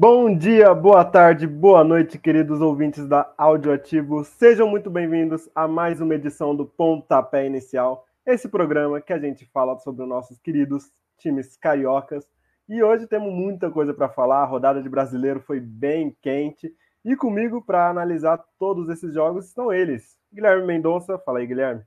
Bom 0.00 0.32
dia, 0.32 0.72
boa 0.74 1.04
tarde, 1.04 1.44
boa 1.44 1.82
noite, 1.82 2.20
queridos 2.20 2.60
ouvintes 2.60 3.04
da 3.08 3.34
Audioativo. 3.36 4.24
Sejam 4.24 4.68
muito 4.68 4.88
bem-vindos 4.88 5.50
a 5.52 5.66
mais 5.66 6.00
uma 6.00 6.14
edição 6.14 6.54
do 6.54 6.64
Pontapé 6.64 7.44
Inicial, 7.44 8.06
esse 8.24 8.48
programa 8.48 9.00
que 9.00 9.12
a 9.12 9.18
gente 9.18 9.44
fala 9.46 9.76
sobre 9.80 10.04
os 10.04 10.08
nossos 10.08 10.38
queridos 10.38 10.92
times 11.18 11.56
cariocas. 11.56 12.24
E 12.68 12.80
hoje 12.80 13.08
temos 13.08 13.32
muita 13.32 13.72
coisa 13.72 13.92
para 13.92 14.08
falar, 14.08 14.42
a 14.42 14.46
rodada 14.46 14.80
de 14.80 14.88
brasileiro 14.88 15.40
foi 15.40 15.58
bem 15.58 16.16
quente. 16.22 16.72
E 17.08 17.16
comigo 17.16 17.62
para 17.62 17.88
analisar 17.88 18.36
todos 18.58 18.90
esses 18.90 19.14
jogos 19.14 19.46
estão 19.46 19.72
eles. 19.72 20.18
Guilherme 20.30 20.66
Mendonça, 20.66 21.16
fala 21.16 21.38
aí, 21.38 21.46
Guilherme. 21.46 21.80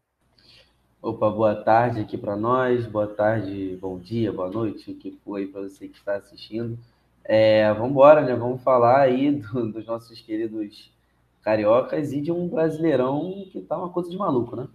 Opa, 1.00 1.30
boa 1.30 1.56
tarde 1.64 2.02
aqui 2.02 2.18
para 2.18 2.36
nós, 2.36 2.88
boa 2.88 3.06
tarde, 3.06 3.78
bom 3.80 4.00
dia, 4.00 4.34
boa 4.34 4.50
noite, 4.50 4.90
o 4.90 4.96
que 4.96 5.12
foi 5.24 5.46
para 5.46 5.62
você 5.62 5.88
que 5.88 5.96
está 5.96 6.16
assistindo. 6.16 6.76
É, 7.24 7.72
vamos 7.72 7.92
embora, 7.92 8.22
né? 8.22 8.34
Vamos 8.36 8.64
falar 8.64 9.02
aí 9.02 9.32
do, 9.32 9.72
dos 9.72 9.86
nossos 9.86 10.20
queridos 10.22 10.92
cariocas 11.44 12.12
e 12.14 12.20
de 12.20 12.32
um 12.32 12.48
brasileirão 12.48 13.46
que 13.52 13.62
tá 13.62 13.78
uma 13.78 13.90
coisa 13.90 14.10
de 14.10 14.18
maluco, 14.18 14.56
né? 14.56 14.68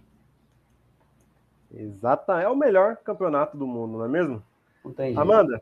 Exata, 1.73 2.39
é 2.39 2.47
o 2.47 2.55
melhor 2.55 2.95
campeonato 2.95 3.57
do 3.57 3.67
mundo, 3.67 3.97
não 3.97 4.05
é 4.05 4.07
mesmo? 4.07 4.41
Não. 4.85 5.21
Amanda, 5.21 5.61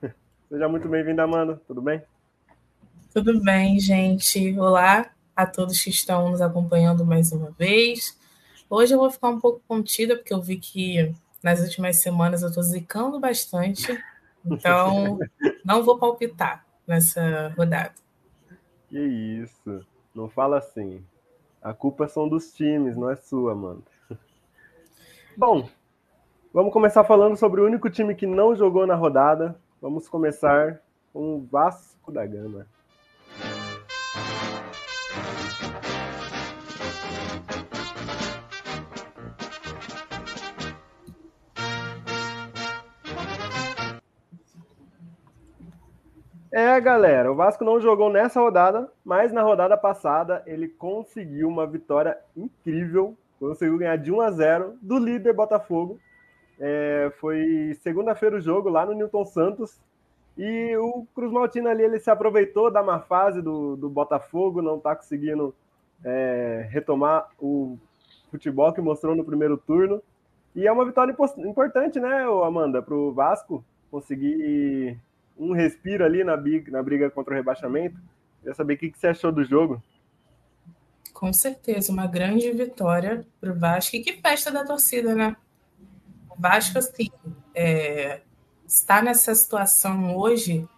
seja 0.48 0.68
muito 0.68 0.88
bem-vinda, 0.88 1.24
Amanda. 1.24 1.60
Tudo 1.66 1.82
bem? 1.82 2.00
Tudo 3.16 3.40
bem, 3.40 3.80
gente. 3.80 4.60
Olá 4.60 5.10
a 5.34 5.46
todos 5.46 5.82
que 5.82 5.88
estão 5.88 6.28
nos 6.28 6.42
acompanhando 6.42 7.02
mais 7.02 7.32
uma 7.32 7.50
vez. 7.52 8.14
Hoje 8.68 8.92
eu 8.92 8.98
vou 8.98 9.10
ficar 9.10 9.30
um 9.30 9.40
pouco 9.40 9.62
contida, 9.66 10.16
porque 10.16 10.34
eu 10.34 10.42
vi 10.42 10.58
que 10.58 11.14
nas 11.42 11.60
últimas 11.60 12.02
semanas 12.02 12.42
eu 12.42 12.50
estou 12.50 12.62
zicando 12.62 13.18
bastante. 13.18 13.98
Então, 14.44 15.18
não 15.64 15.82
vou 15.82 15.98
palpitar 15.98 16.66
nessa 16.86 17.54
rodada. 17.56 17.94
Que 18.90 19.00
isso. 19.00 19.80
Não 20.14 20.28
fala 20.28 20.58
assim. 20.58 21.02
A 21.62 21.72
culpa 21.72 22.06
são 22.08 22.28
dos 22.28 22.52
times, 22.52 22.98
não 22.98 23.08
é 23.08 23.16
sua, 23.16 23.54
mano. 23.54 23.82
Bom, 25.34 25.66
vamos 26.52 26.70
começar 26.70 27.02
falando 27.02 27.34
sobre 27.34 27.62
o 27.62 27.64
único 27.64 27.88
time 27.88 28.14
que 28.14 28.26
não 28.26 28.54
jogou 28.54 28.86
na 28.86 28.94
rodada. 28.94 29.58
Vamos 29.80 30.06
começar 30.06 30.82
com 31.14 31.36
o 31.36 31.46
Vasco 31.50 32.12
da 32.12 32.26
Gama. 32.26 32.66
É, 46.58 46.80
galera, 46.80 47.30
o 47.30 47.34
Vasco 47.34 47.62
não 47.62 47.78
jogou 47.78 48.08
nessa 48.08 48.40
rodada, 48.40 48.90
mas 49.04 49.30
na 49.30 49.42
rodada 49.42 49.76
passada 49.76 50.42
ele 50.46 50.66
conseguiu 50.66 51.48
uma 51.48 51.66
vitória 51.66 52.16
incrível. 52.34 53.14
Conseguiu 53.38 53.76
ganhar 53.76 53.96
de 53.96 54.10
1 54.10 54.20
a 54.22 54.30
0 54.30 54.78
do 54.80 54.98
líder 54.98 55.34
Botafogo. 55.34 56.00
É, 56.58 57.12
foi 57.20 57.76
segunda-feira 57.82 58.36
o 58.36 58.40
jogo 58.40 58.70
lá 58.70 58.86
no 58.86 58.94
Newton 58.94 59.26
Santos. 59.26 59.78
E 60.34 60.74
o 60.78 61.06
Cruz 61.14 61.30
Maltino 61.30 61.68
ali 61.68 61.82
ele 61.82 62.00
se 62.00 62.10
aproveitou 62.10 62.70
da 62.70 62.82
má 62.82 63.00
fase 63.00 63.42
do, 63.42 63.76
do 63.76 63.90
Botafogo, 63.90 64.62
não 64.62 64.78
está 64.78 64.96
conseguindo 64.96 65.54
é, 66.02 66.66
retomar 66.70 67.28
o 67.38 67.76
futebol 68.30 68.72
que 68.72 68.80
mostrou 68.80 69.14
no 69.14 69.26
primeiro 69.26 69.58
turno. 69.58 70.02
E 70.54 70.66
é 70.66 70.72
uma 70.72 70.86
vitória 70.86 71.14
importante, 71.36 72.00
né, 72.00 72.24
Amanda, 72.42 72.80
para 72.80 72.94
o 72.94 73.12
Vasco 73.12 73.62
conseguir 73.90 74.98
um 75.38 75.52
respiro 75.52 76.04
ali 76.04 76.24
na 76.24 76.36
briga, 76.36 76.70
na 76.70 76.82
briga 76.82 77.10
contra 77.10 77.34
o 77.34 77.36
rebaixamento. 77.36 78.00
Queria 78.40 78.54
saber 78.54 78.74
o 78.74 78.78
que, 78.78 78.90
que 78.90 78.98
você 78.98 79.08
achou 79.08 79.30
do 79.30 79.44
jogo. 79.44 79.82
Com 81.12 81.32
certeza, 81.32 81.92
uma 81.92 82.06
grande 82.06 82.50
vitória 82.52 83.26
para 83.40 83.50
o 83.50 83.58
Vasco. 83.58 83.96
E 83.96 84.02
que 84.02 84.20
festa 84.20 84.50
da 84.50 84.64
torcida, 84.64 85.14
né? 85.14 85.36
O 86.30 86.40
Vasco, 86.40 86.78
assim, 86.78 87.10
é, 87.54 88.20
está 88.66 89.00
nessa 89.00 89.34
situação 89.34 90.16
hoje, 90.16 90.68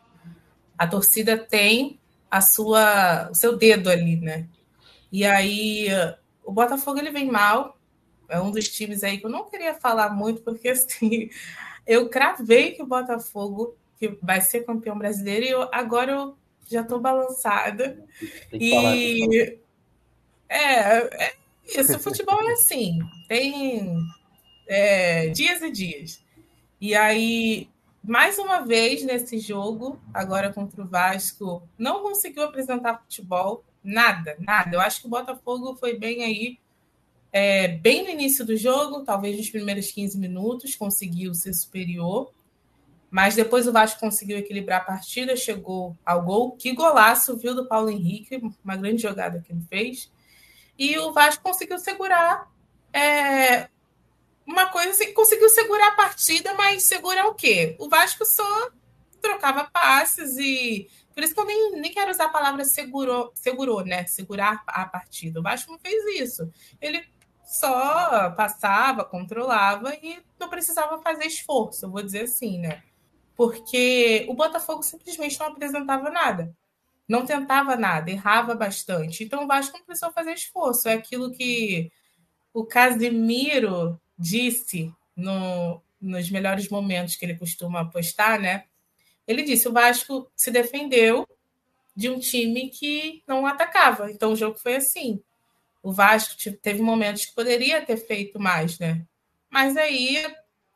a 0.76 0.86
torcida 0.86 1.36
tem 1.36 1.98
a 2.30 2.40
sua, 2.40 3.28
o 3.30 3.34
seu 3.34 3.56
dedo 3.56 3.90
ali, 3.90 4.16
né? 4.16 4.46
E 5.10 5.24
aí, 5.24 5.88
o 6.44 6.52
Botafogo 6.52 6.98
ele 6.98 7.10
vem 7.10 7.30
mal, 7.30 7.78
é 8.28 8.38
um 8.38 8.50
dos 8.50 8.68
times 8.68 9.02
aí 9.02 9.18
que 9.18 9.26
eu 9.26 9.30
não 9.30 9.48
queria 9.48 9.74
falar 9.74 10.10
muito, 10.10 10.42
porque 10.42 10.68
assim, 10.68 11.30
eu 11.86 12.08
cravei 12.08 12.72
que 12.72 12.82
o 12.82 12.86
Botafogo 12.86 13.74
que 13.98 14.16
vai 14.22 14.40
ser 14.40 14.64
campeão 14.64 14.96
brasileiro, 14.96 15.44
e 15.44 15.50
eu, 15.50 15.68
agora 15.72 16.12
eu 16.12 16.36
já 16.66 16.82
estou 16.82 17.00
balançada. 17.00 18.04
E 18.52 19.58
é, 20.48 21.24
é 21.24 21.34
isso, 21.66 21.98
futebol 21.98 22.42
é 22.48 22.52
assim, 22.52 22.98
tem 23.28 23.98
é, 24.66 25.28
dias 25.28 25.60
e 25.62 25.70
dias. 25.70 26.22
E 26.80 26.94
aí, 26.94 27.68
mais 28.02 28.38
uma 28.38 28.60
vez 28.60 29.02
nesse 29.02 29.38
jogo, 29.38 30.00
agora 30.14 30.52
contra 30.52 30.82
o 30.82 30.88
Vasco, 30.88 31.62
não 31.76 32.02
conseguiu 32.02 32.44
apresentar 32.44 33.02
futebol, 33.02 33.64
nada, 33.82 34.36
nada. 34.38 34.76
Eu 34.76 34.80
acho 34.80 35.00
que 35.00 35.06
o 35.06 35.10
Botafogo 35.10 35.74
foi 35.76 35.98
bem 35.98 36.22
aí, 36.22 36.58
é, 37.32 37.68
bem 37.68 38.04
no 38.04 38.10
início 38.10 38.44
do 38.44 38.56
jogo, 38.56 39.04
talvez 39.04 39.36
nos 39.36 39.50
primeiros 39.50 39.90
15 39.90 40.18
minutos, 40.18 40.76
conseguiu 40.76 41.34
ser 41.34 41.52
superior. 41.52 42.32
Mas 43.10 43.34
depois 43.34 43.66
o 43.66 43.72
Vasco 43.72 44.00
conseguiu 44.00 44.38
equilibrar 44.38 44.82
a 44.82 44.84
partida, 44.84 45.34
chegou 45.34 45.96
ao 46.04 46.22
gol. 46.22 46.52
Que 46.56 46.72
golaço, 46.72 47.36
viu, 47.36 47.54
do 47.54 47.66
Paulo 47.66 47.90
Henrique, 47.90 48.40
uma 48.62 48.76
grande 48.76 49.00
jogada 49.00 49.40
que 49.40 49.52
ele 49.52 49.62
fez. 49.68 50.10
E 50.78 50.98
o 50.98 51.12
Vasco 51.12 51.42
conseguiu 51.42 51.78
segurar 51.78 52.50
é, 52.92 53.68
uma 54.46 54.66
coisa 54.66 54.90
assim, 54.90 55.12
conseguiu 55.12 55.48
segurar 55.50 55.88
a 55.88 55.96
partida, 55.96 56.54
mas 56.54 56.84
segurar 56.84 57.26
o 57.26 57.34
quê? 57.34 57.76
O 57.78 57.88
Vasco 57.88 58.24
só 58.24 58.70
trocava 59.20 59.64
passes 59.64 60.36
e. 60.38 60.88
Por 61.14 61.24
isso 61.24 61.34
que 61.34 61.40
eu 61.40 61.44
nem, 61.44 61.72
nem 61.72 61.92
quero 61.92 62.10
usar 62.10 62.26
a 62.26 62.30
palavra 62.30 62.64
segurou, 62.64 63.32
segurou, 63.34 63.84
né? 63.84 64.06
Segurar 64.06 64.62
a 64.66 64.86
partida. 64.86 65.40
O 65.40 65.42
Vasco 65.42 65.72
não 65.72 65.78
fez 65.78 66.20
isso. 66.20 66.50
Ele 66.80 67.04
só 67.44 68.30
passava, 68.30 69.04
controlava 69.04 69.94
e 69.96 70.22
não 70.38 70.48
precisava 70.48 71.00
fazer 71.02 71.24
esforço, 71.24 71.90
vou 71.90 72.02
dizer 72.02 72.24
assim, 72.24 72.58
né? 72.58 72.82
Porque 73.38 74.26
o 74.28 74.34
Botafogo 74.34 74.82
simplesmente 74.82 75.38
não 75.38 75.46
apresentava 75.46 76.10
nada, 76.10 76.52
não 77.08 77.24
tentava 77.24 77.76
nada, 77.76 78.10
errava 78.10 78.52
bastante. 78.52 79.22
Então 79.22 79.44
o 79.44 79.46
Vasco 79.46 79.78
não 79.78 79.84
precisou 79.84 80.10
fazer 80.10 80.32
esforço. 80.32 80.88
É 80.88 80.94
aquilo 80.94 81.30
que 81.30 81.88
o 82.52 82.66
Casimiro 82.66 83.98
disse 84.18 84.92
no, 85.14 85.80
nos 86.00 86.28
melhores 86.30 86.68
momentos 86.68 87.14
que 87.14 87.24
ele 87.24 87.38
costuma 87.38 87.88
postar, 87.88 88.40
né? 88.40 88.64
Ele 89.24 89.44
disse: 89.44 89.68
o 89.68 89.72
Vasco 89.72 90.28
se 90.34 90.50
defendeu 90.50 91.24
de 91.94 92.10
um 92.10 92.18
time 92.18 92.70
que 92.70 93.22
não 93.24 93.46
atacava. 93.46 94.10
Então 94.10 94.32
o 94.32 94.36
jogo 94.36 94.58
foi 94.58 94.74
assim. 94.74 95.22
O 95.80 95.92
Vasco 95.92 96.34
teve 96.60 96.82
momentos 96.82 97.26
que 97.26 97.36
poderia 97.36 97.86
ter 97.86 97.98
feito 97.98 98.40
mais, 98.40 98.80
né? 98.80 99.06
Mas 99.48 99.76
aí 99.76 100.26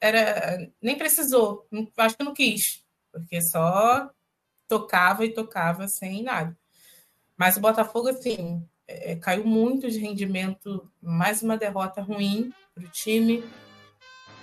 era 0.02 0.68
nem 0.82 0.98
precisou, 0.98 1.68
acho 1.96 2.16
que 2.16 2.24
não 2.24 2.34
quis, 2.34 2.84
porque 3.12 3.40
só 3.40 4.10
tocava 4.66 5.24
e 5.24 5.32
tocava 5.32 5.86
sem 5.86 6.24
nada. 6.24 6.58
Mas 7.36 7.56
o 7.56 7.60
Botafogo, 7.60 8.08
assim, 8.08 8.66
é, 8.88 9.14
caiu 9.14 9.44
muito 9.44 9.88
de 9.88 9.98
rendimento, 9.98 10.90
mais 11.00 11.40
uma 11.40 11.56
derrota 11.56 12.02
ruim 12.02 12.52
para 12.74 12.84
o 12.84 12.88
time. 12.88 13.44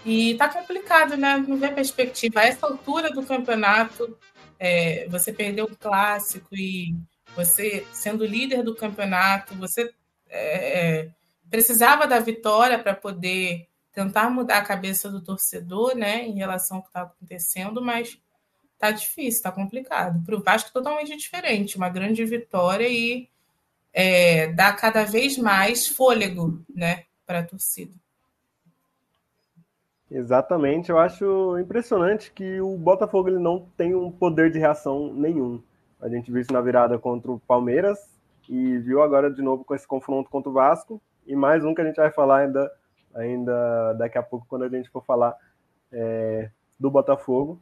E 0.06 0.36
tá 0.36 0.48
complicado, 0.48 1.18
né? 1.18 1.38
Não 1.46 1.58
vê 1.58 1.70
perspectiva. 1.70 2.40
A 2.40 2.46
essa 2.46 2.66
altura 2.66 3.12
do 3.12 3.26
campeonato, 3.26 4.18
é, 4.58 5.08
você 5.10 5.34
perdeu 5.34 5.66
o 5.66 5.76
clássico 5.76 6.56
e 6.56 6.96
você, 7.36 7.86
sendo 7.92 8.26
líder 8.26 8.64
do 8.64 8.76
campeonato, 8.76 9.56
você 9.56 9.94
é, 10.30 11.00
é 11.02 11.10
precisava 11.50 12.06
da 12.08 12.20
vitória 12.20 12.78
para 12.78 12.94
poder 12.94 13.68
tentar 13.92 14.30
mudar 14.30 14.58
a 14.58 14.66
cabeça 14.66 15.10
do 15.10 15.22
torcedor, 15.22 15.96
né, 15.96 16.26
em 16.26 16.36
relação 16.36 16.78
ao 16.78 16.84
que 16.84 16.90
está 16.90 17.02
acontecendo, 17.02 17.82
mas 17.82 18.20
tá 18.78 18.92
difícil, 18.92 19.44
tá 19.44 19.52
complicado. 19.52 20.24
Para 20.26 20.36
o 20.36 20.44
Vasco, 20.44 20.72
totalmente 20.72 21.16
diferente, 21.16 21.78
uma 21.78 21.90
grande 21.90 22.24
vitória 22.26 22.88
e 22.88 23.28
é, 23.94 24.48
dá 24.54 24.72
cada 24.74 25.04
vez 25.04 25.38
mais 25.38 25.88
fôlego, 25.88 26.64
né, 26.74 27.06
para 27.26 27.40
a 27.40 27.46
torcida. 27.46 27.94
Exatamente, 30.10 30.90
eu 30.90 30.98
acho 30.98 31.58
impressionante 31.60 32.32
que 32.32 32.60
o 32.60 32.76
Botafogo 32.78 33.30
ele 33.30 33.38
não 33.38 33.68
tem 33.78 33.94
um 33.94 34.10
poder 34.12 34.52
de 34.52 34.58
reação 34.58 35.14
nenhum. 35.14 35.62
A 36.02 36.10
gente 36.10 36.32
viu 36.32 36.42
isso 36.42 36.54
na 36.54 36.62
virada 36.62 36.98
contra 36.98 37.32
o 37.32 37.40
Palmeiras, 37.40 38.00
e 38.50 38.80
viu 38.80 39.04
agora 39.04 39.32
de 39.32 39.44
novo 39.44 39.64
com 39.64 39.76
esse 39.76 39.88
confronto 39.88 40.30
contra 40.30 40.50
o 40.50 40.54
Vasco, 40.54 41.00
e 41.28 41.36
mais 41.36 41.64
um 41.64 41.76
que 41.76 41.82
a 41.82 41.86
gente 41.86 41.98
vai 41.98 42.12
falar 42.12 42.40
ainda, 42.40 42.72
ainda 43.14 43.94
daqui 43.94 44.18
a 44.18 44.24
pouco, 44.24 44.46
quando 44.48 44.64
a 44.64 44.70
gente 44.70 44.90
for 44.90 45.04
falar 45.04 45.36
é, 45.92 46.50
do 46.80 46.90
Botafogo. 46.90 47.60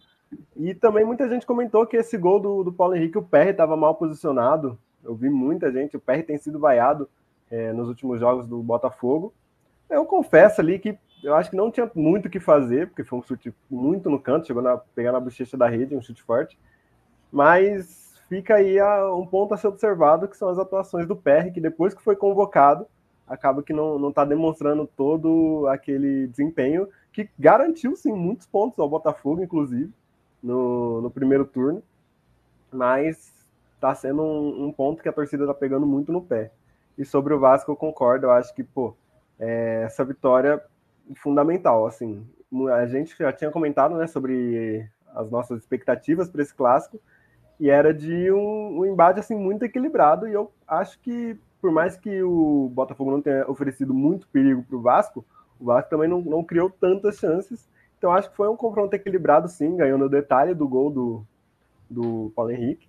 E 0.55 0.73
também 0.73 1.05
muita 1.05 1.27
gente 1.29 1.45
comentou 1.45 1.85
que 1.85 1.97
esse 1.97 2.17
gol 2.17 2.39
do, 2.39 2.63
do 2.63 2.73
Paulo 2.73 2.95
Henrique, 2.95 3.17
o 3.17 3.23
PR 3.23 3.49
estava 3.49 3.77
mal 3.77 3.95
posicionado. 3.95 4.77
Eu 5.03 5.15
vi 5.15 5.29
muita 5.29 5.71
gente, 5.71 5.95
o 5.95 5.99
PR 5.99 6.23
tem 6.25 6.37
sido 6.37 6.59
vaiado 6.59 7.09
é, 7.49 7.71
nos 7.71 7.87
últimos 7.87 8.19
jogos 8.19 8.45
do 8.45 8.61
Botafogo. 8.61 9.33
Eu 9.89 10.05
confesso 10.05 10.59
ali 10.59 10.79
que 10.79 10.97
eu 11.23 11.33
acho 11.33 11.49
que 11.49 11.55
não 11.55 11.71
tinha 11.71 11.89
muito 11.95 12.27
o 12.27 12.29
que 12.29 12.39
fazer, 12.39 12.87
porque 12.87 13.03
foi 13.03 13.19
um 13.19 13.23
chute 13.23 13.53
muito 13.69 14.09
no 14.09 14.19
canto, 14.19 14.45
chegou 14.45 14.65
a 14.67 14.77
pegar 14.77 15.11
na 15.11 15.19
bochecha 15.19 15.57
da 15.57 15.67
rede, 15.67 15.95
um 15.95 16.01
chute 16.01 16.21
forte. 16.21 16.59
Mas 17.31 18.13
fica 18.29 18.55
aí 18.55 18.79
a, 18.79 19.13
um 19.13 19.25
ponto 19.25 19.53
a 19.53 19.57
ser 19.57 19.67
observado, 19.67 20.27
que 20.27 20.37
são 20.37 20.49
as 20.49 20.59
atuações 20.59 21.07
do 21.07 21.15
PR, 21.15 21.51
que 21.53 21.61
depois 21.61 21.93
que 21.93 22.03
foi 22.03 22.15
convocado, 22.15 22.85
acaba 23.27 23.61
que 23.61 23.73
não 23.73 24.09
está 24.09 24.23
demonstrando 24.23 24.87
todo 24.87 25.67
aquele 25.67 26.27
desempenho 26.27 26.87
que 27.11 27.29
garantiu, 27.37 27.95
sim, 27.95 28.13
muitos 28.13 28.45
pontos 28.45 28.79
ao 28.79 28.89
Botafogo, 28.89 29.43
inclusive, 29.43 29.91
no, 30.41 31.01
no 31.01 31.11
primeiro 31.11 31.45
turno. 31.45 31.83
Mas 32.71 33.33
está 33.75 33.93
sendo 33.95 34.21
um, 34.21 34.65
um 34.65 34.71
ponto 34.71 35.01
que 35.01 35.09
a 35.09 35.13
torcida 35.13 35.43
está 35.43 35.53
pegando 35.53 35.85
muito 35.85 36.11
no 36.11 36.21
pé. 36.21 36.51
E 36.97 37.05
sobre 37.05 37.33
o 37.33 37.39
Vasco, 37.39 37.71
eu 37.71 37.75
concordo. 37.75 38.27
Eu 38.27 38.31
acho 38.31 38.53
que, 38.53 38.63
pô, 38.63 38.95
é, 39.39 39.83
essa 39.85 40.03
vitória 40.03 40.61
é 41.09 41.15
fundamental. 41.15 41.85
Assim, 41.85 42.25
a 42.73 42.85
gente 42.85 43.15
já 43.17 43.31
tinha 43.31 43.51
comentado, 43.51 43.95
né, 43.95 44.07
sobre 44.07 44.87
as 45.13 45.29
nossas 45.29 45.59
expectativas 45.59 46.29
para 46.29 46.41
esse 46.41 46.53
clássico 46.53 46.99
e 47.59 47.69
era 47.69 47.93
de 47.93 48.31
um, 48.31 48.79
um, 48.79 48.85
embate 48.85 49.19
assim 49.19 49.35
muito 49.35 49.63
equilibrado. 49.63 50.27
E 50.27 50.33
eu 50.33 50.51
acho 50.67 50.99
que, 50.99 51.37
por 51.67 51.73
mais 51.73 51.97
que 51.97 52.23
o 52.23 52.71
Botafogo 52.73 53.11
não 53.11 53.21
tenha 53.21 53.45
oferecido 53.51 53.93
muito 53.93 54.25
perigo 54.29 54.63
para 54.63 54.77
o 54.77 54.81
Vasco, 54.81 55.25
o 55.59 55.65
Vasco 55.65 55.89
também 55.89 56.07
não, 56.07 56.21
não 56.21 56.41
criou 56.41 56.69
tantas 56.69 57.17
chances. 57.17 57.67
Então 57.97 58.13
acho 58.13 58.29
que 58.29 58.37
foi 58.37 58.47
um 58.47 58.55
confronto 58.55 58.95
equilibrado, 58.95 59.49
sim, 59.49 59.75
ganhou 59.75 59.97
no 59.97 60.07
detalhe 60.07 60.53
do 60.53 60.65
gol 60.65 60.89
do, 60.89 61.25
do 61.89 62.31
Paulo 62.33 62.51
Henrique. 62.51 62.87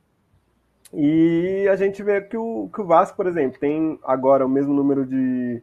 E 0.94 1.66
a 1.68 1.74
gente 1.74 2.04
vê 2.04 2.20
que 2.20 2.36
o, 2.36 2.70
que 2.72 2.80
o 2.80 2.86
Vasco, 2.86 3.16
por 3.16 3.26
exemplo, 3.26 3.58
tem 3.58 3.98
agora 4.04 4.46
o 4.46 4.48
mesmo 4.48 4.72
número 4.72 5.04
de, 5.04 5.60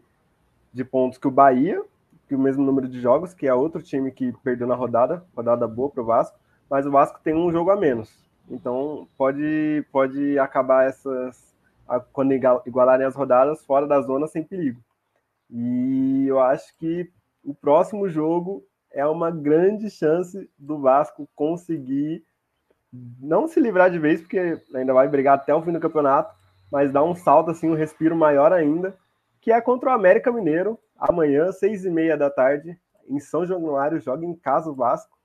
de 0.73 0.83
pontos 0.83 1.17
que 1.17 1.29
o 1.29 1.31
Bahia, 1.31 1.81
que 2.27 2.35
o 2.35 2.39
mesmo 2.39 2.65
número 2.65 2.89
de 2.89 2.99
jogos, 2.99 3.33
que 3.33 3.47
é 3.47 3.53
outro 3.53 3.81
time 3.81 4.11
que 4.11 4.33
perdeu 4.43 4.67
na 4.67 4.75
rodada, 4.75 5.23
rodada 5.33 5.65
boa 5.65 5.89
para 5.89 6.03
o 6.03 6.05
Vasco, 6.05 6.37
mas 6.69 6.85
o 6.85 6.91
Vasco 6.91 7.21
tem 7.23 7.33
um 7.33 7.49
jogo 7.49 7.71
a 7.71 7.77
menos. 7.77 8.13
Então 8.51 9.07
pode, 9.17 9.85
pode 9.89 10.37
acabar 10.37 10.85
essas. 10.85 11.54
Quando 12.11 12.33
igualarem 12.33 13.05
as 13.05 13.15
rodadas 13.15 13.63
fora 13.65 13.87
da 13.87 14.01
zona 14.01 14.27
sem 14.27 14.43
perigo. 14.43 14.81
E 15.49 16.25
eu 16.27 16.39
acho 16.39 16.75
que 16.77 17.09
o 17.43 17.53
próximo 17.53 18.09
jogo 18.09 18.65
é 18.91 19.05
uma 19.05 19.29
grande 19.29 19.89
chance 19.89 20.49
do 20.57 20.79
Vasco 20.79 21.29
conseguir 21.35 22.23
não 23.19 23.47
se 23.47 23.59
livrar 23.59 23.91
de 23.91 23.99
vez, 23.99 24.21
porque 24.21 24.61
ainda 24.73 24.93
vai 24.93 25.07
brigar 25.07 25.35
até 25.35 25.53
o 25.53 25.61
fim 25.61 25.73
do 25.73 25.79
campeonato, 25.79 26.33
mas 26.71 26.91
dar 26.91 27.03
um 27.03 27.13
salto, 27.13 27.51
assim, 27.51 27.69
um 27.69 27.75
respiro 27.75 28.15
maior 28.15 28.53
ainda, 28.53 28.97
que 29.41 29.51
é 29.51 29.59
contra 29.61 29.89
o 29.89 29.93
América 29.93 30.31
Mineiro, 30.31 30.79
amanhã, 30.97 31.51
seis 31.51 31.85
e 31.85 31.89
meia 31.89 32.17
da 32.17 32.29
tarde, 32.29 32.79
em 33.07 33.19
São 33.19 33.45
Januário, 33.45 33.99
joga 33.99 34.25
em 34.25 34.33
casa 34.33 34.69
o 34.69 34.75
Vasco, 34.75 35.15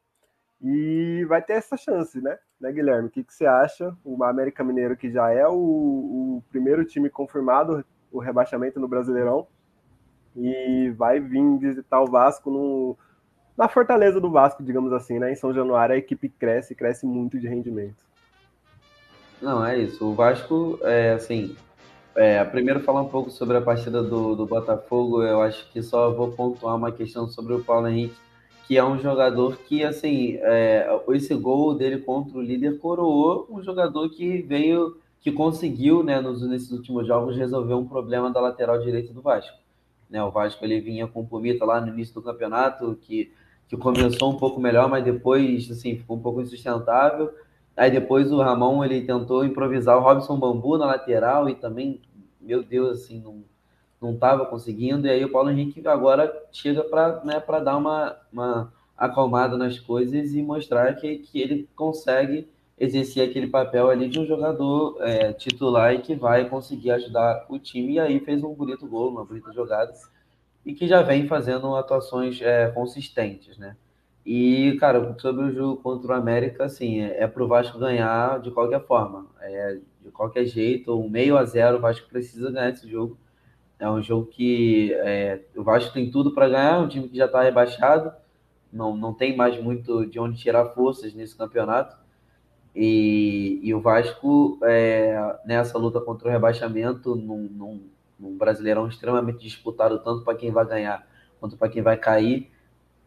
e 0.61 1.25
vai 1.29 1.41
ter 1.41 1.55
essa 1.55 1.77
chance, 1.77 2.21
né, 2.21 2.39
né 2.61 2.71
Guilherme? 2.71 3.09
O 3.09 3.11
que, 3.11 3.25
que 3.25 3.33
você 3.33 3.47
acha? 3.47 3.97
O 4.05 4.23
América 4.23 4.63
Mineiro, 4.63 4.97
que 4.97 5.11
já 5.11 5.31
é 5.31 5.47
o, 5.47 5.55
o 5.55 6.45
primeiro 6.51 6.85
time 6.85 7.09
confirmado, 7.09 7.85
o 8.13 8.19
rebaixamento 8.19 8.79
no 8.79 8.89
Brasileirão, 8.89 9.47
e 10.37 10.93
vai 10.97 11.19
vir 11.19 11.59
visitar 11.59 12.01
o 12.01 12.07
Vasco 12.07 12.51
no 12.51 12.97
na 13.57 13.69
fortaleza 13.69 14.19
do 14.19 14.31
Vasco, 14.31 14.63
digamos 14.63 14.91
assim, 14.91 15.19
né? 15.19 15.33
Em 15.33 15.35
São 15.35 15.53
Januário 15.53 15.95
a 15.95 15.99
equipe 15.99 16.31
cresce, 16.31 16.75
cresce 16.75 17.05
muito 17.05 17.39
de 17.39 17.47
rendimento. 17.47 18.03
Não, 19.43 19.65
é 19.65 19.79
isso. 19.79 20.03
O 20.07 20.15
Vasco, 20.15 20.79
é, 20.83 21.13
assim, 21.13 21.55
é, 22.15 22.43
primeiro 22.45 22.81
falar 22.81 23.03
um 23.03 23.09
pouco 23.09 23.31
sobre 23.31 23.59
a 23.59 23.61
partida 23.61 24.03
do, 24.03 24.35
do 24.35 24.47
Botafogo, 24.47 25.23
eu 25.23 25.43
acho 25.43 25.71
que 25.71 25.83
só 25.83 26.11
vou 26.11 26.33
pontuar 26.33 26.75
uma 26.75 26.91
questão 26.91 27.29
sobre 27.29 27.53
o 27.53 27.63
Paulo 27.63 27.89
Henrique, 27.89 28.17
que 28.71 28.79
é 28.79 28.85
um 28.85 29.01
jogador 29.01 29.57
que, 29.67 29.83
assim, 29.83 30.37
é, 30.43 30.87
esse 31.09 31.35
gol 31.35 31.75
dele 31.75 31.99
contra 31.99 32.39
o 32.39 32.41
líder 32.41 32.79
coroou 32.79 33.49
um 33.51 33.61
jogador 33.61 34.09
que 34.11 34.43
veio, 34.43 34.97
que 35.21 35.33
conseguiu, 35.33 36.05
né, 36.05 36.21
nos, 36.21 36.41
nesses 36.47 36.71
últimos 36.71 37.05
jogos, 37.05 37.37
resolver 37.37 37.75
um 37.75 37.85
problema 37.85 38.31
da 38.31 38.41
lateral 38.41 38.79
direita 38.79 39.13
do 39.13 39.23
Vasco. 39.23 39.59
Né, 40.09 40.23
o 40.23 40.31
Vasco 40.31 40.65
ele 40.65 40.81
vinha 40.81 41.09
com 41.09 41.23
o 41.23 41.27
Pumita 41.27 41.65
lá 41.65 41.81
no 41.81 41.89
início 41.89 42.15
do 42.15 42.23
campeonato, 42.23 42.97
que 43.03 43.33
que 43.69 43.77
começou 43.77 44.31
um 44.31 44.37
pouco 44.37 44.61
melhor, 44.61 44.89
mas 44.89 45.05
depois, 45.05 45.69
assim, 45.69 45.97
ficou 45.97 46.17
um 46.17 46.21
pouco 46.21 46.41
insustentável. 46.41 47.35
Aí 47.77 47.91
depois 47.91 48.31
o 48.31 48.41
Ramon, 48.41 48.85
ele 48.85 49.01
tentou 49.03 49.45
improvisar 49.45 49.97
o 49.97 50.01
Robson 50.01 50.39
Bambu 50.39 50.79
na 50.79 50.87
lateral 50.87 51.49
e 51.49 51.57
também, 51.57 52.01
meu 52.41 52.63
Deus, 52.63 53.01
assim, 53.01 53.21
não 53.21 53.43
não 54.01 54.15
estava 54.15 54.47
conseguindo. 54.47 55.07
E 55.07 55.11
aí 55.11 55.25
o 55.25 55.31
Paulo 55.31 55.51
Henrique 55.51 55.87
agora 55.87 56.33
chega 56.53 56.83
para 56.83 57.23
né, 57.25 57.43
dar 57.63 57.77
uma, 57.77 58.17
uma 58.33 58.73
acalmada 58.97 59.57
nas 59.57 59.79
coisas 59.79 60.33
e 60.33 60.43
mostrar 60.43 60.95
que, 60.95 61.19
que 61.19 61.41
ele 61.41 61.69
consegue 61.77 62.49
exercer 62.79 63.29
aquele 63.29 63.47
papel 63.47 63.91
ali 63.91 64.09
de 64.09 64.19
um 64.19 64.27
jogador 64.27 64.97
é, 65.01 65.33
titular 65.35 65.95
e 65.95 66.01
que 66.01 66.15
vai 66.15 66.49
conseguir 66.49 66.93
ajudar 66.93 67.45
o 67.49 67.59
time. 67.59 67.95
E 67.95 68.01
aí 68.01 68.21
fez 68.21 68.43
um 68.43 68.55
bonito 68.55 68.87
gol, 68.87 69.11
uma 69.11 69.25
bonita 69.25 69.53
jogada 69.53 69.93
e 70.65 70.75
que 70.75 70.87
já 70.87 71.03
vem 71.03 71.27
fazendo 71.27 71.75
atuações 71.75 72.41
é, 72.41 72.69
consistentes, 72.71 73.57
né? 73.59 73.77
E, 74.25 74.77
cara, 74.79 75.17
sobre 75.19 75.45
o 75.45 75.53
jogo 75.53 75.83
contra 75.83 76.13
o 76.13 76.15
América, 76.15 76.65
assim, 76.65 77.01
é, 77.01 77.23
é 77.23 77.27
pro 77.27 77.49
Vasco 77.49 77.79
ganhar 77.79 78.39
de 78.41 78.51
qualquer 78.51 78.85
forma. 78.87 79.27
É, 79.41 79.79
de 80.03 80.11
qualquer 80.11 80.45
jeito, 80.45 80.99
um 80.99 81.09
meio 81.09 81.37
a 81.37 81.45
zero, 81.45 81.79
o 81.79 81.81
Vasco 81.81 82.09
precisa 82.09 82.51
ganhar 82.51 82.71
esse 82.71 82.89
jogo. 82.89 83.19
É 83.81 83.91
um 83.91 84.03
jogo 84.03 84.27
que 84.27 84.93
é, 84.93 85.41
o 85.57 85.63
Vasco 85.63 85.93
tem 85.93 86.11
tudo 86.11 86.35
para 86.35 86.51
ganhar, 86.51 86.81
um 86.81 86.89
time 86.89 87.09
que 87.09 87.17
já 87.17 87.25
está 87.25 87.43
rebaixado, 87.43 88.13
não, 88.71 88.95
não 88.95 89.15
tem 89.15 89.35
mais 89.35 89.61
muito 89.61 90.05
de 90.05 90.21
onde 90.21 90.39
tirar 90.39 90.67
forças 90.67 91.15
nesse 91.15 91.35
campeonato. 91.35 91.97
E, 92.77 93.59
e 93.63 93.75
o 93.75 93.81
Vasco, 93.81 94.59
é, 94.63 95.19
nessa 95.47 95.79
luta 95.79 95.99
contra 96.01 96.29
o 96.29 96.31
rebaixamento, 96.31 97.17
não, 97.17 97.39
não, 97.39 97.81
um 98.21 98.37
Brasileirão 98.37 98.87
extremamente 98.87 99.43
disputado, 99.43 99.99
tanto 99.99 100.25
para 100.25 100.37
quem 100.37 100.51
vai 100.51 100.67
ganhar 100.67 101.09
quanto 101.41 101.57
para 101.57 101.71
quem 101.71 101.83
vai 101.83 101.97
cair, 101.97 102.51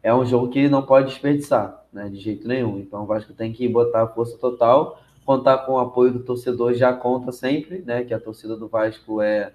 é 0.02 0.12
um 0.12 0.26
jogo 0.26 0.48
que 0.48 0.68
não 0.68 0.82
pode 0.82 1.06
desperdiçar, 1.06 1.84
né, 1.92 2.08
de 2.08 2.18
jeito 2.18 2.48
nenhum. 2.48 2.80
Então 2.80 3.04
o 3.04 3.06
Vasco 3.06 3.32
tem 3.32 3.52
que 3.52 3.68
botar 3.68 4.02
a 4.02 4.08
força 4.08 4.36
total, 4.36 5.00
contar 5.24 5.58
com 5.58 5.74
o 5.74 5.78
apoio 5.78 6.12
do 6.12 6.24
torcedor, 6.24 6.74
já 6.74 6.92
conta 6.92 7.30
sempre, 7.30 7.78
né, 7.86 8.04
que 8.04 8.12
a 8.12 8.18
torcida 8.18 8.56
do 8.56 8.66
Vasco 8.66 9.22
é 9.22 9.52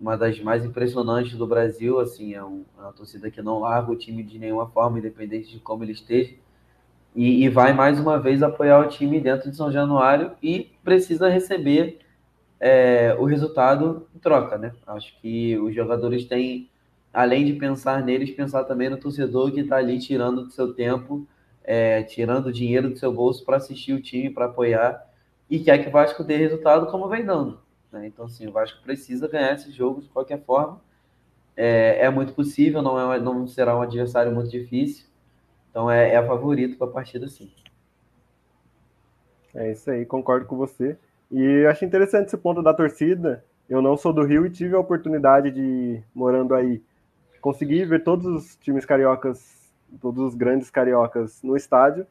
uma 0.00 0.16
das 0.16 0.40
mais 0.40 0.64
impressionantes 0.64 1.36
do 1.36 1.46
Brasil, 1.46 1.98
assim, 1.98 2.34
é, 2.34 2.42
um, 2.42 2.64
é 2.78 2.82
uma 2.82 2.92
torcida 2.92 3.30
que 3.30 3.42
não 3.42 3.60
larga 3.60 3.90
o 3.90 3.96
time 3.96 4.22
de 4.22 4.38
nenhuma 4.38 4.68
forma, 4.68 4.98
independente 4.98 5.50
de 5.50 5.58
como 5.58 5.82
ele 5.84 5.92
esteja, 5.92 6.34
e, 7.14 7.44
e 7.44 7.48
vai 7.48 7.72
mais 7.72 7.98
uma 7.98 8.18
vez 8.18 8.42
apoiar 8.42 8.78
o 8.78 8.88
time 8.88 9.20
dentro 9.20 9.50
de 9.50 9.56
São 9.56 9.72
Januário 9.72 10.32
e 10.42 10.70
precisa 10.84 11.28
receber 11.28 11.98
é, 12.60 13.16
o 13.18 13.24
resultado 13.24 14.06
em 14.14 14.18
troca, 14.18 14.56
né? 14.56 14.72
Acho 14.86 15.18
que 15.20 15.58
os 15.58 15.74
jogadores 15.74 16.24
têm, 16.26 16.70
além 17.12 17.44
de 17.44 17.54
pensar 17.54 18.04
neles, 18.04 18.30
pensar 18.30 18.64
também 18.64 18.88
no 18.88 18.98
torcedor 18.98 19.50
que 19.52 19.60
está 19.60 19.76
ali 19.76 19.98
tirando 19.98 20.44
do 20.44 20.50
seu 20.52 20.72
tempo, 20.74 21.26
é, 21.64 22.02
tirando 22.02 22.52
dinheiro 22.52 22.90
do 22.90 22.98
seu 22.98 23.12
bolso 23.12 23.44
para 23.44 23.56
assistir 23.56 23.92
o 23.92 24.00
time, 24.00 24.30
para 24.30 24.46
apoiar, 24.46 25.04
e 25.50 25.58
quer 25.58 25.78
que 25.78 25.88
o 25.88 25.92
Vasco 25.92 26.22
dê 26.22 26.36
resultado 26.36 26.86
como 26.86 27.08
vem 27.08 27.24
dando. 27.24 27.58
Né? 27.92 28.06
Então, 28.06 28.26
assim, 28.26 28.46
o 28.46 28.52
Vasco 28.52 28.82
precisa 28.82 29.28
ganhar 29.28 29.54
esse 29.54 29.70
jogo 29.70 30.00
de 30.02 30.08
qualquer 30.08 30.42
forma. 30.44 30.80
É, 31.56 32.04
é 32.04 32.10
muito 32.10 32.34
possível, 32.34 32.82
não, 32.82 33.12
é, 33.12 33.18
não 33.18 33.46
será 33.46 33.76
um 33.76 33.82
adversário 33.82 34.32
muito 34.32 34.50
difícil. 34.50 35.06
Então, 35.70 35.90
é, 35.90 36.14
é 36.14 36.26
favorito 36.26 36.76
para 36.78 36.86
a 36.86 36.90
partida, 36.90 37.28
sim. 37.28 37.50
É 39.54 39.72
isso 39.72 39.90
aí, 39.90 40.04
concordo 40.06 40.46
com 40.46 40.56
você. 40.56 40.96
E 41.30 41.66
achei 41.66 41.86
interessante 41.86 42.28
esse 42.28 42.36
ponto 42.36 42.62
da 42.62 42.72
torcida. 42.72 43.44
Eu 43.68 43.82
não 43.82 43.96
sou 43.96 44.12
do 44.12 44.24
Rio 44.24 44.46
e 44.46 44.50
tive 44.50 44.74
a 44.74 44.78
oportunidade 44.78 45.50
de, 45.50 46.02
morando 46.14 46.54
aí, 46.54 46.82
conseguir 47.40 47.84
ver 47.84 48.02
todos 48.02 48.26
os 48.26 48.56
times 48.56 48.84
cariocas, 48.86 49.72
todos 50.00 50.22
os 50.22 50.34
grandes 50.34 50.70
cariocas 50.70 51.42
no 51.42 51.56
estádio. 51.56 52.06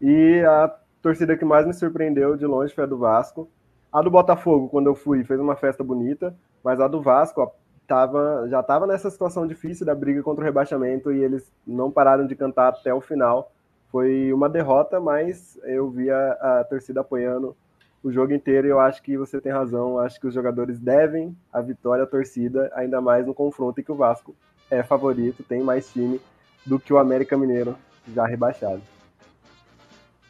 E 0.00 0.42
a 0.46 0.68
torcida 1.00 1.36
que 1.36 1.44
mais 1.44 1.66
me 1.66 1.74
surpreendeu 1.74 2.36
de 2.36 2.46
longe 2.46 2.74
foi 2.74 2.84
a 2.84 2.86
do 2.86 2.98
Vasco. 2.98 3.48
A 3.92 4.00
do 4.00 4.10
Botafogo, 4.10 4.70
quando 4.70 4.86
eu 4.86 4.94
fui, 4.94 5.22
fez 5.22 5.38
uma 5.38 5.54
festa 5.54 5.84
bonita, 5.84 6.34
mas 6.64 6.80
a 6.80 6.88
do 6.88 7.02
Vasco 7.02 7.42
ó, 7.42 7.50
tava, 7.86 8.46
já 8.48 8.60
estava 8.60 8.86
nessa 8.86 9.10
situação 9.10 9.46
difícil 9.46 9.84
da 9.84 9.94
briga 9.94 10.22
contra 10.22 10.40
o 10.42 10.44
rebaixamento 10.44 11.12
e 11.12 11.22
eles 11.22 11.52
não 11.66 11.90
pararam 11.90 12.26
de 12.26 12.34
cantar 12.34 12.68
até 12.68 12.94
o 12.94 13.02
final. 13.02 13.52
Foi 13.90 14.32
uma 14.32 14.48
derrota, 14.48 14.98
mas 14.98 15.60
eu 15.64 15.90
vi 15.90 16.10
a, 16.10 16.60
a 16.60 16.64
torcida 16.64 17.02
apoiando 17.02 17.54
o 18.02 18.10
jogo 18.10 18.32
inteiro. 18.32 18.66
Eu 18.66 18.80
acho 18.80 19.02
que 19.02 19.18
você 19.18 19.38
tem 19.42 19.52
razão. 19.52 19.98
Acho 19.98 20.18
que 20.18 20.26
os 20.26 20.32
jogadores 20.32 20.78
devem 20.78 21.36
a 21.52 21.60
vitória 21.60 22.04
à 22.04 22.06
torcida, 22.06 22.72
ainda 22.74 22.98
mais 22.98 23.26
no 23.26 23.34
confronto 23.34 23.78
em 23.78 23.84
que 23.84 23.92
o 23.92 23.96
Vasco 23.96 24.34
é 24.70 24.82
favorito, 24.82 25.42
tem 25.42 25.62
mais 25.62 25.92
time 25.92 26.18
do 26.64 26.80
que 26.80 26.94
o 26.94 26.98
América 26.98 27.36
Mineiro 27.36 27.76
já 28.08 28.24
rebaixado. 28.24 28.80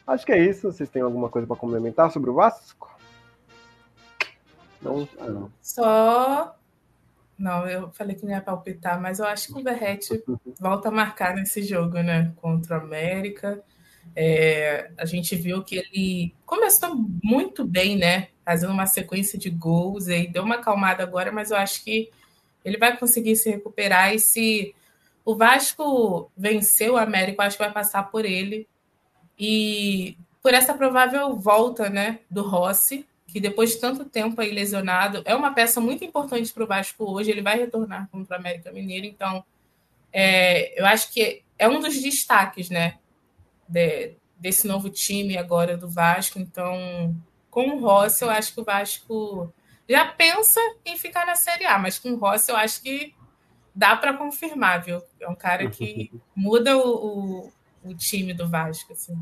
Acho 0.05 0.25
que 0.25 0.33
é 0.33 0.37
isso. 0.37 0.69
Vocês 0.69 0.89
têm 0.89 1.01
alguma 1.01 1.29
coisa 1.29 1.47
para 1.47 1.55
complementar 1.55 2.11
sobre 2.11 2.29
o 2.29 2.33
Vasco? 2.33 2.93
Não, 4.83 5.07
não. 5.19 5.51
Só. 5.61 6.55
Não, 7.37 7.67
eu 7.67 7.91
falei 7.91 8.15
que 8.15 8.25
não 8.25 8.31
ia 8.31 8.41
palpitar, 8.41 9.01
mas 9.01 9.19
eu 9.19 9.25
acho 9.25 9.47
que 9.47 9.59
o 9.59 9.63
Verrete 9.63 10.23
volta 10.59 10.89
a 10.89 10.91
marcar 10.91 11.35
nesse 11.35 11.63
jogo, 11.63 12.01
né? 12.01 12.31
Contra 12.37 12.77
o 12.77 12.81
América. 12.81 13.63
É, 14.15 14.91
a 14.97 15.05
gente 15.05 15.35
viu 15.35 15.63
que 15.63 15.77
ele 15.77 16.35
começou 16.45 16.95
muito 17.23 17.65
bem, 17.65 17.97
né? 17.97 18.29
Fazendo 18.45 18.73
uma 18.73 18.85
sequência 18.85 19.39
de 19.39 19.49
gols 19.49 20.07
e 20.07 20.27
deu 20.27 20.43
uma 20.43 20.55
acalmada 20.55 21.01
agora, 21.01 21.31
mas 21.31 21.51
eu 21.51 21.57
acho 21.57 21.83
que 21.83 22.11
ele 22.63 22.77
vai 22.77 22.95
conseguir 22.97 23.35
se 23.35 23.49
recuperar. 23.49 24.13
E 24.13 24.19
se 24.19 24.75
o 25.25 25.35
Vasco 25.35 26.31
venceu 26.37 26.93
o 26.93 26.97
América, 26.97 27.41
eu 27.41 27.47
acho 27.47 27.57
que 27.57 27.63
vai 27.63 27.73
passar 27.73 28.03
por 28.03 28.25
ele. 28.25 28.67
E 29.39 30.17
por 30.41 30.53
essa 30.53 30.73
provável 30.73 31.35
volta 31.35 31.89
né, 31.89 32.19
do 32.29 32.43
Rossi, 32.43 33.07
que 33.33 33.39
depois 33.39 33.71
de 33.71 33.79
tanto 33.79 34.05
tempo 34.05 34.39
aí 34.39 34.51
lesionado, 34.51 35.23
é 35.25 35.35
uma 35.35 35.53
peça 35.53 35.81
muito 35.81 36.05
importante 36.05 36.53
para 36.53 36.63
o 36.63 36.67
Vasco 36.67 37.03
hoje. 37.11 37.31
Ele 37.31 37.41
vai 37.41 37.57
retornar 37.57 38.07
contra 38.11 38.37
o 38.37 38.39
América 38.39 38.71
Mineiro, 38.71 39.07
então 39.07 39.43
é, 40.13 40.79
eu 40.79 40.85
acho 40.85 41.11
que 41.11 41.41
é 41.57 41.67
um 41.67 41.79
dos 41.79 41.99
destaques, 41.99 42.69
né? 42.69 42.99
de, 43.67 44.15
desse 44.37 44.67
novo 44.67 44.89
time 44.89 45.37
agora 45.37 45.75
do 45.75 45.89
Vasco. 45.89 46.39
Então, 46.39 47.15
com 47.49 47.69
o 47.69 47.79
Rossi, 47.79 48.23
eu 48.23 48.29
acho 48.29 48.53
que 48.53 48.61
o 48.61 48.63
Vasco 48.63 49.53
já 49.89 50.05
pensa 50.05 50.59
em 50.85 50.97
ficar 50.97 51.25
na 51.25 51.35
Série 51.35 51.65
A, 51.65 51.77
mas 51.77 51.99
com 51.99 52.11
o 52.11 52.17
Rossi 52.17 52.51
eu 52.51 52.55
acho 52.55 52.81
que 52.81 53.13
dá 53.73 53.95
para 53.95 54.15
confirmar, 54.15 54.83
viu? 54.83 55.01
É 55.19 55.27
um 55.27 55.35
cara 55.35 55.69
que 55.69 56.11
muda 56.35 56.77
o, 56.77 57.43
o, 57.43 57.53
o 57.83 57.95
time 57.95 58.33
do 58.33 58.47
Vasco. 58.47 58.93
Assim. 58.93 59.17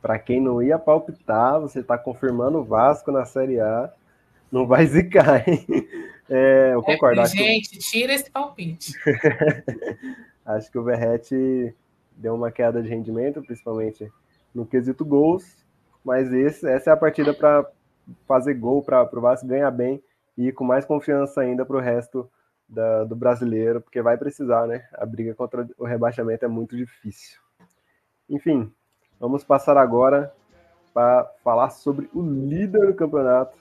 Para 0.00 0.18
quem 0.18 0.40
não 0.40 0.62
ia 0.62 0.78
palpitar, 0.78 1.60
você 1.60 1.80
está 1.80 1.98
confirmando 1.98 2.58
o 2.58 2.64
Vasco 2.64 3.10
na 3.10 3.24
Série 3.24 3.60
A. 3.60 3.92
Não 4.50 4.66
vai 4.66 4.86
zicar, 4.86 5.48
hein? 5.48 5.66
É, 6.28 6.70
eu 6.74 6.82
concordo. 6.82 7.20
É, 7.20 7.26
gente, 7.26 7.70
que... 7.70 7.78
tira 7.78 8.12
esse 8.12 8.30
palpite. 8.30 8.92
acho 10.44 10.70
que 10.70 10.78
o 10.78 10.84
Verrete 10.84 11.74
deu 12.16 12.34
uma 12.34 12.50
queda 12.50 12.82
de 12.82 12.88
rendimento, 12.88 13.42
principalmente 13.42 14.10
no 14.54 14.64
quesito 14.64 15.04
gols, 15.04 15.44
mas 16.04 16.32
esse, 16.32 16.66
essa 16.68 16.90
é 16.90 16.92
a 16.92 16.96
partida 16.96 17.34
para 17.34 17.66
fazer 18.26 18.54
gol, 18.54 18.82
para 18.82 19.08
o 19.12 19.20
Vasco 19.20 19.46
ganhar 19.46 19.70
bem 19.70 20.02
e 20.36 20.48
ir 20.48 20.52
com 20.52 20.64
mais 20.64 20.84
confiança 20.84 21.40
ainda 21.40 21.64
para 21.64 21.76
o 21.76 21.80
resto 21.80 22.30
da, 22.68 23.04
do 23.04 23.14
brasileiro, 23.14 23.80
porque 23.80 24.02
vai 24.02 24.16
precisar, 24.16 24.66
né? 24.66 24.86
A 24.92 25.06
briga 25.06 25.34
contra 25.34 25.68
o 25.78 25.84
rebaixamento 25.84 26.44
é 26.44 26.48
muito 26.48 26.76
difícil. 26.76 27.38
Enfim, 28.28 28.72
vamos 29.18 29.44
passar 29.44 29.76
agora 29.76 30.32
para 30.92 31.30
falar 31.44 31.70
sobre 31.70 32.08
o 32.14 32.22
líder 32.22 32.86
do 32.86 32.94
campeonato. 32.94 33.58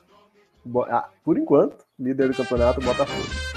Ah, 0.89 1.09
por 1.23 1.37
enquanto, 1.37 1.85
líder 1.99 2.29
do 2.29 2.37
campeonato, 2.37 2.81
Botafogo. 2.81 3.55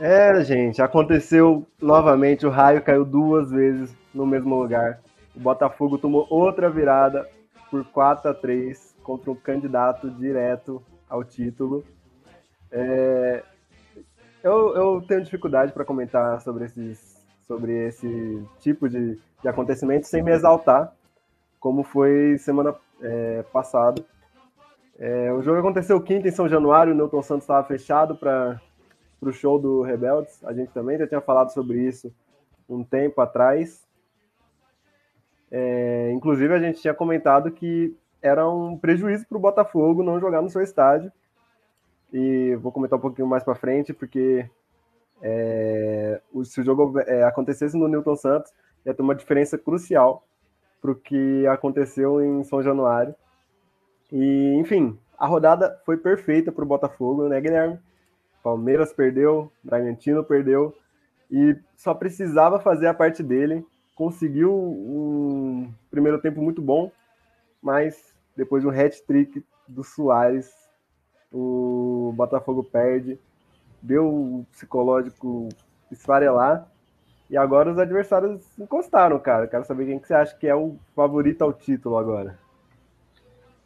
É, 0.00 0.44
gente, 0.44 0.80
aconteceu 0.80 1.66
novamente. 1.82 2.46
O 2.46 2.50
raio 2.50 2.80
caiu 2.80 3.04
duas 3.04 3.50
vezes 3.50 3.94
no 4.14 4.24
mesmo 4.24 4.54
lugar. 4.54 5.00
O 5.38 5.40
Botafogo 5.40 5.98
tomou 5.98 6.26
outra 6.28 6.68
virada 6.68 7.24
por 7.70 7.84
4 7.84 8.28
a 8.28 8.34
3 8.34 8.96
contra 9.04 9.30
um 9.30 9.36
candidato 9.36 10.10
direto 10.10 10.82
ao 11.08 11.22
título. 11.22 11.84
É, 12.72 13.44
eu, 14.42 14.74
eu, 14.74 15.04
tenho 15.06 15.22
dificuldade 15.22 15.72
para 15.72 15.84
comentar 15.84 16.40
sobre, 16.40 16.64
esses, 16.64 17.24
sobre 17.46 17.86
esse 17.86 18.44
tipo 18.58 18.88
de, 18.88 19.16
de 19.40 19.48
acontecimento 19.48 20.08
sem 20.08 20.24
me 20.24 20.32
exaltar, 20.32 20.92
como 21.60 21.84
foi 21.84 22.36
semana 22.38 22.74
é, 23.00 23.44
passada. 23.52 24.04
É, 24.98 25.32
o 25.32 25.40
jogo 25.40 25.60
aconteceu 25.60 26.00
quinta 26.00 26.26
em 26.26 26.32
São 26.32 26.48
Januário, 26.48 26.92
o 26.92 26.96
Newton 26.96 27.22
Santos 27.22 27.44
estava 27.44 27.64
fechado 27.64 28.16
para 28.16 28.60
o 29.22 29.32
show 29.32 29.56
do 29.56 29.82
Rebeldes. 29.82 30.44
A 30.44 30.52
gente 30.52 30.72
também 30.72 30.98
já 30.98 31.06
tinha 31.06 31.20
falado 31.20 31.52
sobre 31.52 31.78
isso 31.78 32.12
um 32.68 32.82
tempo 32.82 33.20
atrás. 33.20 33.87
É, 35.50 36.10
inclusive, 36.12 36.52
a 36.52 36.58
gente 36.58 36.80
tinha 36.80 36.94
comentado 36.94 37.50
que 37.50 37.96
era 38.20 38.48
um 38.48 38.76
prejuízo 38.76 39.26
para 39.26 39.38
o 39.38 39.40
Botafogo 39.40 40.02
não 40.02 40.20
jogar 40.20 40.42
no 40.42 40.50
seu 40.50 40.62
estádio. 40.62 41.10
E 42.12 42.54
vou 42.56 42.72
comentar 42.72 42.98
um 42.98 43.02
pouquinho 43.02 43.28
mais 43.28 43.42
para 43.44 43.54
frente, 43.54 43.92
porque 43.92 44.48
é, 45.20 46.20
se 46.44 46.60
o 46.60 46.64
jogo 46.64 46.98
é, 47.00 47.22
acontecesse 47.24 47.76
no 47.76 47.88
Newton 47.88 48.16
Santos, 48.16 48.52
ia 48.84 48.94
ter 48.94 49.02
uma 49.02 49.14
diferença 49.14 49.58
crucial 49.58 50.24
para 50.80 50.92
o 50.92 50.94
que 50.94 51.46
aconteceu 51.46 52.22
em 52.22 52.42
São 52.44 52.62
Januário. 52.62 53.14
E, 54.10 54.54
enfim, 54.58 54.98
a 55.18 55.26
rodada 55.26 55.78
foi 55.84 55.96
perfeita 55.96 56.50
para 56.50 56.64
o 56.64 56.68
Botafogo, 56.68 57.28
né, 57.28 57.40
Guilherme? 57.40 57.78
Palmeiras 58.42 58.92
perdeu, 58.92 59.52
Bragantino 59.62 60.24
perdeu 60.24 60.74
e 61.30 61.56
só 61.76 61.92
precisava 61.92 62.58
fazer 62.58 62.86
a 62.86 62.94
parte 62.94 63.22
dele. 63.22 63.66
Conseguiu 63.98 64.54
um 64.54 65.74
primeiro 65.90 66.20
tempo 66.20 66.40
muito 66.40 66.62
bom, 66.62 66.92
mas 67.60 68.14
depois 68.36 68.62
de 68.62 68.68
um 68.68 68.70
hat-trick 68.70 69.44
do 69.66 69.82
Soares, 69.82 70.48
o 71.32 72.14
Botafogo 72.14 72.62
perde, 72.62 73.18
deu 73.82 74.06
o 74.06 74.46
psicológico 74.52 75.48
esfarelar 75.90 76.70
e 77.28 77.36
agora 77.36 77.72
os 77.72 77.78
adversários 77.80 78.40
encostaram, 78.56 79.18
cara. 79.18 79.48
Quero 79.48 79.64
saber 79.64 79.86
quem 79.86 79.98
que 79.98 80.06
você 80.06 80.14
acha 80.14 80.36
que 80.36 80.46
é 80.46 80.54
o 80.54 80.76
favorito 80.94 81.42
ao 81.42 81.52
título 81.52 81.98
agora. 81.98 82.38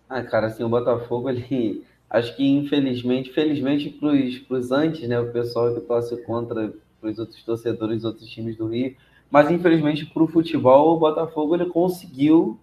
Ah, 0.09 0.23
cara, 0.23 0.47
assim, 0.47 0.65
o 0.65 0.69
Botafogo 0.71 1.29
ele 1.29 1.85
acho 2.09 2.35
que 2.35 2.49
infelizmente, 2.49 3.31
felizmente 3.35 3.91
para 3.91 4.57
os 4.57 4.73
antes, 4.73 5.07
né, 5.07 5.21
o 5.21 5.31
pessoal 5.31 5.75
que 5.75 5.83
torce 5.83 6.17
contra 6.25 6.73
os 7.03 7.19
outros 7.19 7.43
torcedores 7.43 7.97
dos 7.97 8.05
outros 8.07 8.31
times 8.31 8.57
do 8.57 8.69
Rio, 8.69 8.97
mas 9.33 9.51
infelizmente 9.51 10.05
para 10.05 10.23
o 10.23 10.29
futebol 10.29 10.95
o 10.95 10.99
Botafogo 10.99 11.55
ele 11.55 11.67
conseguiu, 11.67 12.61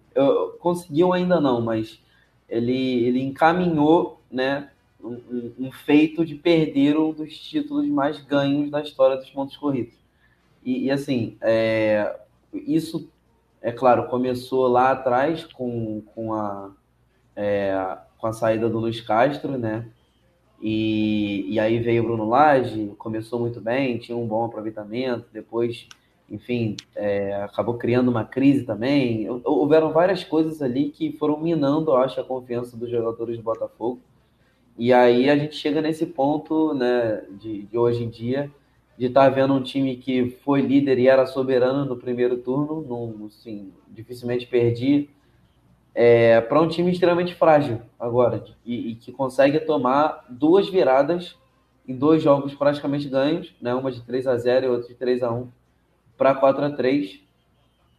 conseguiu 0.60 1.12
ainda 1.12 1.40
não, 1.40 1.60
mas 1.60 2.00
ele, 2.48 3.04
ele 3.04 3.20
encaminhou, 3.20 4.20
né, 4.30 4.70
um, 5.02 5.52
um, 5.58 5.72
feito 5.72 6.24
de 6.24 6.36
perder 6.36 6.96
um 6.96 7.12
dos 7.12 7.36
títulos 7.36 7.86
mais 7.88 8.22
ganhos 8.22 8.70
da 8.70 8.80
história 8.80 9.16
dos 9.16 9.30
pontos 9.30 9.56
corridos. 9.56 9.94
E, 10.64 10.84
e 10.84 10.90
assim, 10.90 11.36
é, 11.40 12.20
isso, 12.52 13.10
é 13.60 13.72
claro, 13.72 14.08
começou 14.08 14.68
lá 14.68 14.92
atrás 14.92 15.44
com, 15.44 16.02
com 16.14 16.34
a 16.34 16.70
é, 17.34 17.98
com 18.18 18.26
a 18.26 18.32
saída 18.32 18.68
do 18.68 18.78
Luiz 18.78 19.00
Castro, 19.00 19.56
né? 19.56 19.86
E, 20.60 21.46
e 21.48 21.58
aí 21.58 21.78
veio 21.78 22.02
o 22.02 22.06
Bruno 22.06 22.28
Lage, 22.28 22.92
começou 22.98 23.40
muito 23.40 23.60
bem, 23.60 23.96
tinha 23.96 24.16
um 24.16 24.26
bom 24.26 24.44
aproveitamento, 24.44 25.26
depois, 25.32 25.88
enfim, 26.30 26.76
é, 26.94 27.42
acabou 27.42 27.74
criando 27.74 28.08
uma 28.08 28.24
crise 28.24 28.64
também. 28.64 29.28
Houveram 29.44 29.92
várias 29.92 30.22
coisas 30.22 30.62
ali 30.62 30.90
que 30.90 31.12
foram 31.12 31.40
minando, 31.40 31.90
eu 31.90 31.96
acho, 31.96 32.20
a 32.20 32.24
confiança 32.24 32.76
dos 32.76 32.88
jogadores 32.88 33.36
do 33.36 33.42
Botafogo. 33.42 34.00
E 34.78 34.92
aí 34.92 35.28
a 35.28 35.36
gente 35.36 35.56
chega 35.56 35.82
nesse 35.82 36.06
ponto, 36.06 36.72
né, 36.72 37.24
de, 37.32 37.62
de 37.62 37.76
hoje 37.76 38.04
em 38.04 38.08
dia, 38.08 38.50
de 38.96 39.06
estar 39.06 39.24
tá 39.24 39.28
vendo 39.28 39.54
um 39.54 39.62
time 39.62 39.96
que 39.96 40.30
foi 40.44 40.60
líder 40.60 40.98
e 40.98 41.08
era 41.08 41.26
soberano 41.26 41.84
no 41.84 41.96
primeiro 41.96 42.38
turno, 42.38 42.82
num, 42.82 43.26
assim, 43.26 43.72
dificilmente 43.88 44.46
perdia 44.46 45.06
é, 45.94 46.40
para 46.40 46.60
um 46.60 46.68
time 46.68 46.90
extremamente 46.90 47.34
frágil 47.34 47.80
agora 47.98 48.44
e, 48.64 48.92
e, 48.92 48.94
que 48.94 49.12
consegue 49.12 49.58
tomar 49.60 50.24
duas 50.28 50.68
viradas 50.68 51.36
em 51.86 51.96
dois 51.96 52.22
jogos 52.22 52.54
praticamente 52.54 53.08
ganhos, 53.08 53.52
né? 53.60 53.74
uma 53.74 53.90
de 53.90 54.00
3 54.02 54.26
a 54.26 54.36
0 54.36 54.66
e 54.66 54.68
outra 54.68 54.88
de 54.88 54.94
3 54.94 55.22
a 55.22 55.32
1 55.32 55.48
para 56.20 56.34
4 56.34 56.66
a 56.66 56.70
3 56.70 57.18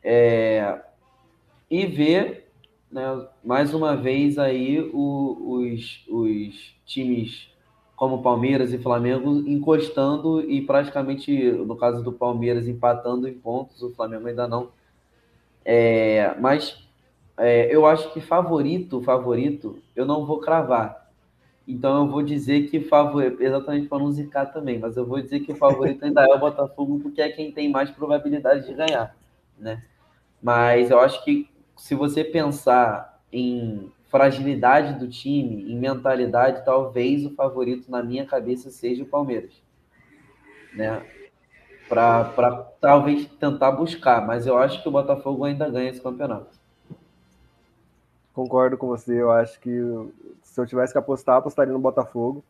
é, 0.03 0.79
e 1.67 1.87
ver 1.87 2.51
né, 2.91 3.01
mais 3.43 3.73
uma 3.73 3.95
vez 3.95 4.37
aí 4.37 4.79
o, 4.93 5.57
os, 5.57 6.05
os 6.07 6.75
times 6.85 7.49
como 7.95 8.21
Palmeiras 8.21 8.73
e 8.73 8.77
Flamengo 8.77 9.43
encostando 9.49 10.39
e 10.47 10.61
praticamente, 10.61 11.31
no 11.51 11.75
caso 11.75 12.03
do 12.03 12.11
Palmeiras, 12.11 12.67
empatando 12.67 13.27
em 13.27 13.33
pontos, 13.33 13.81
o 13.81 13.89
Flamengo 13.89 14.27
ainda 14.27 14.47
não. 14.47 14.69
É, 15.65 16.35
mas 16.39 16.77
é, 17.37 17.75
eu 17.75 17.87
acho 17.87 18.13
que 18.13 18.21
favorito, 18.21 19.01
favorito, 19.01 19.79
eu 19.95 20.05
não 20.05 20.27
vou 20.27 20.39
cravar. 20.39 21.00
Então 21.67 21.97
eu 22.01 22.07
vou 22.07 22.23
dizer 22.23 22.69
que 22.69 22.79
favorito, 22.79 23.41
exatamente 23.41 23.87
para 23.87 23.99
não 23.99 24.11
zicar 24.11 24.47
também, 24.47 24.79
mas 24.79 24.97
eu 24.97 25.05
vou 25.05 25.21
dizer 25.21 25.41
que 25.41 25.51
o 25.51 25.55
favorito 25.55 26.03
ainda 26.03 26.23
é 26.23 26.35
o 26.35 26.39
Botafogo, 26.39 26.99
porque 26.99 27.21
é 27.21 27.29
quem 27.29 27.51
tem 27.51 27.69
mais 27.69 27.89
probabilidade 27.91 28.65
de 28.65 28.73
ganhar, 28.73 29.15
né? 29.57 29.83
Mas 30.41 30.89
eu 30.89 30.99
acho 30.99 31.23
que 31.23 31.49
se 31.77 31.93
você 31.95 32.23
pensar 32.23 33.21
em 33.31 33.91
fragilidade 34.09 34.99
do 34.99 35.07
time, 35.07 35.71
em 35.71 35.77
mentalidade, 35.77 36.65
talvez 36.65 37.25
o 37.25 37.33
favorito 37.33 37.89
na 37.89 38.03
minha 38.03 38.25
cabeça 38.25 38.69
seja 38.69 39.03
o 39.03 39.07
Palmeiras, 39.07 39.53
né? 40.73 41.01
Para 41.87 42.53
talvez 42.79 43.25
tentar 43.39 43.71
buscar, 43.71 44.25
mas 44.25 44.47
eu 44.47 44.57
acho 44.57 44.81
que 44.81 44.87
o 44.89 44.91
Botafogo 44.91 45.45
ainda 45.45 45.69
ganha 45.69 45.89
esse 45.89 46.01
campeonato. 46.01 46.60
Concordo 48.33 48.77
com 48.77 48.87
você, 48.87 49.21
eu 49.21 49.31
acho 49.31 49.59
que 49.59 49.77
se 50.43 50.59
eu 50.59 50.65
tivesse 50.65 50.93
que 50.93 50.99
apostar, 50.99 51.37
apostaria 51.37 51.73
no 51.73 51.79
Botafogo. 51.79 52.43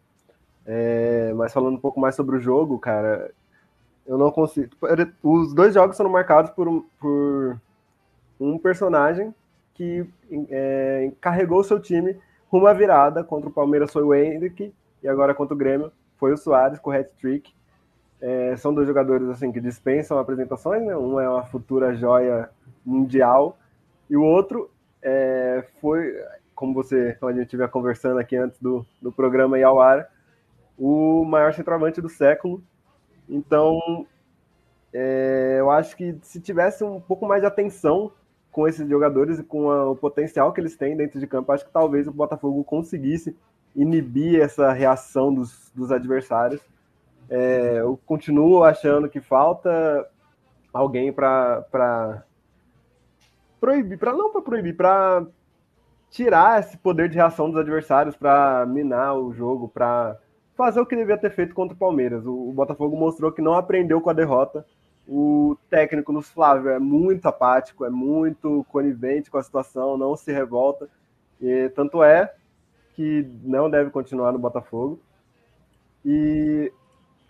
É, 0.66 1.34
mas 1.36 1.52
falando 1.52 1.76
um 1.76 1.80
pouco 1.80 2.00
mais 2.00 2.16
sobre 2.16 2.36
o 2.36 2.40
jogo, 2.40 2.78
cara, 2.78 3.32
eu 4.06 4.18
não 4.18 4.32
consigo. 4.32 4.70
Os 5.24 5.54
dois 5.54 5.74
jogos 5.74 5.98
foram 5.98 6.10
marcados 6.10 6.52
por, 6.52 6.86
por 7.00 7.60
um 8.40 8.58
personagem 8.58 9.34
que 9.74 10.06
é, 10.50 11.12
carregou 11.20 11.64
seu 11.64 11.80
time 11.80 12.18
rumo 12.48 12.68
à 12.68 12.74
virada. 12.74 13.24
Contra 13.24 13.50
o 13.50 13.54
Palmeiras 13.54 13.92
foi 13.92 14.04
o 14.04 14.14
Hendrick 14.14 14.74
e 15.02 15.08
agora 15.08 15.34
contra 15.34 15.56
o 15.56 15.58
Grêmio 15.58 15.92
foi 16.18 16.34
o 16.34 16.38
Soares 16.38 16.80
com 16.80 16.92
o 16.92 16.94
hat-trick. 16.94 17.52
É, 18.20 18.56
são 18.56 18.72
dois 18.72 18.88
jogadores 18.88 19.28
assim 19.30 19.52
que 19.52 19.60
dispensam 19.60 20.20
apresentações, 20.20 20.84
né? 20.84 20.96
Um 20.96 21.20
é 21.20 21.28
uma 21.28 21.44
futura 21.44 21.96
joia 21.96 22.50
mundial 22.86 23.58
e 24.08 24.16
o 24.16 24.24
outro 24.24 24.70
é, 25.02 25.64
foi, 25.80 26.14
como 26.54 26.74
você, 26.74 27.16
como 27.20 27.32
a 27.32 27.34
gente 27.34 27.46
estiver 27.46 27.68
conversando 27.70 28.20
aqui 28.20 28.36
antes 28.36 28.60
do, 28.60 28.86
do 29.02 29.12
programa 29.12 29.58
ir 29.58 29.64
ao 29.64 29.82
ar, 29.82 30.10
o 30.78 31.24
maior 31.26 31.54
centroavante 31.54 32.02
do 32.02 32.10
século. 32.10 32.64
Então, 33.28 34.06
é, 34.94 35.58
eu 35.60 35.70
acho 35.72 35.96
que 35.96 36.18
se 36.22 36.40
tivesse 36.40 36.84
um 36.84 37.00
pouco 37.00 37.26
mais 37.26 37.42
de 37.42 37.48
atenção 37.48 38.12
com 38.52 38.68
esses 38.68 38.88
jogadores 38.90 39.40
e 39.40 39.44
com 39.44 39.72
a, 39.72 39.90
o 39.90 39.96
potencial 39.96 40.52
que 40.52 40.60
eles 40.60 40.76
têm 40.76 40.98
dentro 40.98 41.20
de 41.20 41.28
campo, 41.28 41.52
acho 41.52 41.66
que 41.66 41.72
talvez 41.72 42.08
o 42.08 42.12
Botafogo 42.12 42.64
conseguisse 42.64 43.36
inibir 43.76 44.42
essa 44.42 44.72
reação 44.72 45.34
dos, 45.34 45.72
dos 45.74 45.92
adversários. 45.92 46.62
É, 47.30 47.80
eu 47.80 47.98
continuo 48.06 48.64
achando 48.64 49.08
que 49.08 49.22
falta 49.22 50.06
alguém 50.74 51.14
para 51.14 52.26
proibir, 53.62 53.98
para 53.98 54.12
não 54.12 54.30
para 54.32 54.42
proibir, 54.42 54.76
para 54.76 55.26
tirar 56.10 56.60
esse 56.60 56.78
poder 56.78 57.08
de 57.08 57.16
reação 57.16 57.50
dos 57.50 57.58
adversários, 57.58 58.18
para 58.18 58.66
minar 58.66 59.16
o 59.16 59.32
jogo, 59.32 59.70
para 59.70 60.18
fazer 60.58 60.82
o 60.82 60.86
que 60.86 60.98
devia 60.98 61.18
ter 61.18 61.32
feito 61.32 61.56
contra 61.56 61.74
o 61.74 61.80
Palmeiras. 61.80 62.26
O, 62.26 62.50
o 62.50 62.52
Botafogo 62.52 62.98
mostrou 62.98 63.32
que 63.32 63.42
não 63.42 63.54
aprendeu 63.54 64.02
com 64.02 64.10
a 64.10 64.14
derrota 64.14 64.66
o 65.08 65.58
técnico 65.70 66.14
nos 66.14 66.30
Flávio 66.30 66.70
é 66.70 66.80
muito 66.80 67.26
apático, 67.26 67.84
é 67.86 67.90
muito 67.90 68.66
conivente 68.70 69.30
com 69.30 69.38
a 69.38 69.44
situação, 69.44 69.98
não 69.98 70.16
se 70.16 70.32
revolta. 70.32 70.88
E 71.40 71.70
tanto 71.70 72.04
é 72.04 72.34
que 72.96 73.28
não 73.44 73.70
deve 73.70 73.90
continuar 73.90 74.32
no 74.32 74.40
Botafogo. 74.40 75.02
E, 76.06 76.72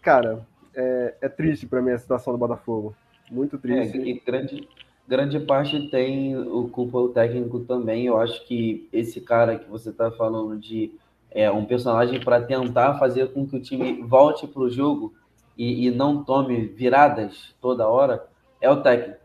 cara, 0.01 0.45
é, 0.75 1.15
é 1.21 1.29
triste 1.29 1.65
para 1.65 1.81
mim 1.81 1.91
a 1.91 1.97
situação 1.97 2.33
do 2.33 2.39
Botafogo. 2.39 2.95
Muito 3.29 3.57
triste. 3.57 3.97
É, 3.97 4.01
e 4.01 4.19
grande, 4.19 4.69
grande 5.11 5.41
parte 5.41 5.89
tem 5.89 6.37
o 6.37 6.69
culpa 6.69 6.97
o 6.97 7.09
técnico 7.09 7.59
também. 7.59 8.05
Eu 8.05 8.17
acho 8.17 8.47
que 8.47 8.87
esse 8.93 9.19
cara 9.19 9.59
que 9.59 9.69
você 9.69 9.89
está 9.89 10.09
falando 10.09 10.57
de 10.57 10.89
é, 11.29 11.51
um 11.51 11.65
personagem 11.65 12.21
para 12.21 12.41
tentar 12.41 12.97
fazer 12.97 13.33
com 13.33 13.45
que 13.45 13.57
o 13.57 13.61
time 13.61 14.01
volte 14.03 14.47
para 14.47 14.61
o 14.61 14.69
jogo 14.69 15.13
e, 15.57 15.85
e 15.85 15.91
não 15.91 16.23
tome 16.23 16.61
viradas 16.61 17.53
toda 17.59 17.89
hora 17.89 18.25
é 18.61 18.71
o 18.71 18.81
técnico. 18.81 19.19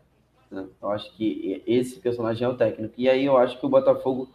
Né? 0.51 0.65
Eu 0.81 0.91
acho 0.91 1.09
que 1.15 1.63
esse 1.65 2.01
personagem 2.01 2.45
é 2.45 2.49
o 2.49 2.57
técnico. 2.57 2.93
E 2.97 3.07
aí 3.07 3.23
eu 3.23 3.37
acho 3.37 3.57
que 3.57 3.65
o 3.65 3.69
Botafogo, 3.69 4.27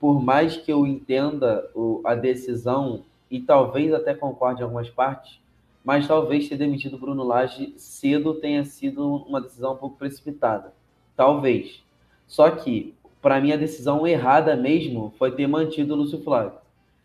por 0.00 0.20
mais 0.20 0.56
que 0.56 0.72
eu 0.72 0.84
entenda 0.84 1.70
o, 1.72 2.00
a 2.04 2.16
decisão 2.16 3.04
e 3.30 3.38
talvez 3.38 3.94
até 3.94 4.12
concorde 4.12 4.60
em 4.60 4.64
algumas 4.64 4.90
partes, 4.90 5.38
mas 5.84 6.08
talvez 6.08 6.48
ter 6.48 6.56
demitido 6.56 6.98
Bruno 6.98 7.22
Lage 7.22 7.74
cedo 7.76 8.34
tenha 8.34 8.64
sido 8.64 9.06
uma 9.06 9.40
decisão 9.40 9.74
um 9.74 9.76
pouco 9.76 9.96
precipitada. 9.96 10.74
Talvez. 11.16 11.82
Só 12.26 12.50
que, 12.50 12.94
para 13.22 13.40
mim, 13.40 13.52
a 13.52 13.56
decisão 13.56 14.06
errada 14.06 14.54
mesmo 14.54 15.14
foi 15.18 15.32
ter 15.32 15.46
mantido 15.46 15.94
o 15.94 15.96
Lúcio 15.96 16.22
Flávio. 16.22 16.58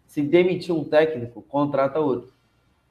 Se 0.07 0.21
demitir 0.21 0.75
um 0.75 0.83
técnico, 0.83 1.41
contrata 1.43 1.99
outro 1.99 2.31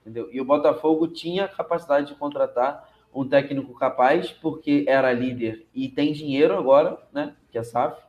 entendeu? 0.00 0.28
E 0.32 0.40
o 0.40 0.44
Botafogo 0.44 1.06
tinha 1.08 1.46
capacidade 1.46 2.08
de 2.08 2.14
contratar 2.14 2.88
um 3.14 3.26
técnico 3.26 3.74
capaz, 3.74 4.30
porque 4.30 4.84
era 4.86 5.12
líder 5.12 5.66
e 5.74 5.88
tem 5.88 6.12
dinheiro 6.12 6.56
agora, 6.56 6.98
né? 7.12 7.34
Que 7.50 7.58
é 7.58 7.62
SAF. 7.62 8.00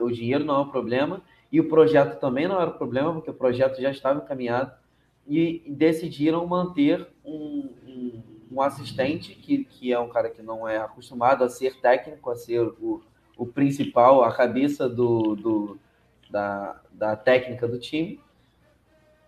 O 0.00 0.10
dinheiro 0.10 0.44
não 0.44 0.56
é 0.56 0.58
um 0.60 0.68
problema. 0.68 1.22
E 1.52 1.60
o 1.60 1.68
projeto 1.68 2.18
também 2.20 2.46
não 2.46 2.60
era 2.60 2.70
problema, 2.70 3.12
porque 3.12 3.30
o 3.30 3.34
projeto 3.34 3.80
já 3.80 3.90
estava 3.90 4.22
encaminhado. 4.22 4.72
E 5.26 5.62
decidiram 5.66 6.46
manter 6.46 7.06
um, 7.24 7.68
um, 7.86 8.22
um 8.50 8.60
assistente, 8.60 9.34
que, 9.34 9.64
que 9.64 9.92
é 9.92 9.98
um 9.98 10.08
cara 10.08 10.28
que 10.28 10.42
não 10.42 10.68
é 10.68 10.78
acostumado 10.78 11.44
a 11.44 11.48
ser 11.48 11.80
técnico, 11.80 12.30
a 12.30 12.36
ser 12.36 12.60
o, 12.60 13.02
o 13.36 13.46
principal, 13.46 14.22
a 14.22 14.32
cabeça 14.32 14.88
do, 14.88 15.36
do 15.36 15.78
da, 16.30 16.80
da 16.92 17.16
técnica 17.16 17.66
do 17.66 17.78
time. 17.78 18.20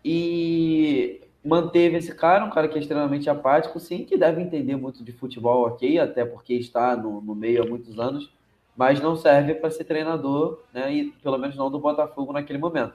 E 0.05 1.21
manteve 1.45 1.97
esse 1.97 2.15
cara, 2.15 2.45
um 2.45 2.51
cara 2.51 2.69
que 2.69 2.77
é 2.77 2.81
extremamente 2.81 3.29
apático, 3.29 3.79
sim, 3.81 4.05
que 4.05 4.17
deve 4.17 4.43
entender 4.43 4.77
muito 4.77 5.03
de 5.05 5.13
futebol, 5.13 5.67
ok, 5.67 5.99
até 5.99 6.25
porque 6.25 6.55
está 6.55 6.97
no, 6.97 7.21
no 7.21 7.35
meio 7.35 7.63
há 7.63 7.67
muitos 7.67 7.99
anos, 7.99 8.33
mas 8.77 9.01
não 9.01 9.17
serve 9.17 9.55
para 9.55 9.71
ser 9.71 9.85
treinador, 9.85 10.61
né, 10.73 10.93
e 10.93 11.13
pelo 11.23 11.39
menos 11.39 11.57
não 11.57 11.71
do 11.71 11.79
Botafogo 11.79 12.33
naquele 12.33 12.59
momento. 12.59 12.95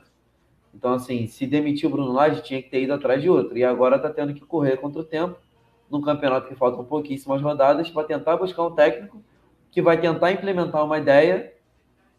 Então, 0.73 0.93
assim, 0.93 1.27
se 1.27 1.45
demitiu 1.45 1.89
o 1.89 1.91
Bruno 1.91 2.11
Lage, 2.11 2.43
tinha 2.43 2.61
que 2.61 2.69
ter 2.69 2.83
ido 2.83 2.93
atrás 2.93 3.21
de 3.21 3.29
outro, 3.29 3.57
e 3.57 3.63
agora 3.63 3.97
está 3.97 4.09
tendo 4.09 4.33
que 4.33 4.41
correr 4.41 4.77
contra 4.77 5.01
o 5.01 5.05
tempo, 5.05 5.37
num 5.89 6.01
campeonato 6.01 6.47
que 6.47 6.55
faltam 6.55 6.83
pouquíssimas 6.83 7.41
rodadas, 7.41 7.89
para 7.89 8.07
tentar 8.07 8.37
buscar 8.37 8.63
um 8.63 8.71
técnico 8.71 9.21
que 9.71 9.81
vai 9.81 9.99
tentar 9.99 10.31
implementar 10.31 10.83
uma 10.83 10.97
ideia, 10.97 11.53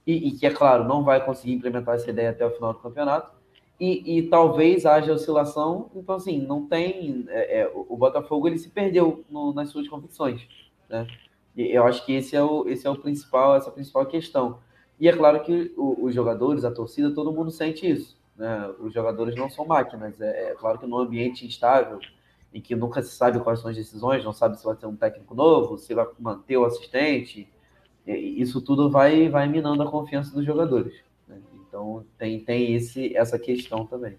e, 0.07 0.29
e 0.29 0.31
que, 0.33 0.47
é 0.47 0.51
claro, 0.51 0.85
não 0.85 1.05
vai 1.05 1.25
conseguir 1.25 1.53
implementar 1.53 1.97
essa 1.97 2.09
ideia 2.09 2.31
até 2.31 2.47
o 2.47 2.51
final 2.51 2.73
do 2.73 2.79
campeonato, 2.79 3.31
e, 3.81 4.19
e, 4.19 4.23
talvez 4.29 4.85
haja 4.85 5.13
oscilação. 5.13 5.91
Então, 5.95 6.17
assim, 6.17 6.41
não 6.41 6.67
tem. 6.67 7.25
É, 7.29 7.61
é, 7.61 7.73
o 7.75 7.97
Botafogo 7.97 8.49
ele 8.49 8.59
se 8.59 8.69
perdeu 8.71 9.25
no, 9.31 9.53
nas 9.53 9.71
suas 9.71 9.87
convicções. 9.87 10.49
Né? 10.89 11.07
E 11.57 11.77
eu 11.77 11.85
acho 11.85 12.05
que 12.05 12.13
esse 12.13 12.35
é 12.35 12.43
o, 12.43 12.69
esse 12.69 12.87
é 12.87 12.91
o 12.91 12.97
principal, 12.97 13.55
essa 13.55 13.69
é 13.69 13.71
a 13.71 13.75
principal 13.75 14.05
questão. 14.07 14.59
E 14.99 15.09
é 15.09 15.13
claro 15.13 15.41
que 15.45 15.73
o, 15.77 16.07
os 16.07 16.15
jogadores, 16.15 16.65
a 16.65 16.73
torcida, 16.73 17.15
todo 17.15 17.33
mundo 17.33 17.53
sente 17.53 17.89
isso. 17.89 18.19
Né? 18.37 18.69
Os 18.81 18.93
jogadores 18.93 19.37
não 19.37 19.49
são 19.49 19.65
máquinas. 19.65 20.21
É, 20.21 20.51
é, 20.51 20.55
claro 20.55 20.79
que 20.79 20.87
num 20.87 20.99
ambiente 20.99 21.47
instável, 21.47 22.01
em 22.53 22.61
que 22.61 22.75
nunca 22.75 23.03
se 23.03 23.15
sabe 23.15 23.39
quais 23.41 23.61
são 23.61 23.71
as 23.71 23.77
decisões, 23.77 24.25
não 24.25 24.33
sabe 24.33 24.59
se 24.59 24.65
vai 24.65 24.75
ter 24.75 24.87
um 24.87 24.97
técnico 24.97 25.35
novo, 25.35 25.79
se 25.79 25.95
vai 25.95 26.07
manter 26.19 26.57
o 26.57 26.65
assistente, 26.65 27.49
isso 28.07 28.61
tudo 28.61 28.91
vai, 28.91 29.29
vai 29.29 29.47
minando 29.49 29.83
a 29.83 29.91
confiança 29.91 30.35
dos 30.35 30.45
jogadores. 30.45 30.95
Então 31.69 32.05
tem, 32.17 32.41
tem 32.41 32.75
esse, 32.75 33.15
essa 33.17 33.39
questão 33.39 33.87
também. 33.87 34.19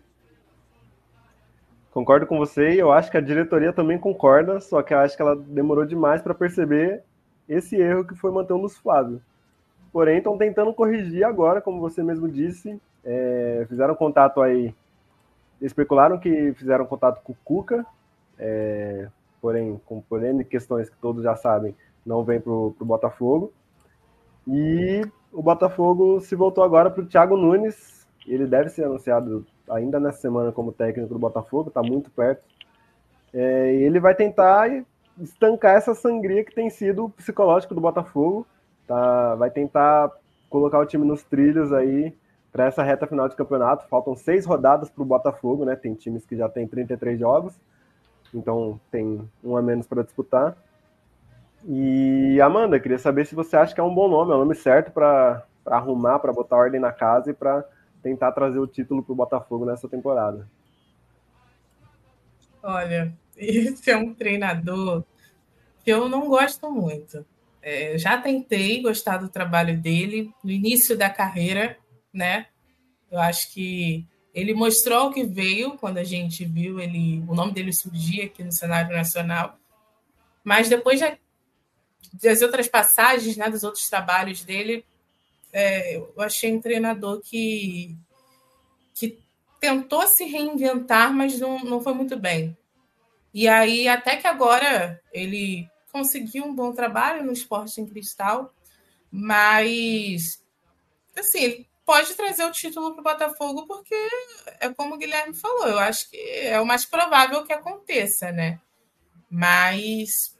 Concordo 1.92 2.28
com 2.28 2.38
você 2.38 2.76
e 2.76 2.80
eu 2.80 2.92
acho 2.92 3.10
que 3.10 3.18
a 3.18 3.22
diretoria 3.22 3.74
também 3.74 3.98
concorda, 3.98 4.60
só 4.60 4.84
que 4.84 4.94
eu 4.94 5.00
acho 5.00 5.16
que 5.16 5.22
ela 5.22 5.36
demorou 5.36 5.86
demais 5.86 6.22
para 6.22 6.36
perceber 6.36 7.04
esse 7.48 7.76
erro 7.76 8.06
que 8.06 8.14
foi 8.14 8.32
manter 8.32 8.54
o 8.54 8.58
Lúcio 8.58 8.80
Flávio. 8.80 9.20
Porém, 9.92 10.20
estão 10.20 10.38
tentando 10.38 10.72
corrigir 10.72 11.24
agora, 11.24 11.62
como 11.62 11.80
você 11.80 12.04
mesmo 12.04 12.30
disse. 12.30 12.80
É, 13.04 13.66
fizeram 13.68 13.96
contato 13.96 14.40
aí. 14.40 14.74
Especularam 15.60 16.20
que 16.20 16.54
fizeram 16.54 16.86
contato 16.86 17.22
com 17.24 17.34
o 17.34 17.38
Cuca, 17.44 17.84
é, 18.40 19.08
porém, 19.42 19.80
com 19.86 20.02
porém 20.02 20.44
questões 20.44 20.90
que 20.90 20.98
todos 20.98 21.24
já 21.24 21.36
sabem, 21.36 21.76
não 22.06 22.24
vem 22.24 22.40
para 22.40 22.52
o 22.52 22.74
Botafogo. 22.80 23.52
E 24.48 25.02
o 25.32 25.42
Botafogo 25.42 26.20
se 26.22 26.36
voltou 26.36 26.64
agora 26.64 26.90
para 26.90 27.04
o 27.04 27.06
Thiago 27.06 27.38
Nunes. 27.38 28.08
Ele 28.26 28.48
deve 28.48 28.70
ser 28.70 28.86
anunciado 28.86 29.46
ainda 29.70 30.00
nessa 30.00 30.20
semana 30.20 30.52
como 30.52 30.72
técnico 30.72 31.14
do 31.14 31.20
Botafogo, 31.20 31.70
está 31.70 31.82
muito 31.82 32.10
perto. 32.12 32.44
É, 33.34 33.76
ele 33.76 34.00
vai 34.00 34.16
tentar 34.16 34.84
estancar 35.20 35.76
essa 35.76 35.94
sangria 35.94 36.44
que 36.44 36.56
tem 36.56 36.70
sido 36.70 37.06
o 37.06 37.10
psicológico 37.10 37.76
do 37.76 37.82
Botafogo. 37.82 38.46
Tá? 38.88 39.36
Vai 39.36 39.52
tentar 39.52 40.12
colocar 40.50 40.80
o 40.80 40.86
time 40.86 41.06
nos 41.06 41.24
trilhos 41.24 41.72
aí 41.72 42.14
para 42.52 42.66
essa 42.66 42.82
reta 42.82 43.06
final 43.06 43.30
de 43.30 43.36
campeonato. 43.36 43.88
Faltam 43.88 44.16
seis 44.16 44.46
rodadas 44.46 44.90
para 44.90 45.04
o 45.04 45.06
Botafogo, 45.06 45.66
né? 45.66 45.76
Tem 45.76 45.94
times 45.94 46.26
que 46.26 46.36
já 46.36 46.50
tem 46.50 46.68
33 46.68 47.20
jogos, 47.20 47.54
então 48.34 48.80
tem 48.92 49.28
um 49.44 49.56
a 49.56 49.62
menos 49.62 49.88
para 49.88 50.04
disputar. 50.04 50.56
E 51.66 52.40
Amanda, 52.42 52.80
queria 52.80 53.00
saber 53.00 53.26
se 53.26 53.36
você 53.36 53.58
acha 53.58 53.74
que 53.74 53.82
é 53.82 53.84
um 53.84 53.94
bom 53.94 54.08
nome, 54.08 54.32
é 54.32 54.36
o 54.36 54.40
nome 54.40 54.56
certo 54.56 54.92
para 54.92 55.44
arrumar, 55.66 56.20
para 56.20 56.32
botar 56.32 56.58
ordem 56.58 56.80
na 56.80 56.92
casa 56.92 57.32
e 57.32 57.34
para 57.34 57.66
tentar 58.02 58.32
trazer 58.32 58.60
o 58.60 58.68
título 58.68 59.04
para 59.04 59.14
o 59.14 59.16
Botafogo 59.16 59.66
nessa 59.66 59.88
temporada. 59.88 60.48
Olha, 62.64 63.14
esse 63.36 63.92
é 63.92 63.98
um 63.98 64.14
treinador 64.14 65.04
que 65.84 65.92
eu 65.92 66.08
não 66.08 66.28
gosto 66.30 66.72
muito. 66.72 67.26
É, 67.62 67.98
já 67.98 68.18
tentei 68.18 68.82
gostar 68.82 69.18
do 69.18 69.28
trabalho 69.28 69.78
dele 69.78 70.34
no 70.42 70.50
início 70.50 70.98
da 70.98 71.10
carreira, 71.10 71.78
né? 72.14 72.48
Eu 73.12 73.20
acho 73.20 73.52
que 73.54 74.06
ele 74.34 74.54
mostrou 74.54 75.08
o 75.08 75.14
que 75.14 75.24
veio 75.24 75.78
quando 75.78 75.98
a 75.98 76.04
gente 76.04 76.46
viu 76.46 76.80
ele, 76.80 77.24
o 77.28 77.34
nome 77.34 77.52
dele 77.52 77.74
surgir 77.74 78.24
aqui 78.24 78.44
no 78.44 78.52
cenário 78.52 78.96
nacional. 78.96 79.58
Mas 80.44 80.70
depois 80.70 81.00
das 82.14 82.42
outras 82.42 82.68
passagens, 82.68 83.36
né, 83.38 83.50
dos 83.50 83.64
outros 83.64 83.88
trabalhos 83.88 84.44
dele, 84.44 84.86
é, 85.52 85.96
eu 85.98 86.14
achei 86.18 86.54
um 86.54 86.62
treinador 86.62 87.22
que, 87.22 87.96
que 88.94 89.20
tentou 89.60 90.06
se 90.08 90.24
reinventar, 90.26 91.14
mas 91.14 91.40
não, 91.40 91.60
não 91.60 91.82
foi 91.82 91.94
muito 91.94 92.18
bem. 92.18 92.56
E 93.34 93.48
aí, 93.48 93.88
até 93.88 94.16
que 94.16 94.28
agora 94.28 95.02
ele 95.12 95.68
conseguiu 95.92 96.46
um 96.46 96.56
bom 96.56 96.72
trabalho 96.72 97.24
no 97.24 97.32
esporte 97.32 97.82
em 97.82 97.86
cristal, 97.86 98.54
mas 99.12 100.42
assim, 101.18 101.66
pode 101.90 102.14
trazer 102.14 102.46
o 102.46 102.52
título 102.52 102.92
para 102.94 103.02
o 103.02 103.04
Botafogo, 103.04 103.66
porque 103.66 103.96
é 104.60 104.72
como 104.72 104.94
o 104.94 104.98
Guilherme 105.00 105.34
falou, 105.34 105.68
eu 105.68 105.80
acho 105.80 106.08
que 106.08 106.18
é 106.18 106.62
o 106.62 106.66
mais 106.66 106.86
provável 106.86 107.44
que 107.44 107.52
aconteça, 107.52 108.32
né? 108.32 108.60
Mas, 109.28 110.38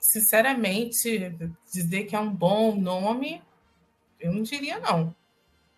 sinceramente, 0.00 1.32
dizer 1.72 2.06
que 2.06 2.16
é 2.16 2.18
um 2.18 2.28
bom 2.28 2.74
nome, 2.74 3.40
eu 4.18 4.32
não 4.32 4.42
diria 4.42 4.80
não. 4.80 5.14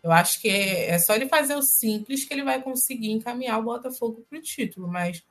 Eu 0.03 0.11
acho 0.11 0.41
que 0.41 0.49
é 0.49 0.99
só 0.99 1.15
ele 1.15 1.29
fazer 1.29 1.55
o 1.55 1.61
simples 1.61 2.25
que 2.25 2.33
ele 2.33 2.43
vai 2.43 2.63
conseguir 2.63 3.11
encaminhar 3.11 3.59
o 3.59 3.65
Botafogo 3.65 4.25
para 4.27 4.39
o 4.39 4.43
título, 4.43 4.89
mas 4.89 5.23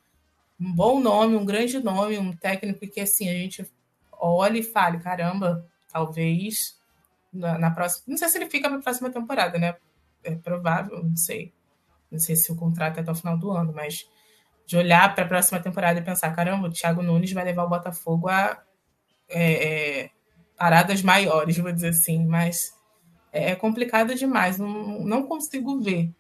um 0.62 0.72
bom 0.72 1.00
nome, 1.00 1.36
um 1.36 1.44
grande 1.44 1.80
nome, 1.80 2.16
um 2.20 2.32
técnico 2.32 2.88
que 2.88 3.02
assim 3.02 3.28
a 3.28 3.34
gente 3.34 3.68
olhe 4.12 4.60
e 4.60 4.64
fale, 4.64 5.00
caramba, 5.00 5.68
talvez 5.92 6.79
na, 7.32 7.58
na 7.58 7.72
próxima. 7.72 8.04
Não 8.08 8.18
sei 8.18 8.30
se 8.30 8.38
ele 8.38 8.50
fica 8.50 8.70
para 8.70 8.80
a 8.80 8.82
próxima 8.82 9.10
temporada, 9.10 9.58
né? 9.58 9.76
É 10.24 10.36
provável, 10.36 11.04
não 11.04 11.16
sei. 11.16 11.54
Não 12.12 12.20
sei 12.20 12.36
se 12.36 12.52
o 12.52 12.56
contrato 12.56 12.98
é 12.98 13.02
até 13.02 13.12
o 13.12 13.16
final 13.16 13.38
do 13.38 13.52
ano, 13.52 13.74
mas 13.74 14.10
de 14.66 14.78
olhar 14.78 15.14
para 15.16 15.26
a 15.26 15.28
próxima 15.28 15.60
temporada 15.60 16.00
e 16.00 16.04
pensar, 16.04 16.36
caramba, 16.36 16.68
o 16.68 16.72
Thiago 16.72 17.02
Nunes 17.02 17.32
vai 17.32 17.44
levar 17.44 17.64
o 17.64 17.70
Botafogo 17.70 18.30
a 18.30 18.62
é, 19.28 20.04
é, 20.04 20.10
paradas 20.58 21.02
maiores, 21.02 21.58
vou 21.58 21.72
dizer 21.72 21.90
assim, 21.90 22.26
mas 22.26 22.72
é, 23.32 23.52
é 23.52 23.56
complicado 23.56 24.14
demais, 24.16 24.58
não, 24.58 25.04
não 25.04 25.24
consigo 25.28 25.80
ver 25.80 26.12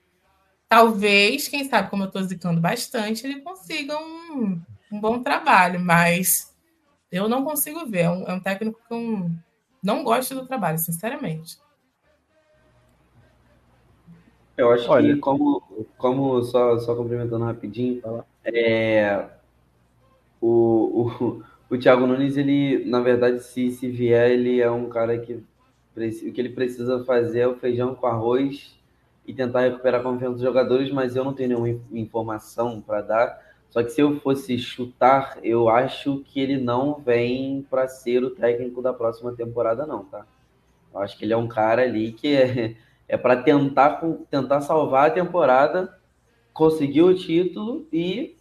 talvez, 0.69 1.48
quem 1.48 1.67
sabe, 1.67 1.89
como 1.89 2.04
eu 2.04 2.08
estou 2.08 2.24
zicando 2.24 2.62
bastante, 2.62 3.26
ele 3.26 3.41
consiga 3.41 3.98
um, 3.98 4.62
um, 4.91 5.00
bom 5.02 5.22
trabalho, 5.24 5.80
mas 5.80 6.56
eu 7.12 7.28
não 7.28 7.43
consigo 7.43 7.88
ver. 7.88 8.02
É 8.02 8.10
um, 8.10 8.24
é 8.28 8.34
um 8.36 8.39
técnico 8.39 8.80
eu 8.89 9.32
não 9.82 10.04
gosto 10.04 10.36
do 10.36 10.46
trabalho, 10.46 10.78
sinceramente. 10.78 11.58
Eu 14.58 14.72
acho 14.72 14.89
Olha. 14.92 15.13
que, 15.13 15.20
como, 15.20 15.63
como 15.98 16.44
só, 16.44 16.78
só 16.80 16.94
complementando 16.94 17.46
rapidinho, 17.46 18.02
é, 18.44 19.26
o, 20.42 21.12
o, 21.22 21.44
o 21.70 21.78
Thiago 21.78 22.06
Nunes, 22.06 22.36
ele, 22.36 22.84
na 22.86 23.00
verdade, 23.00 23.42
se, 23.42 23.72
se 23.72 23.88
vier, 23.88 24.32
ele 24.32 24.60
é 24.60 24.70
um 24.70 24.89
cara 24.89 25.18
que 25.18 25.44
o 25.96 26.32
que 26.32 26.39
ele 26.39 26.50
precisa 26.50 27.04
fazer 27.04 27.39
é 27.39 27.48
o 27.48 27.56
feijão 27.56 27.94
com 27.94 28.08
arroz 28.08 28.78
e 29.26 29.34
tentar 29.34 29.62
recuperar 29.62 30.00
a 30.00 30.04
confiança 30.04 30.34
dos 30.36 30.42
jogadores, 30.42 30.92
mas 30.92 31.15
eu 31.15 31.24
não 31.24 31.34
tenho 31.34 31.50
nenhuma 31.50 31.82
informação 31.92 32.82
para 32.82 33.02
dar. 33.02 33.49
Só 33.70 33.84
que 33.84 33.90
se 33.90 34.02
eu 34.02 34.20
fosse 34.20 34.58
chutar, 34.58 35.38
eu 35.44 35.70
acho 35.70 36.24
que 36.26 36.40
ele 36.40 36.58
não 36.58 36.96
vem 36.96 37.66
para 37.70 37.88
ser 37.88 38.24
o 38.24 38.32
técnico 38.32 38.82
da 38.82 38.92
próxima 38.92 39.32
temporada, 39.34 39.86
não, 39.86 40.04
tá? 40.06 40.26
Eu 40.92 41.00
acho 41.00 41.18
que 41.18 41.24
ele 41.24 41.34
é 41.34 41.38
um 41.38 41.48
cara 41.48 41.84
ali 41.84 42.12
que 42.12 42.36
é, 42.36 42.76
é 43.08 43.16
para 43.16 43.44
tentar, 43.44 44.02
tentar 44.30 44.62
salvar 44.62 45.10
a 45.10 45.14
temporada, 45.14 45.96
conseguir 46.52 47.04
o 47.04 47.16
título 47.16 47.88
e, 47.94 48.36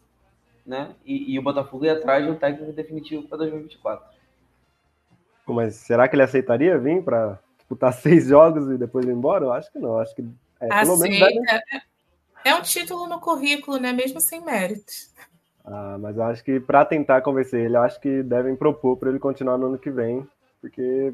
né, 0.65 0.95
e, 1.05 1.35
e 1.35 1.39
o 1.39 1.43
Botafogo 1.43 1.85
ir 1.85 1.91
atrás 1.91 2.25
de 2.25 2.31
um 2.31 2.37
técnico 2.37 2.73
definitivo 2.73 3.29
para 3.29 3.39
2024. 3.39 4.19
Mas 5.47 5.77
será 5.77 6.09
que 6.09 6.17
ele 6.17 6.23
aceitaria 6.23 6.79
vir 6.79 7.03
para 7.03 7.39
disputar 7.59 7.93
seis 7.95 8.29
jogos 8.29 8.71
e 8.71 8.79
depois 8.79 9.05
ir 9.05 9.13
embora? 9.13 9.45
Eu 9.45 9.53
acho 9.53 9.71
que 9.71 9.79
não. 9.79 9.91
Eu 9.91 10.01
acho 10.01 10.15
que 10.15 10.27
é, 10.61 10.69
pelo 10.69 10.97
menos 10.97 11.19
deve... 11.19 11.41
É 12.49 12.55
um 12.55 12.63
título 12.63 13.07
no 13.07 13.21
currículo, 13.21 13.77
né? 13.77 13.93
Mesmo 13.93 14.23
sem 14.23 14.43
méritos. 14.43 15.13
Ah, 15.63 15.99
mas 16.01 16.17
eu 16.17 16.23
acho 16.23 16.43
que 16.43 16.59
para 16.59 16.83
tentar 16.83 17.21
convencer 17.21 17.67
ele, 17.67 17.77
eu 17.77 17.83
acho 17.83 18.01
que 18.01 18.23
devem 18.23 18.57
propor 18.57 18.97
para 18.97 19.11
ele 19.11 19.19
continuar 19.19 19.59
no 19.59 19.67
ano 19.67 19.79
que 19.79 19.91
vem, 19.91 20.27
porque 20.59 21.13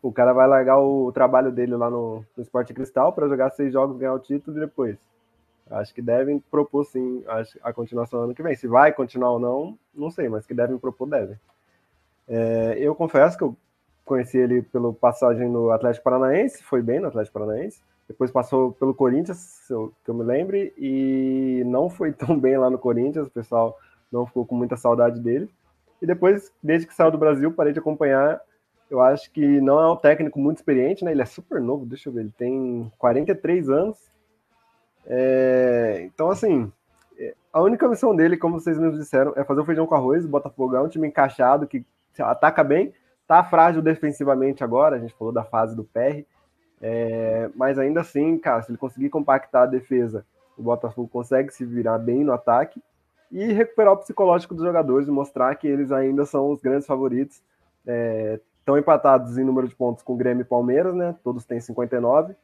o 0.00 0.10
cara 0.10 0.32
vai 0.32 0.48
largar 0.48 0.78
o 0.78 1.12
trabalho 1.12 1.52
dele 1.52 1.76
lá 1.76 1.90
no, 1.90 2.24
no 2.34 2.42
Esporte 2.42 2.72
Cristal 2.72 3.12
para 3.12 3.28
jogar 3.28 3.50
seis 3.50 3.70
jogos, 3.70 3.98
ganhar 3.98 4.14
o 4.14 4.18
título 4.18 4.56
e 4.56 4.60
depois. 4.60 4.96
Acho 5.70 5.92
que 5.92 6.00
devem 6.00 6.38
propor 6.38 6.86
sim 6.86 7.22
a, 7.62 7.70
continuação 7.74 8.20
no 8.20 8.24
ano 8.24 8.34
que 8.34 8.42
vem. 8.42 8.56
Se 8.56 8.66
vai 8.66 8.94
continuar 8.94 9.32
ou 9.32 9.38
não, 9.38 9.78
não 9.94 10.10
sei, 10.10 10.30
mas 10.30 10.46
que 10.46 10.54
devem 10.54 10.78
propor, 10.78 11.06
devem. 11.06 11.38
É, 12.26 12.76
eu 12.78 12.94
confesso 12.94 13.36
que 13.36 13.44
eu 13.44 13.54
conheci 14.06 14.38
ele 14.38 14.62
pelo 14.62 14.94
passagem 14.94 15.50
no 15.50 15.70
Atlético 15.70 16.04
Paranaense, 16.04 16.62
foi 16.62 16.80
bem 16.80 16.98
no 16.98 17.08
Atlético 17.08 17.38
Paranaense 17.38 17.78
depois 18.08 18.30
passou 18.30 18.72
pelo 18.72 18.94
Corinthians, 18.94 19.64
que 19.66 20.10
eu 20.10 20.14
me 20.14 20.22
lembre, 20.24 20.72
e 20.76 21.62
não 21.66 21.88
foi 21.88 22.12
tão 22.12 22.38
bem 22.38 22.56
lá 22.56 22.68
no 22.68 22.78
Corinthians, 22.78 23.26
o 23.26 23.30
pessoal 23.30 23.78
não 24.10 24.26
ficou 24.26 24.44
com 24.44 24.54
muita 24.54 24.76
saudade 24.76 25.20
dele. 25.20 25.48
E 26.00 26.06
depois, 26.06 26.52
desde 26.62 26.86
que 26.86 26.94
saiu 26.94 27.10
do 27.10 27.18
Brasil, 27.18 27.52
parei 27.52 27.72
de 27.72 27.78
acompanhar. 27.78 28.40
Eu 28.90 29.00
acho 29.00 29.30
que 29.30 29.60
não 29.60 29.80
é 29.80 29.90
um 29.90 29.96
técnico 29.96 30.38
muito 30.38 30.58
experiente, 30.58 31.04
né? 31.04 31.12
Ele 31.12 31.22
é 31.22 31.26
super 31.26 31.60
novo, 31.60 31.86
deixa 31.86 32.08
eu 32.08 32.12
ver, 32.12 32.22
ele 32.22 32.34
tem 32.36 32.92
43 32.98 33.70
anos. 33.70 33.96
É... 35.06 36.02
Então, 36.04 36.28
assim, 36.28 36.70
é, 37.18 37.34
a 37.52 37.62
única 37.62 37.88
missão 37.88 38.14
dele, 38.14 38.36
como 38.36 38.60
vocês 38.60 38.78
mesmos 38.78 38.98
disseram, 38.98 39.32
é 39.36 39.44
fazer 39.44 39.60
o 39.60 39.64
feijão 39.64 39.86
com 39.86 39.94
arroz. 39.94 40.24
O 40.24 40.28
Botafogo 40.28 40.76
é 40.76 40.80
um 40.80 40.88
time 40.88 41.08
encaixado 41.08 41.66
que 41.66 41.84
ataca 42.18 42.62
bem, 42.62 42.92
tá 43.26 43.42
frágil 43.44 43.80
defensivamente 43.80 44.62
agora. 44.62 44.96
A 44.96 44.98
gente 44.98 45.14
falou 45.14 45.32
da 45.32 45.44
fase 45.44 45.74
do 45.74 45.84
PR, 45.84 46.24
é, 46.82 47.48
mas 47.54 47.78
ainda 47.78 48.00
assim, 48.00 48.36
cara, 48.36 48.60
se 48.60 48.72
ele 48.72 48.78
conseguir 48.78 49.08
compactar 49.08 49.62
a 49.62 49.66
defesa, 49.66 50.26
o 50.58 50.62
Botafogo 50.62 51.08
consegue 51.08 51.52
se 51.52 51.64
virar 51.64 51.96
bem 51.96 52.24
no 52.24 52.32
ataque 52.32 52.82
e 53.30 53.52
recuperar 53.52 53.92
o 53.92 53.98
psicológico 53.98 54.52
dos 54.52 54.64
jogadores 54.64 55.06
e 55.06 55.12
mostrar 55.12 55.54
que 55.54 55.68
eles 55.68 55.92
ainda 55.92 56.26
são 56.26 56.50
os 56.50 56.60
grandes 56.60 56.86
favoritos. 56.86 57.40
Estão 58.58 58.76
é, 58.76 58.80
empatados 58.80 59.38
em 59.38 59.44
número 59.44 59.68
de 59.68 59.76
pontos 59.76 60.02
com 60.02 60.16
Grêmio 60.16 60.42
e 60.42 60.44
Palmeiras, 60.44 60.94
né? 60.94 61.14
Todos 61.22 61.44
têm 61.44 61.60
59, 61.60 62.34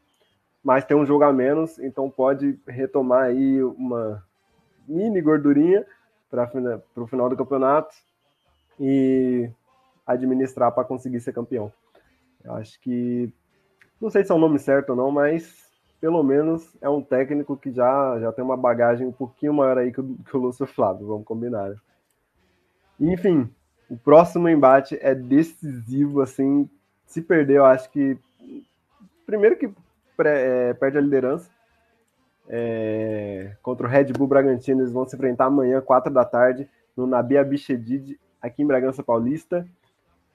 mas 0.62 0.85
tem 0.85 0.96
um 0.96 1.05
jogo 1.05 1.24
a 1.24 1.33
menos, 1.33 1.79
então 1.81 2.09
pode 2.09 2.59
retomar 2.66 3.24
aí 3.24 3.62
uma 3.62 4.24
mini 4.87 5.20
gordurinha 5.20 5.85
para 6.31 6.48
o 6.96 7.07
final 7.07 7.29
do 7.29 7.37
campeonato 7.37 7.94
e 8.79 9.51
administrar 10.07 10.72
para 10.72 10.85
conseguir 10.85 11.20
ser 11.20 11.33
campeão. 11.33 11.72
Eu 12.44 12.55
acho 12.55 12.81
que 12.81 13.33
não 14.00 14.11
sei 14.11 14.24
se 14.24 14.32
é 14.32 14.34
o 14.34 14.38
nome 14.38 14.58
certo 14.58 14.90
ou 14.90 14.96
não, 14.96 15.11
mas 15.11 15.66
pelo 16.00 16.22
menos 16.22 16.76
é 16.80 16.88
um 16.88 17.02
técnico 17.02 17.56
que 17.56 17.72
já, 17.72 18.18
já 18.20 18.32
tem 18.32 18.44
uma 18.44 18.56
bagagem 18.56 19.06
um 19.06 19.12
pouquinho 19.12 19.52
maior 19.52 19.78
aí 19.78 19.92
que 19.92 20.00
o, 20.00 20.16
que 20.16 20.37
o 20.37 20.40
Lúcio 20.40 20.66
Flávio, 20.66 21.06
vamos 21.06 21.24
combinar. 21.24 21.70
Né? 21.70 21.76
Enfim, 23.00 23.50
o 23.90 23.96
próximo 23.96 24.48
embate 24.48 24.98
é 25.00 25.14
decisivo, 25.14 26.20
assim, 26.20 26.68
se 27.06 27.20
perder, 27.20 27.56
eu 27.56 27.64
acho 27.64 27.90
que 27.90 28.18
primeiro 29.26 29.56
que 29.56 29.70
é, 30.24 30.72
perde 30.74 30.98
a 30.98 31.00
liderança 31.00 31.50
é, 32.48 33.56
contra 33.62 33.87
o 33.87 33.90
Red 33.90 34.12
Bull 34.12 34.26
Bragantino, 34.26 34.80
eles 34.80 34.92
vão 34.92 35.06
se 35.06 35.14
enfrentar 35.14 35.46
amanhã, 35.46 35.80
4 35.80 36.12
da 36.12 36.24
tarde, 36.24 36.68
no 36.96 37.06
Nabi 37.06 37.37
Abichedid, 37.37 38.18
aqui 38.40 38.62
em 38.62 38.66
Bragança 38.66 39.02
Paulista. 39.02 39.66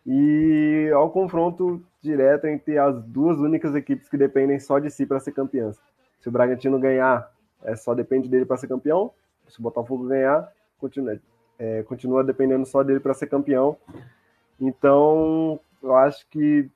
E 0.05 0.91
ao 0.93 1.09
confronto 1.09 1.83
direto 2.03 2.45
entre 2.45 2.77
as 2.77 3.01
duas 3.01 3.37
únicas 3.37 3.73
equipes 3.73 4.09
que 4.09 4.17
dependem 4.17 4.59
só 4.59 4.77
de 4.77 4.91
si 4.91 5.05
para 5.05 5.19
ser 5.19 5.31
campeãs. 5.31 5.79
Se 6.19 6.27
o 6.29 6.31
Bragantino 6.31 6.77
ganhar, 6.77 7.31
é, 7.63 7.75
só 7.75 7.95
depende 7.95 8.27
dele 8.27 8.45
para 8.45 8.57
ser 8.57 8.67
campeão. 8.67 9.11
Se 9.47 9.59
o 9.59 9.63
Botafogo 9.63 10.07
ganhar, 10.07 10.51
continua, 10.77 11.17
é, 11.57 11.81
continua 11.83 12.23
dependendo 12.23 12.65
só 12.65 12.83
dele 12.83 12.99
para 12.99 13.13
ser 13.13 13.27
campeão. 13.27 13.77
Então, 14.59 15.59
eu 15.81 15.95
acho 15.95 16.27
que 16.29 16.69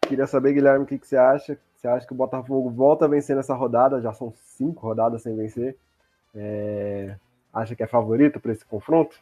queria 0.00 0.26
saber, 0.26 0.52
Guilherme, 0.52 0.84
o 0.84 0.86
que, 0.86 0.98
que 0.98 1.06
você 1.06 1.16
acha? 1.16 1.58
Você 1.76 1.88
acha 1.88 2.06
que 2.06 2.12
o 2.12 2.16
Botafogo 2.16 2.70
volta 2.70 3.04
a 3.04 3.08
vencer 3.08 3.34
nessa 3.34 3.54
rodada? 3.54 4.00
Já 4.00 4.12
são 4.12 4.32
cinco 4.32 4.86
rodadas 4.86 5.22
sem 5.22 5.36
vencer. 5.36 5.76
É, 6.34 7.16
acha 7.52 7.74
que 7.74 7.82
é 7.82 7.86
favorito 7.86 8.38
para 8.38 8.52
esse 8.52 8.64
confronto? 8.64 9.16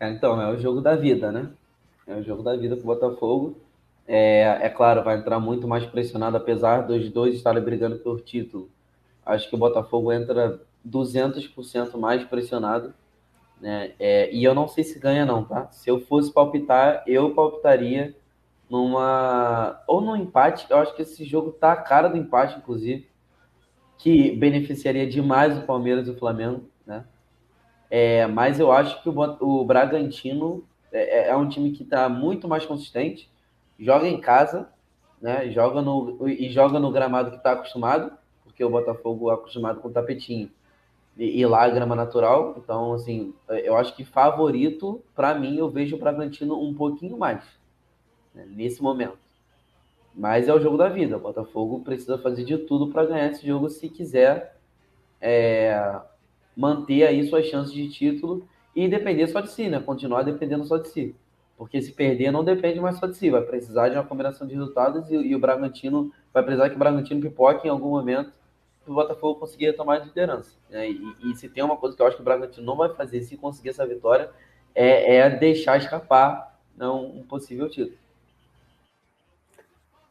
É, 0.00 0.10
então, 0.10 0.40
é 0.40 0.52
o 0.52 0.58
jogo 0.58 0.80
da 0.80 0.96
vida, 0.96 1.30
né? 1.30 1.50
É 2.06 2.14
o 2.14 2.22
jogo 2.22 2.42
da 2.42 2.56
vida 2.56 2.76
pro 2.76 2.86
Botafogo. 2.86 3.56
É, 4.06 4.58
é 4.62 4.68
claro, 4.68 5.02
vai 5.02 5.16
entrar 5.16 5.40
muito 5.40 5.66
mais 5.66 5.86
pressionado, 5.86 6.36
apesar 6.36 6.82
dos 6.82 7.10
dois 7.10 7.34
estarem 7.34 7.62
brigando 7.62 7.96
por 7.96 8.20
título. 8.20 8.70
Acho 9.24 9.48
que 9.48 9.54
o 9.54 9.58
Botafogo 9.58 10.12
entra 10.12 10.60
200% 10.86 11.96
mais 11.96 12.22
pressionado. 12.24 12.92
Né? 13.60 13.92
É, 13.98 14.30
e 14.34 14.44
eu 14.44 14.54
não 14.54 14.68
sei 14.68 14.84
se 14.84 14.98
ganha, 14.98 15.24
não, 15.24 15.44
tá? 15.44 15.70
Se 15.70 15.88
eu 15.88 16.00
fosse 16.00 16.30
palpitar, 16.30 17.02
eu 17.06 17.34
palpitaria 17.34 18.14
numa. 18.68 19.82
Ou 19.86 20.00
no 20.00 20.16
empate. 20.16 20.66
Eu 20.68 20.78
acho 20.78 20.94
que 20.94 21.02
esse 21.02 21.24
jogo 21.24 21.52
tá 21.52 21.72
a 21.72 21.76
cara 21.76 22.08
do 22.08 22.18
empate, 22.18 22.58
inclusive. 22.58 23.08
Que 23.96 24.32
beneficiaria 24.32 25.06
demais 25.06 25.56
o 25.56 25.62
Palmeiras 25.62 26.06
e 26.06 26.10
o 26.10 26.18
Flamengo, 26.18 26.68
né? 26.86 27.04
É, 27.90 28.26
mas 28.26 28.60
eu 28.60 28.70
acho 28.72 29.02
que 29.02 29.08
o, 29.08 29.14
o 29.40 29.64
Bragantino 29.64 30.64
é, 30.94 31.26
é, 31.26 31.28
é 31.28 31.36
um 31.36 31.48
time 31.48 31.72
que 31.72 31.82
está 31.82 32.08
muito 32.08 32.46
mais 32.46 32.64
consistente, 32.64 33.28
joga 33.78 34.06
em 34.06 34.20
casa, 34.20 34.68
né? 35.20 35.50
Joga 35.50 35.82
no, 35.82 36.28
e 36.28 36.48
joga 36.50 36.78
no 36.78 36.92
gramado 36.92 37.32
que 37.32 37.36
está 37.36 37.52
acostumado, 37.52 38.12
porque 38.44 38.64
o 38.64 38.70
Botafogo 38.70 39.30
é 39.30 39.34
acostumado 39.34 39.80
com 39.80 39.90
tapetinho 39.90 40.48
e, 41.16 41.40
e 41.40 41.46
lá 41.46 41.66
é 41.66 41.70
grama 41.70 41.96
natural. 41.96 42.54
Então, 42.56 42.92
assim, 42.92 43.34
eu 43.48 43.76
acho 43.76 43.94
que 43.96 44.04
favorito, 44.04 45.02
para 45.14 45.34
mim, 45.34 45.56
eu 45.56 45.68
vejo 45.68 45.96
o 45.96 45.98
Bragantino 45.98 46.62
um 46.62 46.72
pouquinho 46.72 47.18
mais 47.18 47.42
né? 48.32 48.46
nesse 48.48 48.80
momento. 48.80 49.18
Mas 50.14 50.46
é 50.46 50.54
o 50.54 50.60
jogo 50.60 50.76
da 50.76 50.88
vida. 50.88 51.16
O 51.16 51.20
Botafogo 51.20 51.80
precisa 51.80 52.16
fazer 52.18 52.44
de 52.44 52.56
tudo 52.56 52.92
para 52.92 53.04
ganhar 53.04 53.32
esse 53.32 53.44
jogo 53.44 53.68
se 53.68 53.88
quiser 53.88 54.56
é, 55.20 56.00
manter 56.56 57.04
aí 57.04 57.26
suas 57.26 57.46
chances 57.46 57.72
de 57.72 57.88
título 57.90 58.46
e 58.74 58.88
depender 58.88 59.26
só 59.26 59.40
de 59.40 59.50
si, 59.50 59.68
né? 59.68 59.80
Continuar 59.80 60.22
dependendo 60.22 60.64
só 60.64 60.76
de 60.76 60.88
si. 60.88 61.14
Porque 61.56 61.80
se 61.80 61.92
perder, 61.92 62.32
não 62.32 62.42
depende 62.42 62.80
mais 62.80 62.98
só 62.98 63.06
de 63.06 63.16
si. 63.16 63.30
Vai 63.30 63.42
precisar 63.42 63.88
de 63.88 63.96
uma 63.96 64.04
combinação 64.04 64.46
de 64.46 64.54
resultados 64.54 65.10
e, 65.10 65.14
e 65.14 65.34
o 65.34 65.38
Bragantino 65.38 66.12
vai 66.32 66.42
precisar 66.42 66.68
que 66.68 66.76
o 66.76 66.78
Bragantino 66.78 67.20
pipoque 67.20 67.66
em 67.66 67.70
algum 67.70 67.90
momento 67.90 68.32
para 68.84 68.92
o 68.92 68.94
Botafogo 68.94 69.40
conseguir 69.40 69.72
tomar 69.74 70.00
a 70.00 70.04
liderança. 70.04 70.56
Né? 70.68 70.90
E, 70.90 71.16
e, 71.24 71.36
se 71.36 71.48
tem 71.48 71.64
uma 71.64 71.76
coisa 71.76 71.96
que 71.96 72.02
eu 72.02 72.06
acho 72.06 72.16
que 72.16 72.22
o 72.22 72.24
Bragantino 72.24 72.66
não 72.66 72.76
vai 72.76 72.90
fazer 72.90 73.22
se 73.22 73.36
conseguir 73.36 73.70
essa 73.70 73.86
vitória, 73.86 74.30
é, 74.74 75.16
é 75.16 75.30
deixar 75.30 75.78
escapar 75.78 76.58
não, 76.76 77.06
um 77.06 77.22
possível 77.22 77.68
título. 77.70 77.96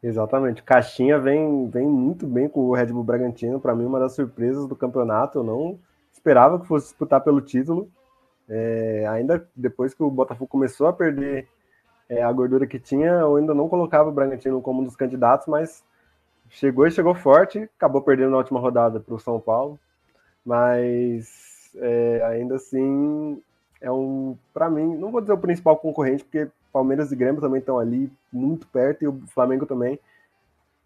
Exatamente. 0.01 0.63
Caixinha 0.63 1.17
vem, 1.17 1.69
vem 1.69 1.87
muito 1.87 2.27
bem 2.27 2.49
com 2.49 2.61
o 2.61 2.73
Red 2.73 2.87
Bull 2.87 3.03
Bragantino. 3.03 3.59
Para 3.59 3.73
mim, 3.73 3.85
uma 3.85 3.99
das 3.99 4.13
surpresas 4.13 4.67
do 4.67 4.75
campeonato. 4.75 5.39
Eu 5.39 5.43
não 5.43 5.79
esperava 6.11 6.59
que 6.59 6.67
fosse 6.67 6.87
disputar 6.87 7.21
pelo 7.21 7.39
título. 7.39 7.89
É, 8.49 9.05
ainda 9.09 9.47
depois 9.55 9.93
que 9.93 10.03
o 10.03 10.11
Botafogo 10.11 10.47
começou 10.47 10.87
a 10.87 10.93
perder 10.93 11.47
é, 12.09 12.21
a 12.21 12.31
gordura 12.31 12.67
que 12.67 12.79
tinha, 12.79 13.09
eu 13.09 13.35
ainda 13.37 13.53
não 13.53 13.69
colocava 13.69 14.09
o 14.09 14.11
Bragantino 14.11 14.61
como 14.61 14.81
um 14.81 14.83
dos 14.83 14.95
candidatos, 14.95 15.47
mas 15.47 15.83
chegou 16.49 16.85
e 16.85 16.91
chegou 16.91 17.15
forte, 17.15 17.69
acabou 17.77 18.01
perdendo 18.01 18.31
na 18.31 18.37
última 18.37 18.59
rodada 18.59 18.99
para 18.99 19.15
o 19.15 19.19
São 19.19 19.39
Paulo, 19.39 19.79
mas 20.45 21.71
é, 21.77 22.21
ainda 22.25 22.55
assim 22.55 23.41
é 23.81 23.91
um, 23.91 24.37
para 24.53 24.69
mim, 24.69 24.95
não 24.95 25.11
vou 25.11 25.21
dizer 25.21 25.33
o 25.33 25.37
principal 25.37 25.77
concorrente, 25.77 26.23
porque 26.23 26.49
Palmeiras 26.71 27.11
e 27.11 27.15
Grêmio 27.15 27.41
também 27.41 27.59
estão 27.59 27.79
ali 27.79 28.11
muito 28.31 28.67
perto 28.67 29.03
e 29.03 29.07
o 29.07 29.21
Flamengo 29.27 29.65
também, 29.65 29.99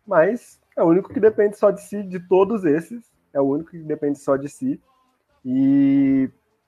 mas 0.06 0.60
é 0.76 0.84
o 0.84 0.88
único 0.88 1.12
que 1.12 1.20
depende 1.20 1.58
só 1.58 1.72
de 1.72 1.82
si, 1.82 2.04
de 2.04 2.20
todos 2.20 2.64
esses, 2.64 3.04
é 3.34 3.42
o 3.42 3.46
único 3.46 3.72
que 3.72 3.80
depende 3.80 4.20
só 4.20 4.38
de 4.38 4.48
si. 4.48 4.80
E, 5.44 6.07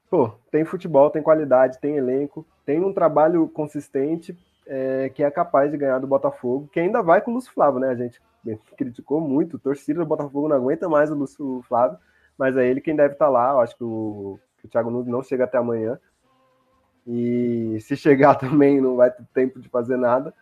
pô, 0.10 0.32
tem 0.52 0.66
futebol, 0.66 1.10
tem 1.10 1.22
qualidade, 1.22 1.80
tem 1.80 1.98
elenco, 1.98 2.46
tem 2.66 2.84
um 2.84 2.94
trabalho 2.94 3.48
consistente 3.48 4.38
é, 4.66 5.10
que 5.10 5.24
é 5.24 5.32
capaz 5.32 5.72
de 5.72 5.78
ganhar 5.78 6.00
do 6.00 6.08
Botafogo, 6.08 6.70
que 6.72 6.80
ainda 6.80 7.02
vai 7.02 7.22
com 7.22 7.32
o 7.32 7.34
Lúcio 7.34 7.52
Flávio, 7.52 7.80
né? 7.80 7.90
A 7.90 7.96
gente 7.96 8.22
criticou 8.78 9.20
muito, 9.20 9.58
a 9.58 9.60
torcida 9.60 10.00
do 10.00 10.06
Botafogo 10.06 10.48
não 10.48 10.56
aguenta 10.56 10.88
mais 10.88 11.12
o 11.12 11.16
Lúcio 11.16 11.64
Flávio, 11.68 11.98
mas 12.38 12.56
é 12.56 12.66
ele 12.66 12.82
quem 12.82 12.96
deve 12.96 13.14
estar 13.14 13.26
tá 13.26 13.32
lá. 13.32 13.52
Eu 13.52 13.60
acho 13.60 13.76
que 13.76 13.84
o, 13.84 14.40
que 14.60 14.66
o 14.66 14.70
Thiago 14.70 14.90
Nunes 14.90 15.08
não 15.08 15.24
chega 15.24 15.44
até 15.44 15.58
amanhã. 15.58 16.00
E 17.06 17.78
se 17.82 17.96
chegar 17.96 18.36
também 18.40 18.80
não 18.80 18.96
vai 18.96 19.10
ter 19.12 19.24
tempo 19.34 19.60
de 19.60 19.68
fazer 19.70 19.98
nada. 19.98 20.34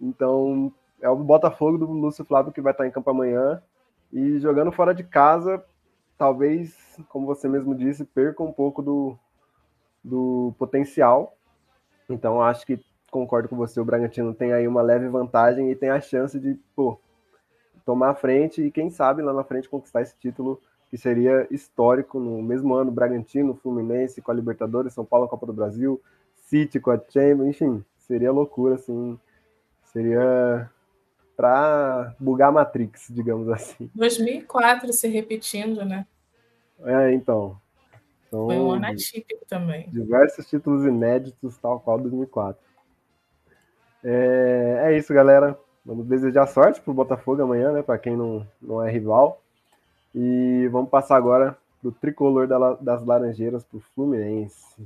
Então 0.00 0.72
é 1.00 1.08
o 1.08 1.16
Botafogo 1.16 1.78
do 1.78 1.86
Lúcio 1.86 2.24
Flávio 2.24 2.52
que 2.52 2.60
vai 2.60 2.72
estar 2.72 2.84
tá 2.84 2.88
em 2.88 2.92
campo 2.92 3.10
amanhã. 3.10 3.62
E 4.12 4.38
jogando 4.40 4.72
fora 4.72 4.94
de 4.94 5.04
casa, 5.04 5.62
talvez, 6.20 6.76
como 7.08 7.24
você 7.24 7.48
mesmo 7.48 7.74
disse, 7.74 8.04
perca 8.04 8.42
um 8.42 8.52
pouco 8.52 8.82
do, 8.82 9.16
do 10.04 10.54
potencial. 10.58 11.34
Então, 12.10 12.42
acho 12.42 12.66
que 12.66 12.78
concordo 13.10 13.48
com 13.48 13.56
você, 13.56 13.80
o 13.80 13.84
Bragantino 13.86 14.34
tem 14.34 14.52
aí 14.52 14.68
uma 14.68 14.82
leve 14.82 15.08
vantagem 15.08 15.70
e 15.70 15.74
tem 15.74 15.88
a 15.88 15.98
chance 15.98 16.38
de 16.38 16.60
pô, 16.76 17.00
tomar 17.86 18.10
a 18.10 18.14
frente 18.14 18.60
e, 18.60 18.70
quem 18.70 18.90
sabe, 18.90 19.22
lá 19.22 19.32
na 19.32 19.42
frente 19.42 19.66
conquistar 19.66 20.02
esse 20.02 20.14
título 20.18 20.60
que 20.90 20.98
seria 20.98 21.46
histórico 21.50 22.20
no 22.20 22.42
mesmo 22.42 22.74
ano, 22.74 22.90
Bragantino, 22.90 23.54
Fluminense 23.54 24.20
com 24.20 24.30
a 24.30 24.34
Libertadores, 24.34 24.92
São 24.92 25.06
Paulo, 25.06 25.26
Copa 25.26 25.46
do 25.46 25.54
Brasil, 25.54 25.98
City 26.36 26.78
com 26.78 26.90
a 26.90 26.98
Champions, 26.98 27.48
enfim, 27.48 27.82
seria 27.96 28.30
loucura, 28.30 28.74
assim, 28.74 29.18
seria 29.84 30.70
para 31.40 32.14
bugar 32.20 32.50
a 32.50 32.52
Matrix, 32.52 33.06
digamos 33.08 33.48
assim. 33.48 33.90
2004 33.94 34.92
se 34.92 35.08
repetindo, 35.08 35.86
né? 35.86 36.06
É, 36.84 37.14
então. 37.14 37.58
então 38.28 38.44
Foi 38.44 38.56
um 38.56 38.72
ano 38.72 38.84
atípico 38.84 39.46
também. 39.48 39.88
Diversos 39.88 40.46
títulos 40.46 40.84
inéditos, 40.84 41.56
tal 41.56 41.80
qual 41.80 41.98
2004. 41.98 42.62
É, 44.04 44.82
é 44.84 44.98
isso, 44.98 45.14
galera. 45.14 45.58
Vamos 45.82 46.04
desejar 46.06 46.46
sorte 46.46 46.78
para 46.78 46.90
o 46.90 46.94
Botafogo 46.94 47.42
amanhã, 47.42 47.72
né? 47.72 47.82
Para 47.82 47.96
quem 47.96 48.14
não, 48.14 48.46
não 48.60 48.84
é 48.84 48.90
rival. 48.90 49.40
E 50.14 50.68
vamos 50.70 50.90
passar 50.90 51.16
agora 51.16 51.56
para 51.80 51.88
o 51.88 51.92
tricolor 51.92 52.46
das 52.82 53.02
Laranjeiras, 53.02 53.64
para 53.64 53.78
o 53.78 53.82
Fluminense. 53.94 54.76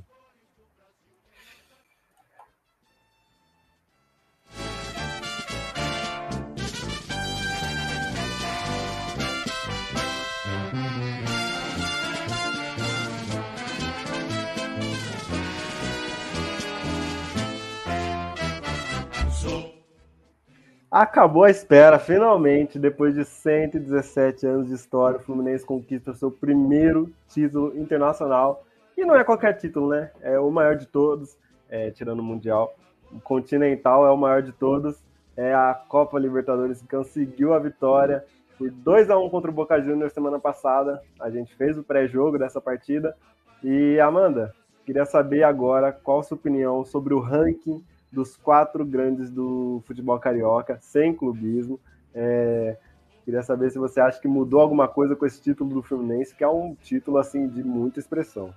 Acabou 20.94 21.42
a 21.42 21.50
espera, 21.50 21.98
finalmente, 21.98 22.78
depois 22.78 23.16
de 23.16 23.24
117 23.24 24.46
anos 24.46 24.68
de 24.68 24.74
história, 24.74 25.18
o 25.18 25.20
Fluminense 25.20 25.66
conquista 25.66 26.14
seu 26.14 26.30
primeiro 26.30 27.12
título 27.26 27.76
internacional. 27.76 28.64
E 28.96 29.04
não 29.04 29.16
é 29.16 29.24
qualquer 29.24 29.54
título, 29.54 29.88
né? 29.88 30.12
É 30.22 30.38
o 30.38 30.48
maior 30.52 30.76
de 30.76 30.86
todos, 30.86 31.36
é, 31.68 31.90
tirando 31.90 32.20
o 32.20 32.22
Mundial. 32.22 32.76
O 33.10 33.18
Continental 33.18 34.06
é 34.06 34.10
o 34.12 34.16
maior 34.16 34.40
de 34.40 34.52
todos. 34.52 35.02
É 35.36 35.52
a 35.52 35.74
Copa 35.74 36.16
Libertadores 36.16 36.80
que 36.80 36.86
conseguiu 36.86 37.54
a 37.54 37.58
vitória 37.58 38.24
por 38.56 38.70
2 38.70 39.10
a 39.10 39.18
1 39.18 39.30
contra 39.30 39.50
o 39.50 39.54
Boca 39.54 39.82
Juniors 39.82 40.12
semana 40.12 40.38
passada. 40.38 41.02
A 41.18 41.28
gente 41.28 41.56
fez 41.56 41.76
o 41.76 41.82
pré-jogo 41.82 42.38
dessa 42.38 42.60
partida. 42.60 43.16
E 43.64 43.98
Amanda, 43.98 44.54
queria 44.86 45.04
saber 45.04 45.42
agora 45.42 45.90
qual 45.90 46.20
a 46.20 46.22
sua 46.22 46.36
opinião 46.36 46.84
sobre 46.84 47.12
o 47.14 47.18
ranking 47.18 47.82
dos 48.14 48.36
quatro 48.36 48.84
grandes 48.84 49.30
do 49.30 49.82
futebol 49.86 50.18
carioca, 50.18 50.78
sem 50.80 51.14
clubismo. 51.14 51.80
É, 52.14 52.76
queria 53.24 53.42
saber 53.42 53.70
se 53.70 53.78
você 53.78 54.00
acha 54.00 54.20
que 54.20 54.28
mudou 54.28 54.60
alguma 54.60 54.86
coisa 54.86 55.16
com 55.16 55.26
esse 55.26 55.40
título 55.40 55.74
do 55.74 55.82
Fluminense, 55.82 56.34
que 56.34 56.44
é 56.44 56.48
um 56.48 56.74
título 56.74 57.18
assim 57.18 57.48
de 57.48 57.62
muita 57.62 57.98
expressão. 57.98 58.54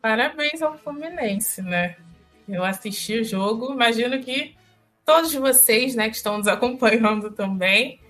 Parabéns 0.00 0.62
ao 0.62 0.76
Fluminense, 0.78 1.62
né? 1.62 1.96
Eu 2.48 2.64
assisti 2.64 3.20
o 3.20 3.24
jogo, 3.24 3.72
imagino 3.72 4.20
que 4.20 4.54
todos 5.04 5.34
vocês, 5.34 5.94
né, 5.94 6.08
que 6.08 6.16
estão 6.16 6.38
nos 6.38 6.46
acompanhando 6.48 7.30
também. 7.30 8.00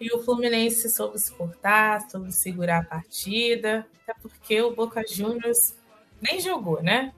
E 0.00 0.14
o 0.14 0.22
Fluminense 0.22 0.88
soube 0.90 1.18
se 1.18 1.32
portar, 1.34 2.08
soube 2.08 2.32
segurar 2.32 2.78
a 2.78 2.84
partida, 2.84 3.84
até 4.02 4.14
porque 4.20 4.60
o 4.62 4.74
Boca 4.74 5.02
Juniors 5.06 5.76
nem 6.20 6.40
jogou, 6.40 6.82
né? 6.82 7.12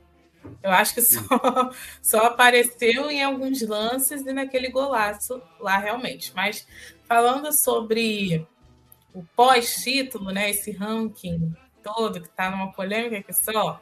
Eu 0.62 0.70
acho 0.70 0.94
que 0.94 1.02
só, 1.02 1.20
só 2.02 2.26
apareceu 2.26 3.10
em 3.10 3.22
alguns 3.22 3.60
lances 3.62 4.24
e 4.26 4.32
naquele 4.32 4.70
golaço 4.70 5.42
lá 5.58 5.78
realmente. 5.78 6.32
Mas 6.34 6.66
falando 7.04 7.52
sobre 7.52 8.46
o 9.14 9.24
pós-título, 9.36 10.30
né, 10.30 10.50
esse 10.50 10.70
ranking 10.70 11.52
todo 11.82 12.20
que 12.20 12.28
está 12.28 12.50
numa 12.50 12.72
polêmica 12.72 13.18
aqui 13.18 13.32
só, 13.32 13.80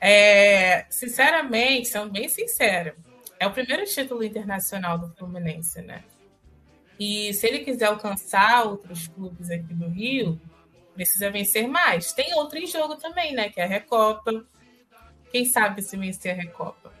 é, 0.00 0.86
sinceramente, 0.90 1.88
sendo 1.88 2.10
bem 2.10 2.28
sincero, 2.28 2.96
é 3.38 3.46
o 3.46 3.52
primeiro 3.52 3.84
título 3.84 4.24
internacional 4.24 4.98
do 4.98 5.14
Fluminense, 5.14 5.80
né? 5.82 6.02
E 6.98 7.32
se 7.34 7.46
ele 7.46 7.60
quiser 7.60 7.86
alcançar 7.86 8.64
outros 8.66 9.08
clubes 9.08 9.50
aqui 9.50 9.74
do 9.74 9.88
Rio, 9.88 10.40
precisa 10.94 11.30
vencer 11.30 11.66
mais. 11.66 12.12
Tem 12.12 12.34
outro 12.34 12.58
em 12.58 12.66
jogo 12.66 12.96
também, 12.96 13.32
né? 13.32 13.48
Que 13.48 13.60
é 13.60 13.64
a 13.64 13.66
Recopa, 13.66 14.44
quem 15.32 15.46
sabe 15.46 15.80
se 15.80 15.96
vencer 15.96 16.32
a 16.32 16.34
Recopa? 16.34 16.92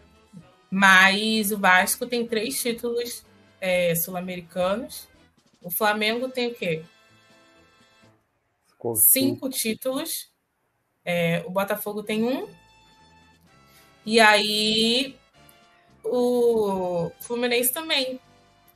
Mas 0.70 1.52
o 1.52 1.58
Vasco 1.58 2.06
tem 2.06 2.26
três 2.26 2.60
títulos 2.60 3.24
é, 3.60 3.94
sul-americanos. 3.94 5.06
O 5.60 5.70
Flamengo 5.70 6.30
tem 6.30 6.48
o 6.48 6.54
quê? 6.54 6.82
Cinco 8.96 9.50
títulos. 9.50 10.32
É, 11.04 11.44
o 11.46 11.50
Botafogo 11.50 12.02
tem 12.02 12.24
um. 12.24 12.48
E 14.04 14.18
aí 14.18 15.14
o 16.02 17.10
Fluminense 17.20 17.72
também. 17.72 18.18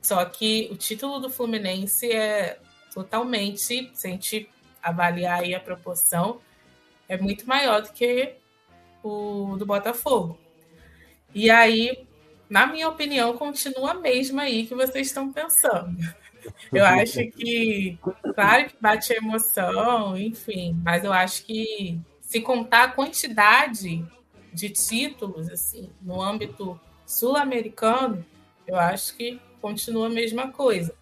Só 0.01 0.23
que 0.23 0.69
o 0.71 0.77
título 0.77 1.19
do 1.19 1.29
Fluminense 1.29 2.11
é 2.11 2.59
totalmente, 2.93 3.59
se 3.59 3.91
a 4.03 4.07
gente 4.07 4.49
avaliar 4.81 5.41
aí 5.41 5.53
a 5.53 5.59
proporção, 5.59 6.39
é 7.09 7.17
muito 7.17 7.47
maior 7.47 7.81
do 7.81 7.91
que 7.91 8.35
o 9.07 9.57
do 9.57 9.65
Botafogo. 9.65 10.37
E 11.33 11.49
aí, 11.49 12.07
na 12.49 12.65
minha 12.67 12.89
opinião, 12.89 13.37
continua 13.37 13.91
a 13.91 13.99
mesma 13.99 14.43
aí 14.43 14.65
que 14.65 14.75
vocês 14.75 15.07
estão 15.07 15.31
pensando. 15.31 15.97
Eu 16.71 16.85
acho 16.85 17.19
que, 17.31 17.97
claro 18.33 18.67
que 18.67 18.75
bate 18.79 19.13
a 19.13 19.17
emoção, 19.17 20.17
enfim, 20.17 20.79
mas 20.83 21.03
eu 21.03 21.11
acho 21.11 21.43
que 21.45 21.99
se 22.21 22.41
contar 22.41 22.83
a 22.83 22.91
quantidade 22.91 24.05
de 24.53 24.69
títulos, 24.69 25.49
assim, 25.49 25.89
no 26.01 26.21
âmbito 26.21 26.79
sul-americano, 27.05 28.25
eu 28.65 28.75
acho 28.75 29.15
que 29.15 29.39
continua 29.61 30.07
a 30.07 30.09
mesma 30.09 30.51
coisa. 30.51 30.93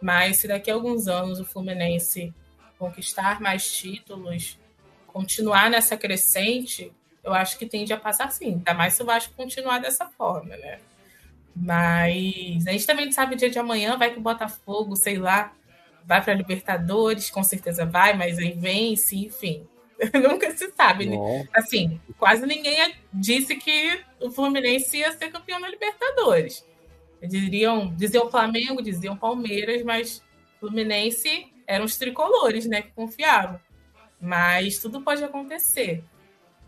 Mas 0.00 0.40
se 0.40 0.48
daqui 0.48 0.70
a 0.70 0.74
alguns 0.74 1.06
anos 1.06 1.40
o 1.40 1.44
Fluminense 1.44 2.34
conquistar 2.78 3.40
mais 3.40 3.70
títulos, 3.72 4.58
continuar 5.06 5.70
nessa 5.70 5.96
crescente, 5.96 6.92
eu 7.24 7.32
acho 7.32 7.58
que 7.58 7.66
tende 7.66 7.92
a 7.92 7.96
passar 7.98 8.30
sim. 8.30 8.54
Ainda 8.54 8.74
mais 8.74 8.94
se 8.94 9.02
o 9.02 9.06
Vasco 9.06 9.34
continuar 9.34 9.78
dessa 9.78 10.06
forma, 10.06 10.56
né? 10.56 10.78
Mas 11.56 12.66
a 12.66 12.72
gente 12.72 12.86
também 12.86 13.10
sabe 13.12 13.34
o 13.34 13.38
dia 13.38 13.48
de 13.48 13.58
amanhã, 13.58 13.96
vai 13.96 14.10
que 14.10 14.18
o 14.18 14.22
Botafogo, 14.22 14.96
sei 14.96 15.16
lá, 15.16 15.52
vai 16.04 16.22
para 16.22 16.32
a 16.32 16.36
Libertadores, 16.36 17.30
com 17.30 17.42
certeza 17.42 17.86
vai, 17.86 18.16
mas 18.16 18.38
aí 18.38 18.52
vence, 18.52 19.16
enfim. 19.16 19.66
Nunca 20.12 20.50
se 20.56 20.70
sabe, 20.72 21.06
né? 21.06 21.16
Assim, 21.54 22.00
quase 22.18 22.44
ninguém 22.44 22.94
disse 23.12 23.54
que 23.54 24.00
o 24.20 24.30
Fluminense 24.30 24.98
ia 24.98 25.12
ser 25.12 25.30
campeão 25.30 25.60
da 25.60 25.68
Libertadores. 25.68 26.64
Diriam, 27.22 27.94
diziam 27.94 28.30
Flamengo, 28.30 28.82
diziam 28.82 29.16
Palmeiras, 29.16 29.82
mas 29.82 30.22
Fluminense 30.60 31.46
eram 31.66 31.84
os 31.84 31.96
tricolores, 31.96 32.66
né, 32.66 32.82
que 32.82 32.90
confiavam. 32.90 33.58
Mas 34.20 34.78
tudo 34.78 35.00
pode 35.00 35.22
acontecer. 35.22 36.02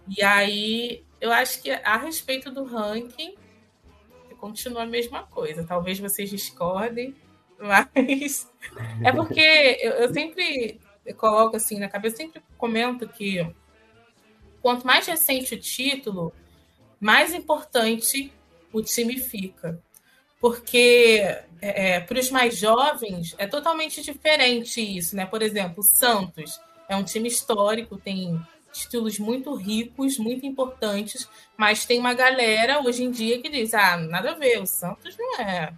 E 0.09 0.23
aí, 0.23 1.05
eu 1.21 1.33
acho 1.33 1.63
que 1.63 1.71
a 1.71 1.97
respeito 1.97 2.51
do 2.51 2.65
ranking, 2.65 3.35
continua 4.37 4.83
a 4.83 4.87
mesma 4.87 5.25
coisa. 5.25 5.65
Talvez 5.65 5.99
vocês 5.99 6.31
discordem, 6.31 7.15
mas 7.59 8.51
é 9.05 9.13
porque 9.13 9.79
eu, 9.81 9.93
eu 9.93 10.13
sempre 10.13 10.81
coloco 11.17 11.57
assim 11.57 11.79
na 11.79 11.89
cabeça, 11.89 12.17
sempre 12.17 12.43
comento 12.59 13.09
que 13.09 13.47
quanto 14.61 14.87
mais 14.87 15.07
recente 15.07 15.55
o 15.55 15.61
título, 15.61 16.33
mais 17.01 17.33
importante 17.33 18.33
o 18.73 18.83
time 18.83 19.19
fica. 19.19 19.81
Porque 20.39 21.21
é, 21.63 21.95
é 21.95 22.01
para 22.01 22.21
os 22.21 22.31
mais 22.31 22.57
jovens 22.57 23.35
é 23.39 23.47
totalmente 23.47 24.03
diferente 24.03 24.81
isso, 24.81 25.17
né? 25.17 25.25
Por 25.25 25.43
exemplo, 25.43 25.81
o 25.81 25.83
Santos 25.83 26.61
é 26.89 26.95
um 26.95 27.03
time 27.03 27.29
histórico, 27.29 27.97
tem 27.97 28.39
estilos 28.79 29.19
muito 29.19 29.55
ricos, 29.55 30.19
muito 30.19 30.47
importantes, 30.47 31.29
mas 31.57 31.85
tem 31.85 31.99
uma 31.99 32.15
galera 32.15 32.81
hoje 32.81 33.05
em 33.05 33.11
dia 33.11 33.41
que 33.41 33.49
diz: 33.49 33.75
ah, 33.75 33.97
nada 33.97 34.33
a 34.33 34.35
ver, 34.35 34.61
o 34.61 34.67
Santos 34.67 35.17
não 35.17 35.41
é. 35.41 35.73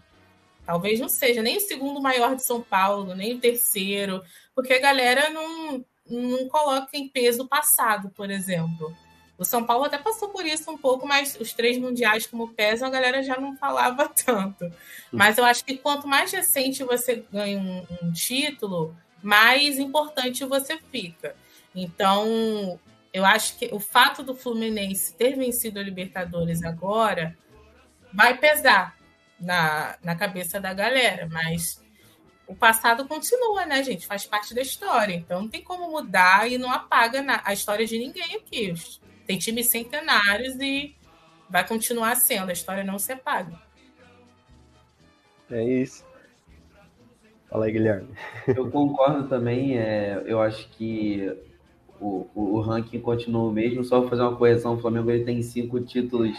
Talvez 0.64 1.00
não 1.00 1.08
seja 1.08 1.42
nem 1.42 1.56
o 1.56 1.60
segundo 1.60 2.00
maior 2.00 2.36
de 2.36 2.44
São 2.44 2.60
Paulo, 2.60 3.14
nem 3.14 3.34
o 3.34 3.40
terceiro, 3.40 4.22
porque 4.54 4.74
a 4.74 4.80
galera 4.80 5.30
não, 5.30 5.84
não 6.06 6.48
coloca 6.48 6.90
em 6.92 7.08
peso 7.08 7.44
o 7.44 7.48
passado, 7.48 8.10
por 8.10 8.30
exemplo. 8.30 8.94
O 9.38 9.44
São 9.44 9.64
Paulo 9.64 9.84
até 9.84 9.96
passou 9.96 10.30
por 10.30 10.44
isso 10.44 10.68
um 10.68 10.76
pouco, 10.76 11.06
mas 11.06 11.38
os 11.40 11.52
três 11.52 11.78
mundiais 11.78 12.26
como 12.26 12.48
pesam, 12.48 12.88
a 12.88 12.90
galera 12.90 13.22
já 13.22 13.40
não 13.40 13.56
falava 13.56 14.10
tanto. 14.26 14.70
Mas 15.12 15.38
eu 15.38 15.44
acho 15.44 15.64
que 15.64 15.78
quanto 15.78 16.08
mais 16.08 16.32
recente 16.32 16.82
você 16.82 17.24
ganha 17.32 17.58
um, 17.58 17.86
um 18.02 18.12
título, 18.12 18.94
mais 19.22 19.78
importante 19.78 20.44
você 20.44 20.76
fica. 20.90 21.36
Então, 21.74 22.78
eu 23.12 23.24
acho 23.24 23.58
que 23.58 23.70
o 23.72 23.80
fato 23.80 24.22
do 24.22 24.34
Fluminense 24.34 25.14
ter 25.14 25.36
vencido 25.36 25.78
a 25.78 25.82
Libertadores 25.82 26.62
agora 26.62 27.36
vai 28.12 28.36
pesar 28.36 28.96
na, 29.40 29.96
na 30.02 30.14
cabeça 30.14 30.60
da 30.60 30.72
galera, 30.74 31.28
mas 31.30 31.82
o 32.46 32.54
passado 32.54 33.06
continua, 33.06 33.66
né, 33.66 33.82
gente? 33.82 34.06
Faz 34.06 34.24
parte 34.26 34.54
da 34.54 34.62
história. 34.62 35.14
Então 35.14 35.42
não 35.42 35.48
tem 35.48 35.62
como 35.62 35.90
mudar 35.90 36.50
e 36.50 36.58
não 36.58 36.70
apaga 36.70 37.42
a 37.44 37.52
história 37.52 37.86
de 37.86 37.98
ninguém 37.98 38.36
aqui. 38.36 38.72
Tem 39.26 39.38
times 39.38 39.68
centenários 39.68 40.54
e 40.56 40.96
vai 41.48 41.66
continuar 41.66 42.14
sendo. 42.16 42.50
A 42.50 42.54
história 42.54 42.82
não 42.82 42.98
se 42.98 43.12
apaga. 43.12 43.60
É 45.50 45.62
isso. 45.62 46.06
Fala 47.50 47.66
aí, 47.66 47.72
Guilherme. 47.72 48.14
Eu 48.46 48.70
concordo 48.70 49.28
também. 49.28 49.78
É, 49.78 50.22
eu 50.26 50.40
acho 50.40 50.68
que 50.70 51.30
o, 52.00 52.26
o, 52.34 52.56
o, 52.56 52.60
ranking 52.60 53.00
continua 53.00 53.48
o 53.48 53.52
mesmo, 53.52 53.84
só 53.84 54.06
fazer 54.08 54.22
uma 54.22 54.36
correção, 54.36 54.74
o 54.74 54.78
Flamengo 54.78 55.10
ele 55.10 55.24
tem 55.24 55.42
cinco 55.42 55.80
títulos 55.80 56.36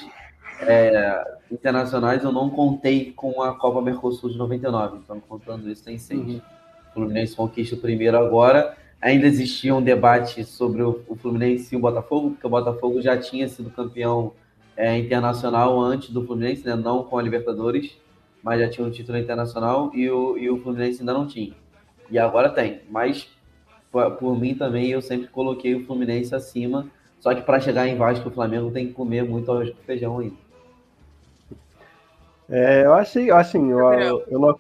é, 0.61 1.23
internacionais, 1.51 2.23
eu 2.23 2.31
não 2.31 2.49
contei 2.49 3.11
com 3.11 3.41
a 3.41 3.53
Copa 3.53 3.81
Mercosul 3.81 4.29
de 4.29 4.37
99, 4.37 4.99
então 5.03 5.19
contando 5.19 5.69
isso 5.69 5.83
tem 5.83 5.97
seis. 5.97 6.19
Uhum. 6.19 6.41
O 6.89 6.93
Fluminense 6.93 7.35
conquista 7.35 7.75
o 7.75 7.79
primeiro 7.79 8.17
agora, 8.17 8.75
ainda 9.01 9.27
existia 9.27 9.73
um 9.73 9.81
debate 9.81 10.43
sobre 10.43 10.81
o, 10.81 11.01
o, 11.07 11.15
Fluminense 11.15 11.73
e 11.73 11.77
o 11.77 11.81
Botafogo, 11.81 12.31
porque 12.31 12.47
o 12.47 12.49
Botafogo 12.49 13.01
já 13.01 13.17
tinha 13.17 13.47
sido 13.47 13.69
campeão 13.69 14.33
é, 14.75 14.97
internacional 14.97 15.79
antes 15.79 16.09
do 16.09 16.25
Fluminense, 16.25 16.65
né? 16.65 16.75
não 16.75 17.03
com 17.03 17.17
a 17.17 17.21
Libertadores, 17.21 17.97
mas 18.43 18.59
já 18.59 18.69
tinha 18.69 18.85
um 18.85 18.91
título 18.91 19.17
internacional 19.17 19.91
e 19.93 20.09
o, 20.09 20.37
e 20.37 20.49
o 20.49 20.57
Fluminense 20.57 21.01
ainda 21.01 21.13
não 21.13 21.27
tinha. 21.27 21.53
E 22.09 22.17
agora 22.17 22.49
tem, 22.49 22.81
mas 22.89 23.29
por, 23.91 24.11
por 24.11 24.39
mim 24.39 24.55
também, 24.55 24.87
eu 24.87 25.01
sempre 25.01 25.27
coloquei 25.27 25.75
o 25.75 25.85
Fluminense 25.85 26.33
acima. 26.33 26.87
Só 27.19 27.33
que 27.35 27.41
para 27.41 27.59
chegar 27.59 27.87
em 27.87 27.97
Vasco, 27.97 28.29
o 28.29 28.31
Flamengo 28.31 28.71
tem 28.71 28.87
que 28.87 28.93
comer 28.93 29.23
muito 29.23 29.51
arroz 29.51 29.69
com 29.71 29.83
feijão 29.83 30.19
ainda. 30.19 30.35
É, 32.49 32.85
eu 32.85 32.93
achei, 32.93 33.29
assim, 33.29 33.69
eu, 33.69 33.93
eu, 33.93 34.23
eu 34.27 34.39
não... 34.39 34.59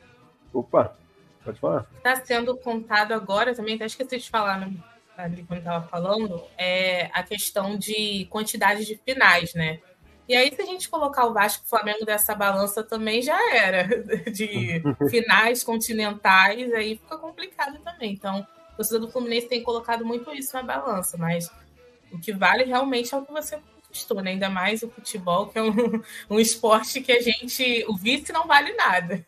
Opa, 0.53 0.95
pode 1.43 1.59
falar. 1.59 1.85
Está 1.97 2.15
sendo 2.17 2.55
contado 2.57 3.13
agora 3.13 3.55
também, 3.55 3.75
até 3.75 3.85
esqueci 3.85 4.17
de 4.17 4.29
falar 4.29 4.59
né, 4.59 4.73
ali 5.17 5.43
quando 5.43 5.59
estava 5.59 5.87
falando, 5.87 6.43
é 6.57 7.09
a 7.13 7.23
questão 7.23 7.77
de 7.77 8.25
quantidade 8.29 8.85
de 8.85 8.95
finais, 8.97 9.53
né? 9.53 9.79
E 10.27 10.35
aí, 10.35 10.53
se 10.53 10.61
a 10.61 10.65
gente 10.65 10.87
colocar 10.87 11.25
o 11.25 11.33
Vasco 11.33 11.63
e 11.63 11.65
o 11.65 11.69
Flamengo 11.69 12.05
dessa 12.05 12.35
balança 12.35 12.83
também 12.83 13.19
já 13.19 13.39
era, 13.55 13.87
de 14.31 14.81
finais 15.09 15.63
continentais, 15.63 16.71
aí 16.71 16.97
fica 16.97 17.17
complicado 17.17 17.79
também. 17.79 18.13
Então, 18.13 18.45
torcida 18.79 18.99
do 18.99 19.11
Fluminense 19.11 19.49
tem 19.49 19.61
colocado 19.61 20.05
muito 20.05 20.33
isso 20.33 20.55
na 20.55 20.63
balança, 20.63 21.17
mas 21.17 21.51
o 22.13 22.17
que 22.17 22.31
vale 22.31 22.63
realmente 22.63 23.13
é 23.13 23.17
o 23.17 23.25
que 23.25 23.31
você 23.31 23.59
conquistou, 23.83 24.21
né? 24.21 24.31
Ainda 24.31 24.49
mais 24.49 24.81
o 24.81 24.89
futebol, 24.89 25.47
que 25.47 25.59
é 25.59 25.63
um, 25.63 25.71
um 26.31 26.39
esporte 26.39 27.01
que 27.01 27.11
a 27.11 27.21
gente. 27.21 27.85
O 27.89 27.97
vice 27.97 28.31
não 28.31 28.47
vale 28.47 28.73
nada. 28.75 29.25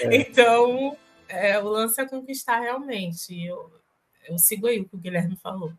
É. 0.00 0.16
então, 0.16 0.96
é, 1.28 1.58
o 1.58 1.68
lance 1.68 2.00
é 2.00 2.08
conquistar 2.08 2.60
realmente. 2.60 3.44
Eu, 3.44 3.70
eu 4.26 4.38
sigo 4.38 4.66
aí 4.66 4.80
o 4.80 4.88
que 4.88 4.96
o 4.96 4.98
Guilherme 4.98 5.36
falou. 5.36 5.70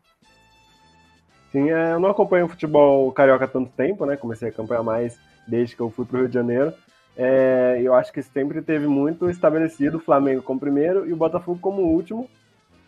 Sim, 1.50 1.68
é, 1.68 1.94
eu 1.94 1.98
não 1.98 2.10
acompanho 2.10 2.46
o 2.46 2.48
futebol 2.48 3.10
carioca 3.10 3.44
há 3.44 3.48
tanto 3.48 3.72
tempo, 3.72 4.06
né? 4.06 4.16
Comecei 4.16 4.48
a 4.48 4.50
acompanhar 4.52 4.84
mais 4.84 5.18
desde 5.48 5.74
que 5.74 5.82
eu 5.82 5.90
fui 5.90 6.06
para 6.06 6.16
o 6.16 6.20
Rio 6.20 6.28
de 6.28 6.34
Janeiro. 6.34 6.72
É, 7.16 7.80
eu 7.82 7.92
acho 7.92 8.12
que 8.12 8.22
sempre 8.22 8.62
teve 8.62 8.86
muito 8.86 9.28
estabelecido 9.28 9.96
o 9.96 10.00
Flamengo 10.00 10.42
como 10.42 10.60
primeiro 10.60 11.08
e 11.08 11.12
o 11.12 11.16
Botafogo 11.16 11.58
como 11.60 11.82
último 11.82 12.30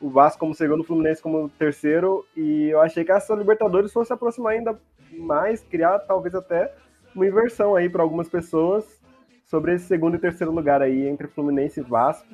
o 0.02 0.10
Vasco 0.10 0.40
como 0.40 0.54
segundo, 0.54 0.80
o 0.80 0.84
Fluminense 0.84 1.22
como 1.22 1.48
terceiro, 1.48 2.26
e 2.36 2.68
eu 2.70 2.80
achei 2.80 3.04
que 3.04 3.12
essa 3.12 3.34
Libertadores 3.34 3.92
fosse 3.92 4.12
aproximar 4.12 4.54
ainda 4.54 4.78
mais, 5.12 5.62
criar 5.62 6.00
talvez 6.00 6.34
até 6.34 6.74
uma 7.14 7.26
inversão 7.26 7.76
aí 7.76 7.88
para 7.88 8.02
algumas 8.02 8.28
pessoas 8.28 9.00
sobre 9.46 9.74
esse 9.74 9.84
segundo 9.84 10.16
e 10.16 10.18
terceiro 10.18 10.52
lugar 10.52 10.82
aí 10.82 11.06
entre 11.06 11.28
Fluminense 11.28 11.80
e 11.80 11.82
Vasco, 11.82 12.26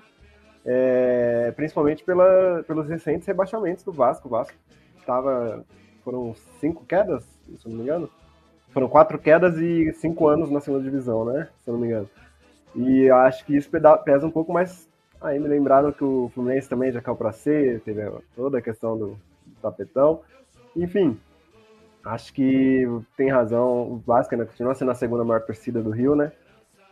é, 0.64 1.52
principalmente 1.54 2.02
pela, 2.04 2.64
pelos 2.66 2.88
recentes 2.88 3.26
rebaixamentos 3.26 3.84
do 3.84 3.92
Vasco. 3.92 4.28
O 4.28 4.30
Vasco 4.30 4.56
estava 4.98 5.64
foram 6.02 6.34
cinco 6.58 6.86
quedas, 6.86 7.22
se 7.54 7.68
não 7.68 7.76
me 7.76 7.82
engano, 7.82 8.08
foram 8.70 8.88
quatro 8.88 9.18
quedas 9.18 9.58
e 9.58 9.92
cinco 9.92 10.26
anos 10.26 10.50
na 10.50 10.60
segunda 10.60 10.84
divisão, 10.84 11.24
né? 11.26 11.48
Se 11.62 11.70
não 11.70 11.78
me 11.78 11.86
engano. 11.86 12.08
E 12.74 13.10
acho 13.10 13.44
que 13.44 13.56
isso 13.56 13.68
pesa 14.04 14.26
um 14.26 14.30
pouco 14.30 14.52
mais 14.52 14.87
Aí 15.20 15.38
me 15.38 15.48
lembraram 15.48 15.92
que 15.92 16.04
o 16.04 16.30
Fluminense 16.34 16.68
também 16.68 16.92
já 16.92 17.00
caiu 17.00 17.16
para 17.16 17.32
C, 17.32 17.80
teve 17.84 18.02
toda 18.36 18.58
a 18.58 18.62
questão 18.62 18.96
do, 18.96 19.18
tapetão. 19.60 20.20
Enfim, 20.76 21.18
Acho 22.08 22.32
que 22.32 22.86
tem 23.16 23.28
razão. 23.30 23.92
O 23.92 23.98
Vasco 23.98 24.34
ainda 24.34 24.46
continua 24.46 24.74
sendo 24.74 24.90
a 24.90 24.94
segunda 24.94 25.24
maior 25.24 25.42
torcida 25.42 25.82
do 25.82 25.90
Rio, 25.90 26.14
né? 26.14 26.32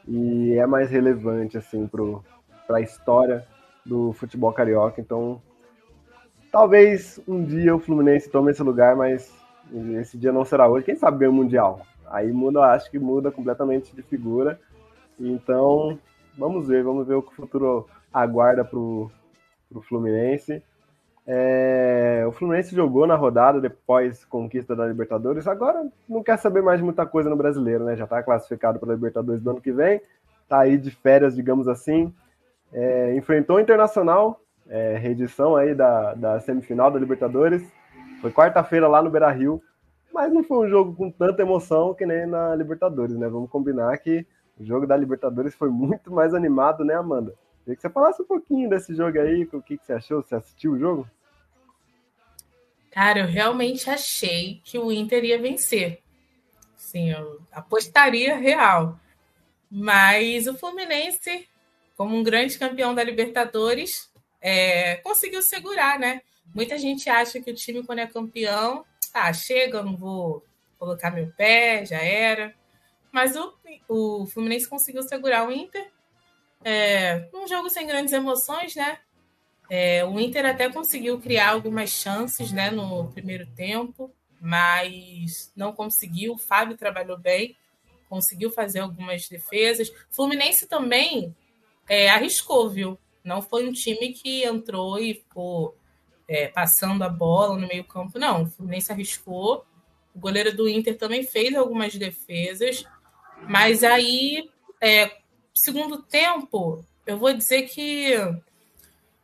E 0.06 0.52
é 0.58 0.66
mais 0.66 0.90
relevante, 0.90 1.56
assim, 1.56 1.88
para 2.66 2.76
a 2.76 2.80
história 2.82 3.46
do 3.84 4.12
futebol 4.12 4.52
carioca. 4.52 5.00
Então, 5.00 5.40
talvez 6.52 7.18
um 7.26 7.42
dia 7.42 7.74
o 7.74 7.80
Fluminense 7.80 8.30
tome 8.30 8.50
esse 8.50 8.62
lugar, 8.62 8.94
mas 8.94 9.32
esse 9.98 10.18
dia 10.18 10.32
não 10.32 10.44
será 10.44 10.68
hoje. 10.68 10.84
Quem 10.84 10.96
sabe 10.96 11.18
ganha 11.18 11.30
o 11.30 11.34
Mundial? 11.34 11.80
Aí 12.10 12.30
muda, 12.30 12.60
acho 12.72 12.90
que 12.90 12.98
muda 12.98 13.30
completamente 13.30 13.96
de 13.96 14.02
figura. 14.02 14.60
Então, 15.18 15.98
vamos 16.36 16.68
ver, 16.68 16.84
vamos 16.84 17.06
ver 17.06 17.14
o 17.14 17.22
que 17.22 17.32
o 17.32 17.36
futuro 17.36 17.88
aguarda 18.22 18.64
para 18.64 18.78
o 18.78 19.10
Fluminense. 19.82 20.62
É, 21.26 22.24
o 22.26 22.32
Fluminense 22.32 22.74
jogou 22.74 23.06
na 23.06 23.16
rodada 23.16 23.60
depois 23.60 24.24
conquista 24.24 24.74
da 24.74 24.86
Libertadores. 24.86 25.46
Agora 25.46 25.86
não 26.08 26.22
quer 26.22 26.38
saber 26.38 26.62
mais 26.62 26.78
de 26.78 26.84
muita 26.84 27.04
coisa 27.04 27.28
no 27.28 27.36
brasileiro, 27.36 27.84
né? 27.84 27.96
Já 27.96 28.04
está 28.04 28.22
classificado 28.22 28.78
para 28.78 28.92
a 28.92 28.94
Libertadores 28.94 29.42
do 29.42 29.50
ano 29.50 29.60
que 29.60 29.72
vem. 29.72 30.00
Está 30.42 30.60
aí 30.60 30.78
de 30.78 30.90
férias, 30.90 31.34
digamos 31.34 31.68
assim. 31.68 32.14
É, 32.72 33.14
enfrentou 33.16 33.56
o 33.56 33.60
Internacional, 33.60 34.40
é, 34.68 34.96
reedição 34.96 35.56
aí 35.56 35.74
da, 35.74 36.14
da 36.14 36.40
semifinal 36.40 36.90
da 36.90 36.98
Libertadores. 36.98 37.70
Foi 38.22 38.30
quarta-feira 38.30 38.88
lá 38.88 39.02
no 39.02 39.10
Beira 39.10 39.30
Rio. 39.30 39.60
Mas 40.14 40.32
não 40.32 40.42
foi 40.42 40.66
um 40.66 40.70
jogo 40.70 40.94
com 40.94 41.10
tanta 41.10 41.42
emoção 41.42 41.92
que 41.92 42.06
nem 42.06 42.24
na 42.24 42.54
Libertadores, 42.54 43.16
né? 43.18 43.28
Vamos 43.28 43.50
combinar 43.50 43.98
que 43.98 44.24
o 44.58 44.64
jogo 44.64 44.86
da 44.86 44.96
Libertadores 44.96 45.54
foi 45.54 45.68
muito 45.68 46.10
mais 46.10 46.32
animado, 46.32 46.82
né, 46.82 46.94
Amanda? 46.94 47.34
Queria 47.66 47.74
que 47.74 47.82
você 47.82 47.90
falasse 47.90 48.22
um 48.22 48.26
pouquinho 48.26 48.70
desse 48.70 48.94
jogo 48.94 49.18
aí, 49.18 49.42
o 49.52 49.60
que, 49.60 49.76
que 49.76 49.84
você 49.84 49.94
achou? 49.94 50.22
Você 50.22 50.36
assistiu 50.36 50.74
o 50.74 50.78
jogo? 50.78 51.10
Cara, 52.92 53.18
eu 53.18 53.26
realmente 53.26 53.90
achei 53.90 54.60
que 54.62 54.78
o 54.78 54.92
Inter 54.92 55.24
ia 55.24 55.36
vencer. 55.36 56.00
Sim, 56.76 57.10
eu 57.10 57.40
apostaria 57.50 58.36
real. 58.36 59.00
Mas 59.68 60.46
o 60.46 60.56
Fluminense, 60.56 61.48
como 61.96 62.14
um 62.14 62.22
grande 62.22 62.56
campeão 62.56 62.94
da 62.94 63.02
Libertadores, 63.02 64.12
é, 64.40 64.94
conseguiu 64.98 65.42
segurar, 65.42 65.98
né? 65.98 66.22
Muita 66.54 66.78
gente 66.78 67.10
acha 67.10 67.42
que 67.42 67.50
o 67.50 67.54
time, 67.54 67.82
quando 67.82 67.98
é 67.98 68.06
campeão, 68.06 68.84
ah, 69.12 69.32
chega, 69.32 69.82
não 69.82 69.96
vou 69.96 70.44
colocar 70.78 71.10
meu 71.10 71.32
pé, 71.32 71.84
já 71.84 71.98
era. 72.00 72.54
Mas 73.10 73.34
o, 73.34 73.52
o 73.88 74.26
Fluminense 74.26 74.68
conseguiu 74.68 75.02
segurar 75.02 75.48
o 75.48 75.50
Inter. 75.50 75.95
É, 76.68 77.28
um 77.32 77.46
jogo 77.46 77.70
sem 77.70 77.86
grandes 77.86 78.12
emoções, 78.12 78.74
né? 78.74 78.98
É, 79.70 80.04
o 80.04 80.18
Inter 80.18 80.44
até 80.44 80.68
conseguiu 80.68 81.20
criar 81.20 81.50
algumas 81.50 81.90
chances 81.90 82.50
né, 82.50 82.72
no 82.72 83.08
primeiro 83.12 83.46
tempo, 83.54 84.12
mas 84.40 85.52
não 85.54 85.72
conseguiu. 85.72 86.32
O 86.34 86.38
Fábio 86.38 86.76
trabalhou 86.76 87.16
bem, 87.16 87.56
conseguiu 88.08 88.50
fazer 88.50 88.80
algumas 88.80 89.28
defesas. 89.28 89.92
Fluminense 90.10 90.66
também 90.66 91.36
é, 91.88 92.10
arriscou, 92.10 92.68
viu? 92.68 92.98
Não 93.22 93.40
foi 93.40 93.68
um 93.68 93.72
time 93.72 94.12
que 94.12 94.42
entrou 94.42 94.98
e 94.98 95.14
ficou 95.14 95.76
é, 96.26 96.48
passando 96.48 97.04
a 97.04 97.08
bola 97.08 97.56
no 97.56 97.68
meio-campo, 97.68 98.18
não. 98.18 98.42
O 98.42 98.46
Fluminense 98.46 98.90
arriscou. 98.90 99.64
O 100.12 100.18
goleiro 100.18 100.52
do 100.56 100.68
Inter 100.68 100.98
também 100.98 101.22
fez 101.22 101.54
algumas 101.54 101.94
defesas, 101.94 102.84
mas 103.48 103.84
aí, 103.84 104.50
é, 104.80 105.18
segundo 105.56 106.02
tempo, 106.02 106.84
eu 107.06 107.18
vou 107.18 107.32
dizer 107.32 107.62
que 107.62 108.14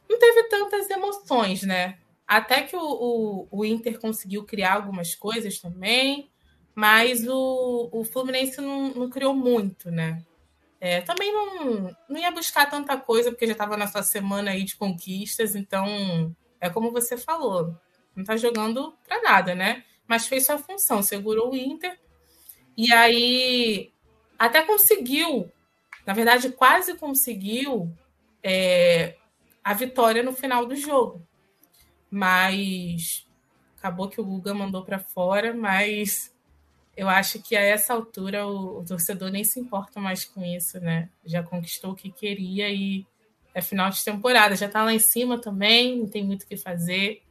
não 0.09 0.19
teve 0.19 0.45
tantas 0.45 0.89
emoções, 0.89 1.63
né? 1.63 1.99
Até 2.27 2.63
que 2.63 2.75
o, 2.75 2.81
o, 2.81 3.49
o 3.51 3.65
Inter 3.65 4.01
conseguiu 4.01 4.45
criar 4.45 4.75
algumas 4.75 5.15
coisas 5.15 5.59
também, 5.59 6.31
mas 6.75 7.27
o, 7.29 7.91
o 7.93 8.03
Fluminense 8.05 8.61
não, 8.61 8.89
não 8.95 9.11
criou 9.11 9.35
muito, 9.35 9.91
né? 9.91 10.23
É, 10.81 11.01
também 11.03 11.33
não, 11.33 11.97
não 12.09 12.19
ia 12.19 12.31
buscar 12.31 12.69
tanta 12.69 12.97
coisa, 12.97 13.31
porque 13.31 13.47
já 13.47 13.53
estava 13.53 13.77
nessa 13.77 14.03
semana 14.03 14.51
aí 14.51 14.65
de 14.65 14.75
conquistas, 14.75 15.55
então 15.55 16.35
é 16.61 16.69
como 16.71 16.91
você 16.91 17.17
falou, 17.17 17.77
não 18.17 18.23
está 18.23 18.37
jogando 18.37 18.93
para 19.07 19.23
nada, 19.23 19.55
né? 19.55 19.85
Mas 20.09 20.27
fez 20.27 20.47
sua 20.47 20.59
função, 20.59 21.03
segurou 21.03 21.53
o 21.53 21.57
Inter, 21.57 22.01
e 22.77 22.93
aí 22.93 23.93
até 24.39 24.63
conseguiu, 24.63 25.53
na 26.07 26.13
verdade, 26.13 26.51
quase 26.51 26.97
conseguiu 26.97 27.93
é, 28.43 29.17
a 29.63 29.73
vitória 29.75 30.23
no 30.23 30.33
final 30.33 30.67
do 30.67 30.75
jogo. 30.75 31.27
Mas 32.11 33.27
acabou 33.79 34.09
que 34.09 34.21
o 34.21 34.25
Guga 34.25 34.53
mandou 34.55 34.85
para 34.85 34.99
fora, 34.99 35.55
mas 35.55 36.33
eu 36.97 37.09
acho 37.09 37.43
que 37.43 37.57
a 37.57 37.61
essa 37.61 37.95
altura 37.95 38.47
o, 38.47 38.81
o, 38.81 38.85
torcedor 38.85 39.31
nem 39.31 39.45
se 39.45 39.59
importa 39.59 39.99
mais 40.01 40.25
com 40.25 40.45
isso, 40.45 40.79
né? 40.81 41.09
Já 41.25 41.43
conquistou 41.43 41.93
o 41.93 41.97
que 41.97 42.11
queria 42.11 42.69
e 42.69 43.07
é 43.55 43.61
final 43.61 43.91
de 43.91 44.03
temporada, 44.05 44.57
já 44.57 44.67
está 44.67 44.83
lá 44.83 44.93
em 44.93 44.99
cima 44.99 45.41
também, 45.41 45.99
não 45.99 46.07
tem 46.07 46.25
muito 46.25 46.43
o 46.43 46.47
que 46.47 46.57
fazer. 46.57 47.23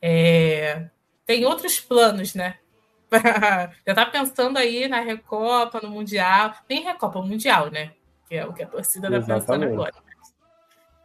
É... 0.00 0.88
Tem 1.26 1.44
outros 1.44 1.80
planos, 1.80 2.34
né? 2.34 2.58
já 3.12 3.92
está 3.92 4.06
pensando 4.06 4.58
aí 4.58 4.88
na 4.88 5.00
Recopa, 5.00 5.80
no 5.80 5.90
Mundial. 5.90 6.54
Nem 6.68 6.82
Recopa, 6.82 7.22
Mundial, 7.22 7.70
né? 7.70 7.92
Que 8.34 8.38
é 8.38 8.46
o 8.46 8.52
que 8.52 8.64
a 8.64 8.66
torcida 8.66 9.16
está 9.16 9.34
pensando 9.34 9.64
agora. 9.64 9.94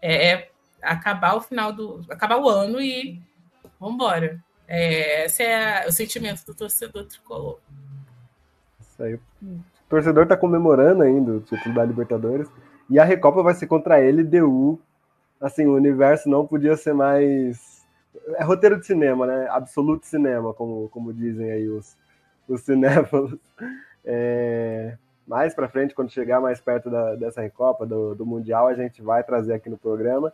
É, 0.02 0.32
é 0.32 0.52
acabar 0.82 1.36
o 1.36 1.42
final 1.42 1.72
do. 1.72 2.04
acabar 2.10 2.38
o 2.38 2.50
ano 2.50 2.82
e 2.82 3.22
vamos 3.80 3.94
embora. 3.94 4.44
É, 4.68 5.26
esse 5.26 5.44
é 5.44 5.86
o 5.88 5.92
sentimento 5.92 6.44
do 6.44 6.56
torcedor 6.56 7.06
tricolor. 7.06 7.60
Isso 8.80 9.04
aí. 9.04 9.14
O 9.14 9.62
torcedor 9.88 10.24
está 10.24 10.36
comemorando 10.36 11.04
ainda 11.04 11.34
o 11.34 11.42
título 11.42 11.76
da 11.76 11.86
Libertadores. 11.86 12.50
E 12.90 12.98
a 12.98 13.04
Recopa 13.04 13.44
vai 13.44 13.54
ser 13.54 13.68
contra 13.68 13.98
a 13.98 14.00
LDU. 14.00 14.82
Assim, 15.40 15.68
o 15.68 15.76
universo 15.76 16.28
não 16.28 16.48
podia 16.48 16.76
ser 16.76 16.96
mais. 16.96 17.86
É 18.38 18.44
roteiro 18.44 18.80
de 18.80 18.88
cinema, 18.88 19.28
né? 19.28 19.48
Absoluto 19.52 20.08
cinema, 20.08 20.52
como, 20.52 20.90
como 20.90 21.14
dizem 21.14 21.52
aí 21.52 21.70
os, 21.70 21.96
os 22.48 22.62
cinéfilos. 22.62 23.38
É... 24.04 24.98
Mais 25.30 25.54
para 25.54 25.70
frente, 25.70 25.94
quando 25.94 26.10
chegar 26.10 26.42
mais 26.42 26.60
perto 26.60 26.90
da, 26.90 27.14
dessa 27.14 27.40
Recopa, 27.40 27.86
do, 27.86 28.16
do 28.16 28.26
Mundial, 28.26 28.68
a 28.68 28.74
gente 28.74 29.00
vai 29.00 29.24
trazer 29.24 29.54
aqui 29.54 29.70
no 29.70 29.78
programa. 29.78 30.34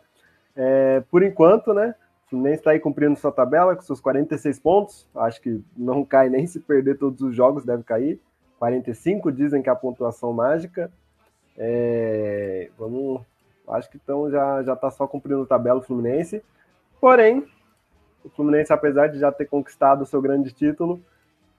É, 0.56 1.02
por 1.10 1.22
enquanto, 1.22 1.74
né? 1.74 1.94
O 2.24 2.30
Fluminense 2.30 2.60
está 2.60 2.70
aí 2.70 2.80
cumprindo 2.80 3.14
sua 3.14 3.30
tabela 3.30 3.76
com 3.76 3.82
seus 3.82 4.00
46 4.00 4.58
pontos. 4.58 5.06
Acho 5.14 5.38
que 5.42 5.62
não 5.76 6.02
cai 6.02 6.30
nem 6.30 6.46
se 6.46 6.60
perder 6.60 6.96
todos 6.96 7.20
os 7.20 7.36
jogos, 7.36 7.62
deve 7.62 7.82
cair. 7.82 8.18
45 8.58 9.30
dizem 9.30 9.60
que 9.60 9.68
é 9.68 9.72
a 9.72 9.76
pontuação 9.76 10.32
mágica. 10.32 10.90
É, 11.58 12.70
vamos, 12.78 13.20
acho 13.68 13.90
que 13.90 13.98
então 14.02 14.30
já 14.30 14.62
já 14.62 14.72
está 14.72 14.90
só 14.90 15.06
cumprindo 15.06 15.42
a 15.42 15.46
tabela 15.46 15.78
o 15.78 15.82
Fluminense. 15.82 16.42
Porém, 16.98 17.46
o 18.24 18.30
Fluminense, 18.30 18.72
apesar 18.72 19.08
de 19.08 19.18
já 19.18 19.30
ter 19.30 19.44
conquistado 19.44 20.00
o 20.00 20.06
seu 20.06 20.22
grande 20.22 20.52
título, 20.52 21.02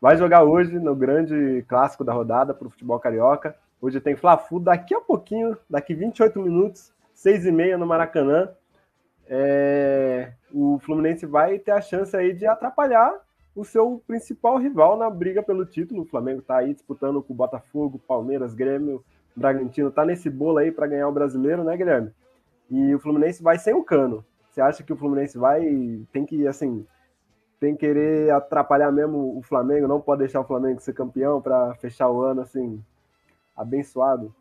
vai 0.02 0.18
jogar 0.18 0.44
hoje 0.44 0.78
no 0.80 0.96
grande 0.96 1.64
clássico 1.68 2.04
da 2.04 2.14
rodada 2.14 2.54
para 2.54 2.68
o 2.68 2.72
futebol 2.72 3.00
carioca. 3.00 3.56
Hoje 3.82 4.00
tem 4.00 4.16
Fla-Flu 4.16 4.60
daqui 4.60 4.94
a 4.94 5.02
pouquinho, 5.02 5.58
daqui 5.70 5.94
28 5.94 6.40
minutos, 6.40 6.94
6 7.14 7.46
e 7.46 7.52
meia 7.52 7.78
no 7.78 7.86
Maracanã 7.86 8.50
é, 9.30 10.32
o 10.54 10.80
Fluminense 10.80 11.26
vai 11.26 11.60
ter 11.60 11.72
a 11.72 11.82
chance 11.82 12.16
aí 12.16 12.34
de 12.34 12.48
atrapalhar 12.48 13.14
o 13.56 13.66
seu 13.66 14.02
principal 14.08 14.58
rival 14.58 14.98
na 14.98 15.10
briga 15.10 15.44
pelo 15.44 15.66
título. 15.66 16.04
O 16.04 16.06
Flamengo 16.06 16.40
está 16.40 16.58
aí 16.58 16.74
disputando 16.74 17.22
com 17.22 17.34
o 17.34 17.36
Botafogo, 17.36 18.02
Palmeiras, 18.08 18.54
Grêmio, 18.54 19.04
Bragantino, 19.36 19.90
está 19.90 20.06
nesse 20.06 20.30
bolo 20.30 20.60
aí 20.60 20.72
para 20.72 20.88
ganhar 20.88 21.08
o 21.08 21.12
brasileiro, 21.12 21.64
né, 21.64 21.76
Guilherme? 21.76 22.12
E 22.70 22.96
o 22.96 23.00
Fluminense 23.00 23.44
vai 23.44 23.58
sem 23.58 23.74
o 23.74 23.84
cano. 23.84 24.24
Você 24.50 24.62
acha 24.62 24.84
que 24.84 24.94
o 24.94 24.98
Fluminense 24.98 25.38
vai 25.38 26.02
tem 26.12 26.26
que 26.26 26.48
assim 26.48 26.86
tem 27.60 27.74
que 27.74 27.80
querer 27.80 28.32
atrapalhar 28.32 28.92
mesmo 28.92 29.38
o 29.38 29.42
Flamengo, 29.42 29.88
não 29.88 30.00
pode 30.00 30.20
deixar 30.20 30.42
o 30.42 30.46
Flamengo 30.46 30.80
ser 30.80 30.94
campeão 30.94 31.42
para 31.42 31.74
fechar 31.76 32.10
o 32.10 32.22
ano 32.22 32.42
assim 32.42 32.82
abençoado? 33.56 34.34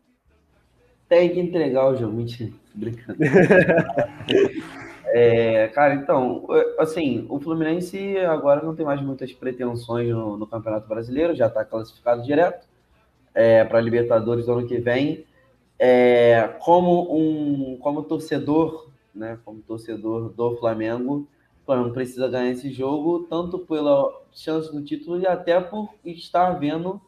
Tem 1.09 1.29
que 1.29 1.39
entregar 1.39 1.87
o 1.87 1.95
jogo, 1.95 2.13
mentira, 2.13 2.51
brincando. 2.75 3.17
é, 5.07 5.69
cara, 5.69 5.95
então, 5.95 6.45
assim, 6.77 7.25
o 7.29 7.39
Fluminense 7.39 8.17
agora 8.19 8.61
não 8.61 8.75
tem 8.75 8.85
mais 8.85 9.01
muitas 9.01 9.31
pretensões 9.31 10.09
no, 10.09 10.37
no 10.37 10.45
Campeonato 10.45 10.87
Brasileiro, 10.87 11.33
já 11.33 11.47
está 11.47 11.63
classificado 11.63 12.23
direto 12.23 12.67
é, 13.33 13.63
para 13.63 13.77
a 13.77 13.81
Libertadores 13.81 14.45
do 14.45 14.51
ano 14.51 14.67
que 14.67 14.79
vem. 14.79 15.25
É, 15.79 16.55
como 16.59 17.15
um 17.15 17.77
como 17.77 18.03
torcedor, 18.03 18.89
né, 19.13 19.37
como 19.45 19.61
torcedor 19.61 20.29
do 20.29 20.57
Flamengo, 20.57 21.27
Flamengo 21.67 21.93
precisa 21.93 22.29
ganhar 22.29 22.49
esse 22.49 22.71
jogo, 22.71 23.27
tanto 23.29 23.59
pela 23.59 24.09
chance 24.31 24.71
do 24.71 24.81
título 24.81 25.19
e 25.19 25.27
até 25.27 25.59
por 25.59 25.93
estar 26.05 26.51
vendo, 26.51 27.01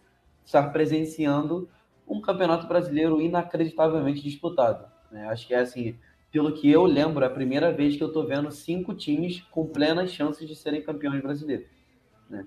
estar 0.46 0.74
presenciando 0.74 1.70
um 2.06 2.20
campeonato 2.20 2.68
brasileiro 2.68 3.22
inacreditavelmente 3.22 4.22
disputado. 4.22 4.86
Né? 5.10 5.30
Acho 5.30 5.48
que 5.48 5.54
é 5.54 5.60
assim, 5.60 5.96
pelo 6.30 6.52
que 6.52 6.70
eu 6.70 6.84
lembro, 6.84 7.24
é 7.24 7.28
a 7.28 7.32
primeira 7.32 7.72
vez 7.72 7.96
que 7.96 8.04
eu 8.04 8.10
estou 8.10 8.28
vendo 8.28 8.52
cinco 8.52 8.94
times 8.94 9.42
com 9.50 9.66
plenas 9.66 10.12
chances 10.12 10.46
de 10.46 10.54
serem 10.56 10.82
campeões 10.82 11.22
brasileiros. 11.22 11.68
Né? 12.30 12.46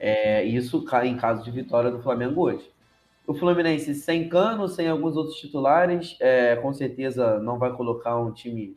É, 0.00 0.44
isso 0.44 0.84
em 1.04 1.16
caso 1.16 1.44
de 1.44 1.50
vitória 1.52 1.92
do 1.92 2.02
Flamengo 2.02 2.42
hoje. 2.42 2.68
O 3.24 3.34
Fluminense 3.34 3.94
sem 3.94 4.28
Cano, 4.28 4.66
sem 4.66 4.88
alguns 4.88 5.16
outros 5.16 5.36
titulares, 5.36 6.16
é, 6.18 6.56
com 6.56 6.72
certeza 6.72 7.38
não 7.38 7.56
vai 7.56 7.72
colocar 7.72 8.18
um 8.18 8.32
time 8.32 8.76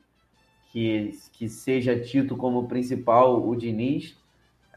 que, 0.69 1.17
que 1.33 1.49
seja 1.49 1.99
tido 1.99 2.37
como 2.37 2.67
principal 2.67 3.47
o 3.47 3.55
Diniz. 3.55 4.15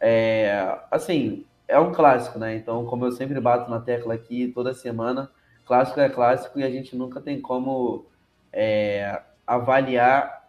É, 0.00 0.78
assim, 0.90 1.44
é 1.68 1.78
um 1.78 1.92
clássico, 1.92 2.38
né? 2.38 2.56
Então, 2.56 2.84
como 2.86 3.04
eu 3.04 3.12
sempre 3.12 3.40
bato 3.40 3.70
na 3.70 3.80
tecla 3.80 4.14
aqui 4.14 4.48
toda 4.48 4.74
semana, 4.74 5.30
clássico 5.66 6.00
é 6.00 6.08
clássico 6.08 6.58
e 6.58 6.64
a 6.64 6.70
gente 6.70 6.96
nunca 6.96 7.20
tem 7.20 7.40
como 7.40 8.06
é, 8.52 9.22
avaliar 9.46 10.42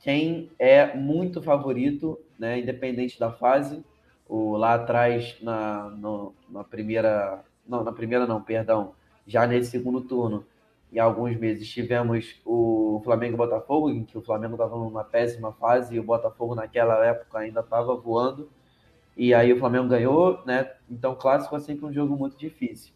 quem 0.00 0.50
é 0.58 0.94
muito 0.94 1.42
favorito, 1.42 2.18
né? 2.38 2.58
Independente 2.58 3.18
da 3.18 3.32
fase. 3.32 3.84
O, 4.28 4.56
lá 4.56 4.74
atrás, 4.74 5.36
na, 5.42 5.90
no, 5.90 6.34
na 6.48 6.62
primeira. 6.62 7.42
Não, 7.66 7.82
na 7.82 7.92
primeira 7.92 8.26
não, 8.26 8.40
perdão. 8.40 8.94
Já 9.26 9.46
nesse 9.46 9.70
segundo 9.70 10.00
turno, 10.00 10.44
em 10.92 10.98
alguns 10.98 11.36
meses, 11.36 11.68
tivemos 11.68 12.40
o 12.44 13.00
Flamengo 13.04 13.34
e 13.34 13.36
Botafogo, 13.36 13.90
em 13.90 14.04
que 14.04 14.18
o 14.18 14.22
Flamengo 14.22 14.54
estava 14.54 14.76
numa 14.76 15.04
péssima 15.04 15.52
fase 15.52 15.94
e 15.94 16.00
o 16.00 16.02
Botafogo 16.02 16.54
naquela 16.54 17.04
época 17.04 17.38
ainda 17.38 17.60
estava 17.60 17.94
voando. 17.94 18.50
E 19.16 19.32
aí 19.32 19.52
o 19.52 19.58
Flamengo 19.58 19.88
ganhou, 19.88 20.42
né? 20.44 20.70
Então, 20.90 21.14
clássico 21.14 21.54
é 21.54 21.60
sempre 21.60 21.86
um 21.86 21.92
jogo 21.92 22.16
muito 22.16 22.36
difícil. 22.36 22.92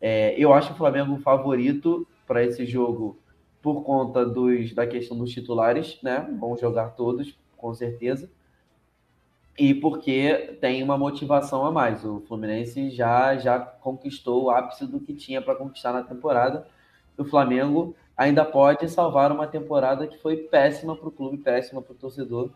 É, 0.00 0.34
eu 0.38 0.52
acho 0.52 0.72
o 0.72 0.76
Flamengo 0.76 1.16
favorito 1.18 2.06
para 2.26 2.42
esse 2.42 2.64
jogo 2.64 3.18
por 3.60 3.82
conta 3.82 4.24
dos, 4.24 4.74
da 4.74 4.86
questão 4.86 5.16
dos 5.18 5.30
titulares, 5.30 5.98
né? 6.02 6.28
Vão 6.38 6.56
jogar 6.56 6.90
todos, 6.90 7.38
com 7.56 7.74
certeza. 7.74 8.30
E 9.58 9.72
porque 9.74 10.58
tem 10.60 10.82
uma 10.82 10.98
motivação 10.98 11.64
a 11.64 11.70
mais. 11.70 12.04
O 12.04 12.20
Fluminense 12.20 12.90
já, 12.90 13.36
já 13.36 13.58
conquistou 13.58 14.44
o 14.44 14.50
ápice 14.50 14.86
do 14.86 15.00
que 15.00 15.14
tinha 15.14 15.40
para 15.40 15.54
conquistar 15.54 15.92
na 15.92 16.02
temporada. 16.02 16.66
O 17.16 17.24
Flamengo 17.24 17.94
ainda 18.16 18.44
pode 18.44 18.88
salvar 18.88 19.32
uma 19.32 19.46
temporada 19.46 20.06
que 20.06 20.18
foi 20.18 20.36
péssima 20.36 20.96
para 20.96 21.08
o 21.08 21.12
clube, 21.12 21.38
péssima 21.38 21.82
para 21.82 21.92
o 21.92 21.96
torcedor 21.96 22.50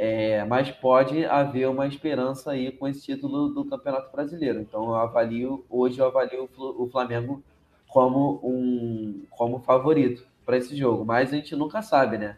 é, 0.00 0.44
mas 0.44 0.70
pode 0.70 1.24
haver 1.24 1.68
uma 1.68 1.84
esperança 1.84 2.52
aí 2.52 2.70
com 2.70 2.86
esse 2.86 3.02
título 3.02 3.48
do 3.48 3.64
Campeonato 3.64 4.12
Brasileiro. 4.12 4.60
Então 4.60 4.84
eu 4.84 4.94
avalio, 4.94 5.66
hoje 5.68 5.98
eu 5.98 6.06
avalio 6.06 6.48
o 6.56 6.86
Flamengo 6.86 7.42
como 7.88 8.38
um 8.44 9.24
como 9.30 9.58
favorito 9.58 10.24
para 10.46 10.56
esse 10.56 10.76
jogo, 10.76 11.04
mas 11.04 11.32
a 11.32 11.36
gente 11.36 11.56
nunca 11.56 11.82
sabe, 11.82 12.16
né? 12.16 12.36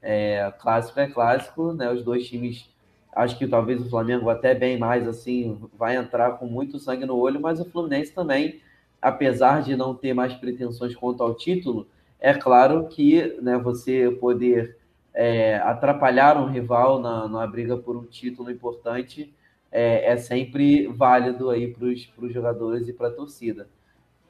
É, 0.00 0.50
clássico 0.58 0.98
é 0.98 1.06
clássico, 1.06 1.74
né? 1.74 1.92
Os 1.92 2.02
dois 2.02 2.26
times, 2.26 2.70
acho 3.14 3.36
que 3.36 3.46
talvez 3.46 3.82
o 3.82 3.90
Flamengo 3.90 4.30
até 4.30 4.54
bem 4.54 4.78
mais 4.78 5.06
assim, 5.06 5.60
vai 5.74 5.96
entrar 5.96 6.38
com 6.38 6.46
muito 6.46 6.78
sangue 6.78 7.04
no 7.04 7.18
olho, 7.18 7.38
mas 7.38 7.60
o 7.60 7.66
Fluminense 7.66 8.14
também, 8.14 8.62
apesar 9.04 9.62
de 9.62 9.76
não 9.76 9.94
ter 9.94 10.14
mais 10.14 10.32
pretensões 10.32 10.96
quanto 10.96 11.22
ao 11.22 11.34
título, 11.34 11.86
é 12.18 12.32
claro 12.32 12.88
que, 12.88 13.38
né, 13.42 13.58
você 13.58 14.10
poder 14.18 14.78
é, 15.12 15.56
atrapalhar 15.56 16.38
um 16.38 16.46
rival 16.46 16.98
na, 16.98 17.28
na 17.28 17.46
briga 17.46 17.76
por 17.76 17.98
um 17.98 18.04
título 18.04 18.50
importante 18.50 19.34
é, 19.70 20.12
é 20.12 20.16
sempre 20.16 20.86
válido 20.86 21.50
aí 21.50 21.70
para 21.70 21.84
os 21.84 22.32
jogadores 22.32 22.88
e 22.88 22.94
para 22.94 23.08
a 23.08 23.12
torcida. 23.12 23.68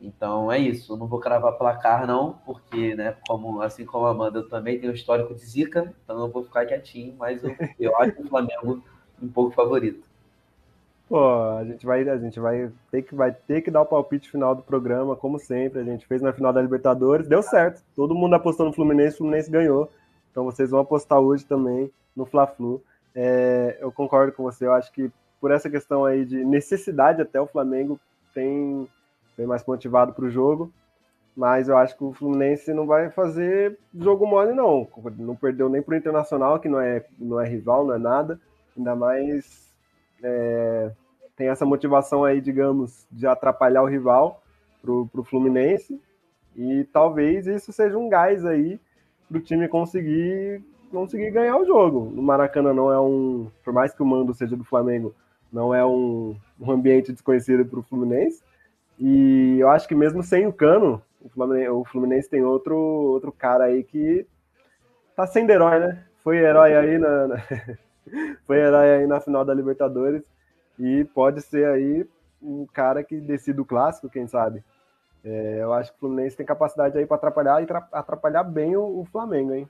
Então 0.01 0.51
é 0.51 0.59
isso. 0.59 0.95
Eu 0.95 0.97
não 0.97 1.07
vou 1.07 1.21
cravar 1.21 1.57
placar, 1.57 2.05
não, 2.05 2.33
porque, 2.45 2.97
né, 2.97 3.17
como, 3.29 3.63
assim 3.63 3.85
como 3.85 4.07
a 4.07 4.11
Amanda, 4.11 4.41
eu 4.41 4.49
também 4.49 4.81
tenho 4.81 4.93
histórico 4.93 5.35
de 5.37 5.47
zica, 5.47 5.95
então 6.03 6.19
eu 6.19 6.29
vou 6.29 6.43
ficar 6.43 6.67
quietinho, 6.67 7.15
mas 7.17 7.45
eu, 7.45 7.55
eu 7.79 7.97
acho 7.99 8.21
o 8.21 8.29
Flamengo 8.29 8.83
um 9.23 9.29
pouco 9.29 9.53
favorito. 9.55 10.14
Pô, 11.09 11.19
a 11.59 11.65
gente 11.65 11.85
vai, 11.85 12.09
a 12.09 12.17
gente 12.17 12.41
vai 12.41 12.73
ter 12.91 13.03
que 13.03 13.15
vai 13.15 13.31
ter 13.33 13.61
que 13.61 13.71
dar 13.71 13.83
o 13.83 13.87
palpite 13.87 14.31
final 14.31 14.55
do 14.55 14.63
programa, 14.63 15.15
como 15.15 15.39
sempre. 15.39 15.81
A 15.81 15.85
gente 15.85 16.07
fez 16.07 16.23
na 16.23 16.33
final 16.33 16.53
da 16.53 16.63
Libertadores, 16.63 17.29
deu 17.29 17.43
certo. 17.43 17.83
Todo 17.95 18.15
mundo 18.15 18.35
apostou 18.35 18.65
no 18.65 18.73
Fluminense, 18.73 19.17
o 19.17 19.19
Fluminense 19.19 19.51
ganhou. 19.51 19.91
Então 20.31 20.45
vocês 20.45 20.71
vão 20.71 20.81
apostar 20.81 21.21
hoje 21.21 21.45
também 21.45 21.91
no 22.17 22.25
Fla-Flu. 22.25 22.83
É, 23.15 23.77
eu 23.81 23.93
concordo 23.93 24.33
com 24.33 24.43
você, 24.43 24.67
eu 24.67 24.73
acho 24.73 24.91
que 24.93 25.13
por 25.41 25.51
essa 25.51 25.69
questão 25.69 26.05
aí 26.05 26.25
de 26.25 26.43
necessidade 26.43 27.21
até 27.21 27.41
o 27.41 27.47
Flamengo 27.47 28.01
tem 28.33 28.89
bem 29.37 29.47
mais 29.47 29.65
motivado 29.65 30.13
para 30.13 30.25
o 30.25 30.31
jogo, 30.31 30.73
mas 31.37 31.69
eu 31.69 31.77
acho 31.77 31.97
que 31.97 32.03
o 32.03 32.13
Fluminense 32.13 32.73
não 32.73 32.87
vai 32.87 33.11
fazer 33.11 33.79
jogo 33.95 34.27
mole 34.27 34.53
não, 34.53 34.89
não 35.19 35.37
perdeu 35.37 35.69
nem 35.69 35.83
para 35.83 35.95
o 35.95 35.97
Internacional, 35.99 36.59
que 36.59 36.69
não 36.69 36.81
é, 36.81 37.05
não 37.19 37.41
é 37.41 37.47
rival, 37.47 37.87
não 37.87 37.95
é 37.95 37.99
nada, 37.99 38.41
ainda 38.77 38.97
mais 38.97 39.64
é, 40.25 40.91
tem 41.37 41.49
essa 41.49 41.67
motivação 41.67 42.25
aí, 42.25 42.41
digamos, 42.41 43.07
de 43.11 43.27
atrapalhar 43.27 43.83
o 43.83 43.89
rival 43.89 44.43
para 44.83 45.21
o 45.21 45.25
Fluminense, 45.25 46.01
e 46.57 46.85
talvez 46.93 47.47
isso 47.47 47.73
seja 47.73 47.99
um 47.99 48.09
gás 48.09 48.45
aí 48.45 48.81
para 49.29 49.39
o 49.39 49.41
time 49.41 49.69
conseguir 49.69 50.63
conseguir 50.91 51.31
ganhar 51.33 51.57
o 51.57 51.65
jogo. 51.65 52.11
No 52.15 52.23
Maracanã 52.23 52.73
não 52.73 52.93
é 52.93 53.01
um, 53.01 53.51
por 53.65 53.73
mais 53.73 53.93
que 53.93 54.03
o 54.03 54.07
mando 54.07 54.33
seja 54.33 54.57
do 54.57 54.63
Flamengo, 54.63 55.13
não 55.53 55.75
é 55.75 55.85
um, 55.85 56.37
um 56.61 56.71
ambiente 56.71 57.13
desconhecido 57.13 57.65
para 57.65 57.81
o 57.81 57.83
Fluminense. 57.83 58.43
E 58.99 59.59
eu 59.59 59.69
acho 59.71 59.89
que 59.89 59.95
mesmo 59.95 60.23
sem 60.23 60.47
o 60.47 60.53
Cano, 60.53 61.03
o 61.21 61.29
Fluminense, 61.29 61.69
o 61.69 61.85
Fluminense 61.85 62.31
tem 62.31 62.45
outro 62.45 62.77
outro 62.77 63.33
cara 63.33 63.65
aí 63.65 63.83
que 63.83 64.25
tá 65.17 65.27
sendo 65.27 65.51
herói, 65.51 65.81
né? 65.81 66.05
Foi 66.23 66.39
herói 66.39 66.77
aí 66.77 66.99
na, 66.99 67.29
na 67.29 67.37
foi 68.47 68.59
herói 68.59 68.91
aí 68.97 69.07
na 69.07 69.21
final 69.21 69.45
da 69.45 69.55
Libertadores 69.55 70.23
e 70.79 71.05
pode 71.05 71.41
ser 71.43 71.67
aí 71.67 72.07
um 72.43 72.67
cara 72.67 73.03
que 73.03 73.21
decide 73.21 73.61
o 73.61 73.65
clássico, 73.65 74.11
quem 74.11 74.27
sabe. 74.27 74.63
É, 75.25 75.59
eu 75.63 75.73
acho 75.73 75.91
que 75.91 75.97
o 75.97 76.01
Fluminense 76.01 76.37
tem 76.37 76.45
capacidade 76.45 76.99
aí 76.99 77.07
para 77.07 77.17
atrapalhar 77.17 77.63
e 77.63 77.67
atrapalhar 77.93 78.45
bem 78.45 78.77
o, 78.77 79.01
o, 79.01 79.05
Flamengo, 79.07 79.55
hein? 79.55 79.69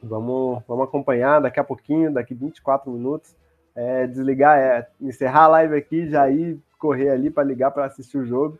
Vamos, 0.00 0.62
vamos 0.66 0.84
acompanhar 0.84 1.40
daqui 1.40 1.58
a 1.58 1.64
pouquinho, 1.64 2.12
daqui 2.12 2.34
24 2.34 2.90
minutos. 2.90 3.34
É, 3.74 4.06
desligar, 4.06 4.58
é, 4.58 4.88
encerrar 5.00 5.44
a 5.44 5.48
live 5.48 5.76
aqui, 5.76 6.08
já 6.08 6.30
ir 6.30 6.60
correr 6.78 7.10
ali 7.10 7.30
para 7.30 7.42
ligar 7.42 7.72
para 7.72 7.84
assistir 7.84 8.18
o 8.18 8.24
jogo. 8.24 8.58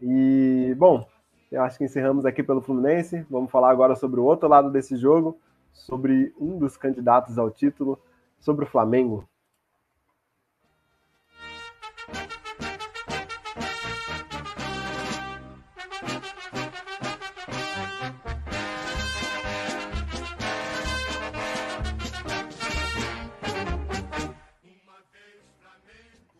E, 0.00 0.74
bom, 0.78 1.06
eu 1.50 1.62
acho 1.62 1.78
que 1.78 1.84
encerramos 1.84 2.26
aqui 2.26 2.42
pelo 2.42 2.60
Fluminense. 2.60 3.26
Vamos 3.30 3.50
falar 3.50 3.70
agora 3.70 3.94
sobre 3.96 4.20
o 4.20 4.24
outro 4.24 4.48
lado 4.48 4.70
desse 4.70 4.96
jogo, 4.96 5.38
sobre 5.72 6.32
um 6.38 6.58
dos 6.58 6.76
candidatos 6.76 7.38
ao 7.38 7.50
título, 7.50 7.98
sobre 8.42 8.64
o 8.64 8.68
Flamengo. 8.68 9.26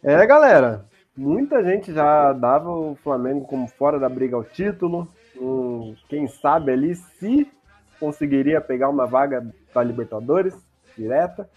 É, 0.04 0.26
galera, 0.26 0.84
muita 1.16 1.62
gente 1.62 1.92
já 1.92 2.32
dava 2.32 2.68
o 2.68 2.96
Flamengo 2.96 3.46
como 3.46 3.68
fora 3.68 4.00
da 4.00 4.08
briga 4.08 4.34
ao 4.34 4.42
título. 4.42 5.06
Um, 5.40 5.94
quem 6.08 6.26
sabe 6.26 6.72
ali 6.72 6.96
se 6.96 7.48
conseguiria 8.00 8.60
pegar 8.60 8.88
uma 8.88 9.06
vaga 9.06 9.46
para 9.72 9.84
Libertadores 9.84 10.54
direta. 10.98 11.48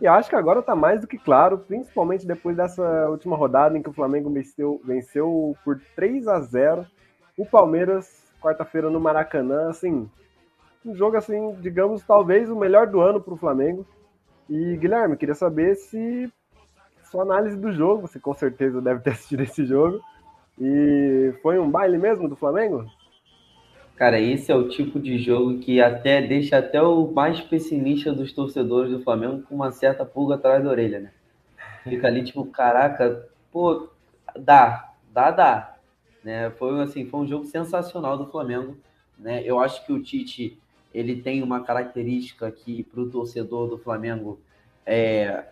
E 0.00 0.06
acho 0.06 0.28
que 0.28 0.36
agora 0.36 0.60
está 0.60 0.74
mais 0.74 1.00
do 1.00 1.06
que 1.06 1.18
claro, 1.18 1.58
principalmente 1.58 2.26
depois 2.26 2.56
dessa 2.56 3.08
última 3.10 3.36
rodada 3.36 3.76
em 3.76 3.82
que 3.82 3.90
o 3.90 3.92
Flamengo 3.92 4.30
venceu, 4.30 4.80
venceu 4.84 5.56
por 5.64 5.80
3 5.94 6.26
a 6.28 6.40
0 6.40 6.86
o 7.36 7.46
Palmeiras, 7.46 8.22
quarta-feira 8.40 8.90
no 8.90 9.00
Maracanã. 9.00 9.68
Assim, 9.68 10.08
um 10.84 10.94
jogo 10.94 11.16
assim, 11.16 11.54
digamos, 11.60 12.02
talvez 12.02 12.50
o 12.50 12.56
melhor 12.56 12.86
do 12.86 13.00
ano 13.00 13.20
para 13.20 13.34
o 13.34 13.38
Flamengo. 13.38 13.86
E 14.48 14.76
Guilherme, 14.76 15.16
queria 15.16 15.34
saber 15.34 15.76
se 15.76 16.32
sua 17.04 17.22
análise 17.22 17.56
do 17.56 17.72
jogo, 17.72 18.08
você 18.08 18.18
com 18.18 18.34
certeza 18.34 18.80
deve 18.80 19.00
ter 19.00 19.10
assistido 19.10 19.42
esse 19.42 19.64
jogo. 19.64 20.00
E 20.58 21.34
foi 21.42 21.58
um 21.58 21.70
baile 21.70 21.98
mesmo 21.98 22.28
do 22.28 22.36
Flamengo? 22.36 22.86
Cara, 23.96 24.18
esse 24.18 24.50
é 24.50 24.54
o 24.54 24.68
tipo 24.68 24.98
de 24.98 25.18
jogo 25.18 25.58
que 25.58 25.80
até 25.80 26.20
deixa 26.20 26.58
até 26.58 26.82
o 26.82 27.10
mais 27.12 27.40
pessimista 27.40 28.12
dos 28.12 28.32
torcedores 28.32 28.90
do 28.90 29.02
Flamengo 29.02 29.42
com 29.42 29.54
uma 29.54 29.70
certa 29.70 30.04
pulga 30.04 30.34
atrás 30.34 30.64
da 30.64 30.70
orelha, 30.70 31.00
né? 31.00 31.12
Fica 31.84 32.06
ali 32.06 32.24
tipo, 32.24 32.44
caraca, 32.46 33.28
pô, 33.50 33.88
dá, 34.36 34.92
dá, 35.12 35.30
dá. 35.30 35.76
Né? 36.24 36.50
Foi 36.50 36.80
assim, 36.80 37.04
foi 37.06 37.20
um 37.20 37.26
jogo 37.26 37.44
sensacional 37.44 38.16
do 38.16 38.26
Flamengo, 38.26 38.76
né? 39.18 39.42
Eu 39.44 39.58
acho 39.58 39.84
que 39.84 39.92
o 39.92 40.02
Tite, 40.02 40.58
ele 40.92 41.20
tem 41.20 41.42
uma 41.42 41.62
característica 41.62 42.50
que 42.50 42.82
para 42.84 43.00
o 43.00 43.10
torcedor 43.10 43.68
do 43.68 43.78
Flamengo 43.78 44.40
é, 44.86 45.44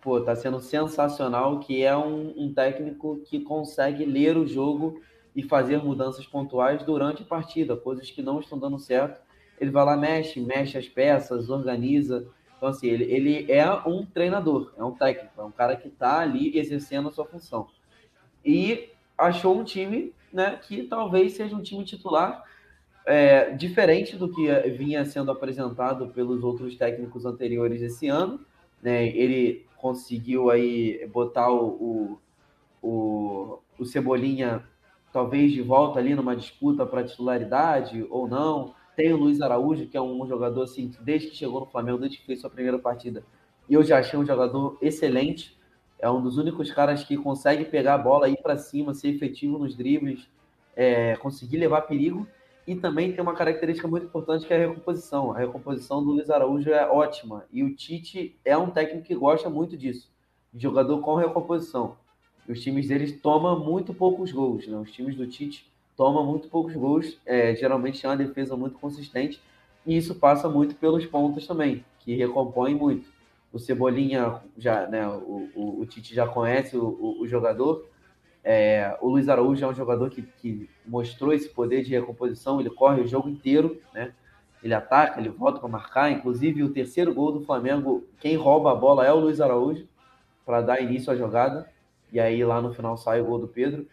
pô, 0.00 0.20
tá 0.20 0.34
sendo 0.36 0.60
sensacional, 0.60 1.60
que 1.60 1.82
é 1.82 1.96
um, 1.96 2.34
um, 2.36 2.52
técnico 2.52 3.20
que 3.24 3.40
consegue 3.40 4.04
ler 4.04 4.36
o 4.36 4.46
jogo 4.46 5.00
e 5.38 5.42
fazer 5.44 5.80
mudanças 5.80 6.26
pontuais 6.26 6.82
durante 6.82 7.22
a 7.22 7.24
partida, 7.24 7.76
coisas 7.76 8.10
que 8.10 8.20
não 8.20 8.40
estão 8.40 8.58
dando 8.58 8.76
certo. 8.76 9.22
Ele 9.60 9.70
vai 9.70 9.84
lá, 9.84 9.96
mexe, 9.96 10.40
mexe 10.40 10.76
as 10.76 10.88
peças, 10.88 11.48
organiza. 11.48 12.26
Então, 12.56 12.68
assim, 12.68 12.88
ele, 12.88 13.04
ele 13.04 13.52
é 13.52 13.70
um 13.86 14.04
treinador, 14.04 14.72
é 14.76 14.82
um 14.82 14.90
técnico, 14.90 15.40
é 15.40 15.44
um 15.44 15.52
cara 15.52 15.76
que 15.76 15.86
está 15.86 16.18
ali 16.18 16.58
exercendo 16.58 17.06
a 17.06 17.12
sua 17.12 17.24
função. 17.24 17.68
E 18.44 18.90
achou 19.16 19.56
um 19.56 19.62
time 19.62 20.12
né, 20.32 20.58
que 20.60 20.82
talvez 20.82 21.34
seja 21.34 21.54
um 21.54 21.62
time 21.62 21.84
titular 21.84 22.42
é, 23.06 23.52
diferente 23.52 24.16
do 24.16 24.28
que 24.28 24.50
vinha 24.70 25.04
sendo 25.04 25.30
apresentado 25.30 26.08
pelos 26.08 26.42
outros 26.42 26.74
técnicos 26.74 27.24
anteriores 27.24 27.80
esse 27.80 28.08
ano. 28.08 28.40
Né? 28.82 29.06
Ele 29.06 29.64
conseguiu 29.76 30.50
aí 30.50 31.06
botar 31.12 31.48
o, 31.48 31.68
o, 31.68 32.18
o, 32.82 33.58
o 33.78 33.84
Cebolinha 33.84 34.64
talvez 35.12 35.52
de 35.52 35.62
volta 35.62 35.98
ali 35.98 36.14
numa 36.14 36.36
disputa 36.36 36.86
para 36.86 37.04
titularidade 37.04 38.06
ou 38.10 38.28
não. 38.28 38.74
Tem 38.96 39.12
o 39.12 39.16
Luiz 39.16 39.40
Araújo, 39.40 39.86
que 39.86 39.96
é 39.96 40.02
um 40.02 40.26
jogador 40.26 40.62
assim, 40.62 40.90
desde 41.00 41.28
que 41.28 41.36
chegou 41.36 41.60
no 41.60 41.66
Flamengo, 41.66 41.98
desde 41.98 42.18
que 42.18 42.26
fez 42.26 42.40
sua 42.40 42.50
primeira 42.50 42.78
partida, 42.78 43.24
eu 43.68 43.82
já 43.84 43.98
achei 43.98 44.18
um 44.18 44.24
jogador 44.24 44.78
excelente. 44.80 45.56
É 45.98 46.10
um 46.10 46.22
dos 46.22 46.38
únicos 46.38 46.70
caras 46.72 47.04
que 47.04 47.16
consegue 47.16 47.64
pegar 47.64 47.94
a 47.94 47.98
bola, 47.98 48.28
ir 48.28 48.40
para 48.42 48.56
cima, 48.56 48.94
ser 48.94 49.08
efetivo 49.08 49.58
nos 49.58 49.76
dribles, 49.76 50.28
é, 50.74 51.16
conseguir 51.16 51.58
levar 51.58 51.82
perigo. 51.82 52.26
E 52.66 52.74
também 52.76 53.12
tem 53.12 53.22
uma 53.22 53.34
característica 53.34 53.88
muito 53.88 54.06
importante 54.06 54.46
que 54.46 54.52
é 54.52 54.56
a 54.56 54.68
recomposição. 54.68 55.32
A 55.32 55.38
recomposição 55.38 56.04
do 56.04 56.12
Luiz 56.12 56.30
Araújo 56.30 56.70
é 56.70 56.86
ótima. 56.86 57.44
E 57.52 57.62
o 57.62 57.74
Tite 57.74 58.38
é 58.44 58.56
um 58.56 58.70
técnico 58.70 59.06
que 59.06 59.14
gosta 59.14 59.48
muito 59.48 59.76
disso. 59.76 60.10
Jogador 60.54 61.00
com 61.00 61.14
recomposição. 61.14 61.96
Os 62.48 62.60
times 62.60 62.88
deles 62.88 63.20
tomam 63.20 63.58
muito 63.62 63.92
poucos 63.92 64.32
gols. 64.32 64.66
Né? 64.66 64.76
Os 64.78 64.90
times 64.90 65.14
do 65.14 65.26
Tite 65.26 65.70
toma 65.96 66.22
muito 66.24 66.48
poucos 66.48 66.74
gols, 66.74 67.20
é, 67.26 67.54
geralmente 67.54 68.00
tem 68.00 68.08
uma 68.08 68.16
defesa 68.16 68.56
muito 68.56 68.78
consistente, 68.78 69.40
e 69.84 69.96
isso 69.96 70.14
passa 70.14 70.48
muito 70.48 70.74
pelos 70.76 71.04
pontos 71.04 71.46
também, 71.46 71.84
que 71.98 72.14
recompõem 72.14 72.74
muito. 72.74 73.08
O 73.52 73.58
Cebolinha, 73.58 74.40
já, 74.56 74.86
né, 74.86 75.08
o, 75.08 75.48
o, 75.54 75.80
o 75.80 75.86
Tite 75.86 76.14
já 76.14 76.26
conhece 76.26 76.76
o, 76.76 76.84
o, 76.84 77.22
o 77.22 77.26
jogador, 77.26 77.84
é, 78.44 78.96
o 79.00 79.08
Luiz 79.08 79.28
Araújo 79.28 79.64
é 79.64 79.68
um 79.68 79.74
jogador 79.74 80.08
que, 80.08 80.22
que, 80.22 80.70
mostrou 80.86 81.32
esse 81.32 81.48
poder 81.48 81.82
de 81.82 81.90
recomposição, 81.90 82.60
ele 82.60 82.70
corre 82.70 83.02
o 83.02 83.06
jogo 83.06 83.28
inteiro, 83.28 83.78
né? 83.92 84.12
Ele 84.62 84.72
ataca, 84.74 85.20
ele 85.20 85.28
volta 85.28 85.60
para 85.60 85.68
marcar. 85.68 86.10
Inclusive, 86.10 86.62
o 86.62 86.72
terceiro 86.72 87.12
gol 87.14 87.30
do 87.30 87.42
Flamengo, 87.42 88.04
quem 88.18 88.36
rouba 88.36 88.72
a 88.72 88.74
bola 88.74 89.06
é 89.06 89.12
o 89.12 89.20
Luiz 89.20 89.40
Araújo, 89.40 89.86
para 90.46 90.62
dar 90.62 90.80
início 90.80 91.12
à 91.12 91.16
jogada. 91.16 91.68
E 92.12 92.18
aí 92.18 92.44
lá 92.44 92.60
no 92.60 92.72
final 92.72 92.96
sai 92.96 93.20
o 93.20 93.24
gol 93.24 93.38
do 93.38 93.48
Pedro. 93.48 93.86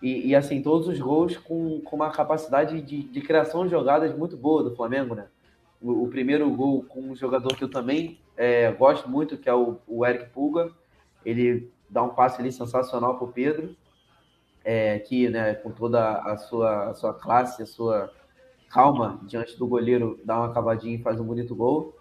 E, 0.00 0.28
e, 0.28 0.34
assim, 0.34 0.62
todos 0.62 0.88
os 0.88 1.00
gols 1.00 1.36
com, 1.36 1.80
com 1.80 1.96
uma 1.96 2.10
capacidade 2.10 2.82
de, 2.82 3.02
de 3.02 3.20
criação 3.22 3.64
de 3.64 3.70
jogadas 3.70 4.16
muito 4.16 4.36
boa 4.36 4.62
do 4.62 4.76
Flamengo, 4.76 5.14
né? 5.14 5.26
O, 5.80 6.04
o 6.04 6.08
primeiro 6.08 6.48
gol 6.50 6.84
com 6.84 7.00
um 7.00 7.16
jogador 7.16 7.56
que 7.56 7.64
eu 7.64 7.70
também 7.70 8.20
é, 8.36 8.70
gosto 8.72 9.08
muito, 9.08 9.38
que 9.38 9.48
é 9.48 9.54
o, 9.54 9.78
o, 9.86 10.04
Eric 10.04 10.30
Pulga. 10.30 10.70
Ele 11.24 11.72
dá 11.88 12.02
um 12.02 12.10
passe 12.10 12.40
ali 12.40 12.52
sensacional 12.52 13.16
para 13.16 13.24
o 13.26 13.32
Pedro, 13.32 13.74
é, 14.62 14.98
que, 14.98 15.28
né, 15.28 15.54
com 15.54 15.70
toda 15.70 16.18
a 16.18 16.36
sua, 16.36 16.90
a 16.90 16.94
sua 16.94 17.14
classe, 17.14 17.62
a 17.62 17.66
sua 17.66 18.12
calma 18.68 19.18
diante 19.24 19.56
do 19.58 19.66
goleiro, 19.66 20.20
dá 20.24 20.38
uma 20.38 20.52
cavadinha 20.52 20.96
e 20.96 21.02
faz 21.02 21.18
um 21.18 21.24
bonito 21.24 21.54
gol. 21.54 21.95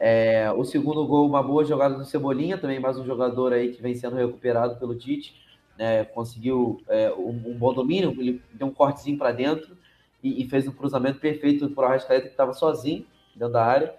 É, 0.00 0.50
o 0.52 0.64
segundo 0.64 1.04
gol, 1.06 1.26
uma 1.26 1.42
boa 1.42 1.64
jogada 1.64 1.96
do 1.96 2.04
Cebolinha, 2.04 2.58
também 2.58 2.78
mais 2.78 2.98
um 2.98 3.04
jogador 3.04 3.52
aí 3.52 3.72
que 3.72 3.82
vem 3.82 3.94
sendo 3.94 4.16
recuperado 4.16 4.76
pelo 4.76 4.94
Tite 4.94 5.34
né, 5.78 6.04
conseguiu 6.04 6.82
é, 6.88 7.12
um, 7.12 7.30
um, 7.46 7.54
bom 7.54 7.72
domínio, 7.72 8.10
ele 8.18 8.42
deu 8.52 8.66
um 8.66 8.72
cortezinho 8.72 9.16
para 9.16 9.30
dentro 9.30 9.76
e, 10.22 10.42
e, 10.42 10.48
fez 10.48 10.66
um 10.66 10.72
cruzamento 10.72 11.20
perfeito 11.20 11.70
para 11.70 11.84
o 11.84 11.86
Arrascaeta 11.86 12.26
que 12.26 12.32
estava 12.32 12.52
sozinho 12.52 13.06
dentro 13.34 13.52
da 13.52 13.64
área. 13.64 13.94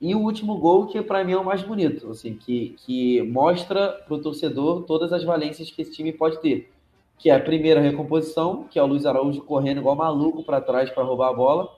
E 0.00 0.14
o 0.14 0.20
último 0.20 0.58
gol, 0.58 0.86
que 0.86 1.00
para 1.02 1.24
mim 1.24 1.32
é 1.32 1.38
o 1.38 1.44
mais 1.44 1.62
bonito, 1.62 2.10
assim, 2.10 2.34
que, 2.34 2.76
que 2.84 3.22
mostra 3.22 3.92
para 4.06 4.14
o 4.14 4.20
torcedor 4.20 4.82
todas 4.82 5.12
as 5.12 5.24
valências 5.24 5.70
que 5.70 5.82
esse 5.82 5.92
time 5.92 6.12
pode 6.12 6.40
ter. 6.40 6.70
Que 7.18 7.30
é 7.30 7.34
a 7.34 7.40
primeira 7.40 7.80
recomposição, 7.80 8.64
que 8.70 8.78
é 8.78 8.82
o 8.82 8.86
Luiz 8.86 9.06
Araújo 9.06 9.42
correndo 9.42 9.78
igual 9.78 9.96
maluco 9.96 10.44
para 10.44 10.60
trás 10.60 10.90
para 10.90 11.02
roubar 11.02 11.30
a 11.30 11.32
bola. 11.32 11.77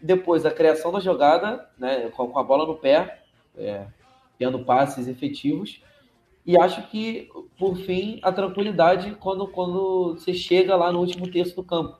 Depois 0.00 0.44
a 0.44 0.50
criação 0.50 0.92
da 0.92 1.00
jogada, 1.00 1.68
né, 1.78 2.08
com, 2.10 2.38
a 2.38 2.42
bola 2.42 2.66
no 2.66 2.76
pé, 2.76 3.22
é, 3.56 3.86
tendo 4.38 4.58
passes 4.60 5.08
efetivos. 5.08 5.82
E 6.44 6.56
acho 6.58 6.86
que, 6.88 7.28
por 7.58 7.76
fim, 7.76 8.20
a 8.22 8.30
tranquilidade 8.30 9.16
quando, 9.18 9.48
quando 9.48 10.14
você 10.14 10.32
chega 10.32 10.76
lá 10.76 10.92
no 10.92 11.00
último 11.00 11.30
terço 11.30 11.56
do 11.56 11.64
campo. 11.64 11.98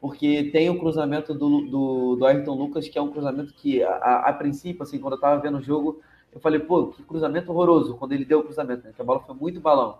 Porque 0.00 0.50
tem 0.52 0.68
o 0.68 0.78
cruzamento 0.78 1.32
do, 1.32 1.62
do, 1.62 2.16
do 2.16 2.26
Ayrton 2.26 2.54
Lucas, 2.54 2.88
que 2.88 2.98
é 2.98 3.02
um 3.02 3.10
cruzamento 3.10 3.54
que, 3.54 3.82
a, 3.82 4.24
a 4.26 4.32
princípio, 4.32 4.82
assim, 4.82 4.98
quando 4.98 5.12
eu 5.12 5.18
estava 5.18 5.40
vendo 5.40 5.58
o 5.58 5.62
jogo, 5.62 6.00
eu 6.32 6.40
falei, 6.40 6.58
pô, 6.58 6.88
que 6.88 7.02
cruzamento 7.04 7.52
horroroso 7.52 7.94
quando 7.96 8.12
ele 8.12 8.24
deu 8.24 8.40
o 8.40 8.42
cruzamento, 8.42 8.84
né? 8.84 8.92
que 8.94 9.00
a 9.00 9.04
bola 9.04 9.20
foi 9.20 9.34
muito 9.34 9.60
balão. 9.60 9.98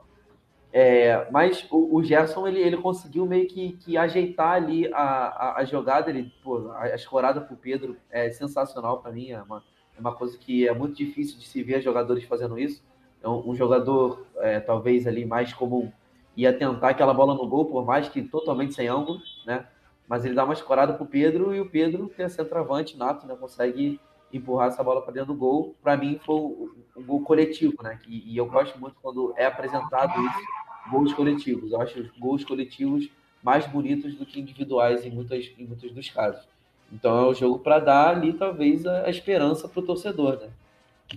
É, 0.77 1.31
mas 1.31 1.64
o, 1.70 1.99
o, 1.99 2.03
Gerson 2.03 2.49
ele, 2.49 2.59
ele 2.59 2.77
conseguiu 2.77 3.25
meio 3.27 3.47
que, 3.47 3.75
que 3.75 3.97
ajeitar 3.97 4.55
ali 4.55 4.93
a, 4.93 5.03
a, 5.03 5.59
a 5.59 5.64
jogada. 5.64 6.11
Ele, 6.11 6.33
pô, 6.43 6.72
a, 6.72 6.83
a 6.83 6.95
escorada 6.97 7.41
para 7.41 7.55
o 7.55 7.57
Pedro 7.57 7.97
é 8.11 8.29
sensacional 8.33 9.01
para 9.01 9.12
mim. 9.12 9.31
É 9.31 9.41
uma, 9.41 9.62
é 9.97 10.01
uma 10.01 10.12
coisa 10.12 10.37
que 10.37 10.66
é 10.66 10.75
muito 10.75 10.97
difícil 10.97 11.39
de 11.39 11.47
se 11.47 11.62
ver 11.62 11.81
jogadores 11.81 12.25
fazendo 12.25 12.59
isso. 12.59 12.83
Então, 13.20 13.41
um 13.47 13.55
jogador 13.55 14.27
é, 14.39 14.59
talvez 14.59 15.07
ali 15.07 15.25
mais 15.25 15.53
comum 15.53 15.93
ia 16.37 16.53
tentar 16.53 16.89
aquela 16.89 17.14
bola 17.14 17.37
no 17.37 17.47
gol, 17.47 17.66
por 17.66 17.85
mais 17.85 18.09
que 18.09 18.20
totalmente 18.20 18.75
sem 18.75 18.89
ângulo, 18.89 19.20
né? 19.47 19.68
Mas 20.09 20.25
ele 20.25 20.35
dá 20.35 20.43
uma 20.43 20.55
escorada 20.55 20.93
para 20.93 21.05
o 21.05 21.07
Pedro 21.07 21.55
e 21.55 21.61
o 21.61 21.70
Pedro, 21.70 22.09
que 22.09 22.20
é 22.20 22.29
centroavante 22.29 22.97
nato, 22.97 23.29
né? 23.29 23.37
Consegue 23.37 24.01
empurrar 24.33 24.68
essa 24.68 24.83
bola 24.83 25.03
para 25.03 25.12
dentro 25.12 25.33
do 25.33 25.39
gol. 25.39 25.75
Para 25.83 25.97
mim, 25.97 26.20
foi 26.25 26.35
um, 26.35 26.70
um, 26.97 27.03
gol 27.03 27.22
coletivo, 27.22 27.75
né? 27.83 27.99
E, 28.09 28.33
e, 28.33 28.37
eu 28.37 28.47
gosto 28.47 28.79
muito 28.79 28.97
quando 29.01 29.35
é 29.37 29.47
apresentado 29.47 30.20
isso, 30.20 30.91
gols 30.91 31.12
coletivos. 31.12 31.72
Eu 31.72 31.81
acho 31.81 32.01
os 32.01 32.11
gols 32.18 32.45
coletivos 32.45 33.09
mais 33.43 33.66
bonitos 33.66 34.14
do 34.14 34.25
que 34.27 34.41
individuais 34.41 35.05
em, 35.05 35.11
muitas, 35.11 35.53
em 35.59 35.66
muitos 35.66 35.93
dos 35.93 36.09
casos. 36.11 36.47
Então 36.93 37.16
é 37.18 37.27
o 37.27 37.35
jogo 37.35 37.59
para 37.59 37.79
dar 37.79 38.09
ali, 38.16 38.33
talvez, 38.33 38.87
a, 38.87 39.07
a 39.07 39.11
esperança 39.11 39.68
para 39.68 39.81
o 39.81 39.87
torcedor, 39.87 40.41
né? 40.41 40.51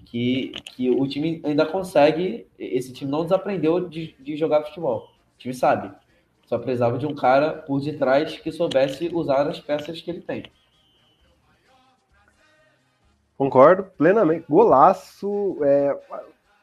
que, 0.05 0.51
que 0.75 0.89
o 0.89 1.07
time 1.07 1.41
ainda 1.43 1.65
consegue. 1.65 2.47
Esse 2.57 2.93
time 2.93 3.09
não 3.09 3.23
desaprendeu 3.23 3.87
de, 3.87 4.15
de 4.19 4.35
jogar 4.35 4.63
futebol. 4.63 5.09
O 5.35 5.37
time 5.37 5.53
sabe. 5.53 5.91
Só 6.45 6.57
precisava 6.57 6.97
de 6.97 7.05
um 7.05 7.15
cara 7.15 7.51
por 7.53 7.81
detrás 7.81 8.37
que 8.37 8.51
soubesse 8.51 9.09
usar 9.13 9.47
as 9.47 9.59
peças 9.59 10.01
que 10.01 10.09
ele 10.09 10.21
tem. 10.21 10.43
Concordo 13.37 13.83
plenamente. 13.83 14.45
Golaço. 14.49 15.57
É, 15.61 15.95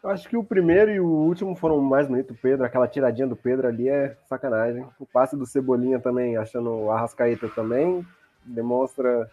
eu 0.02 0.10
acho 0.10 0.28
que 0.28 0.36
o 0.36 0.42
primeiro 0.42 0.90
e 0.90 1.00
o 1.00 1.06
último 1.06 1.54
foram 1.54 1.80
mais 1.80 2.08
bonitos. 2.08 2.36
Pedro, 2.40 2.66
aquela 2.66 2.88
tiradinha 2.88 3.28
do 3.28 3.36
Pedro 3.36 3.68
ali 3.68 3.88
é 3.88 4.16
sacanagem. 4.28 4.84
O 4.98 5.06
passe 5.06 5.36
do 5.36 5.46
Cebolinha 5.46 6.00
também, 6.00 6.36
achando 6.36 6.70
o 6.70 6.90
Arrascaeta 6.90 7.48
também, 7.48 8.04
demonstra 8.44 9.30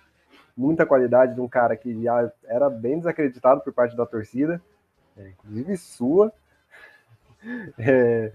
muita 0.55 0.85
qualidade 0.85 1.33
de 1.33 1.41
um 1.41 1.47
cara 1.47 1.75
que 1.75 2.03
já 2.03 2.31
era 2.45 2.69
bem 2.69 2.99
desacreditado 2.99 3.61
por 3.61 3.73
parte 3.73 3.95
da 3.95 4.05
torcida, 4.05 4.61
é, 5.17 5.29
inclusive 5.29 5.77
sua. 5.77 6.31
É, 7.79 8.31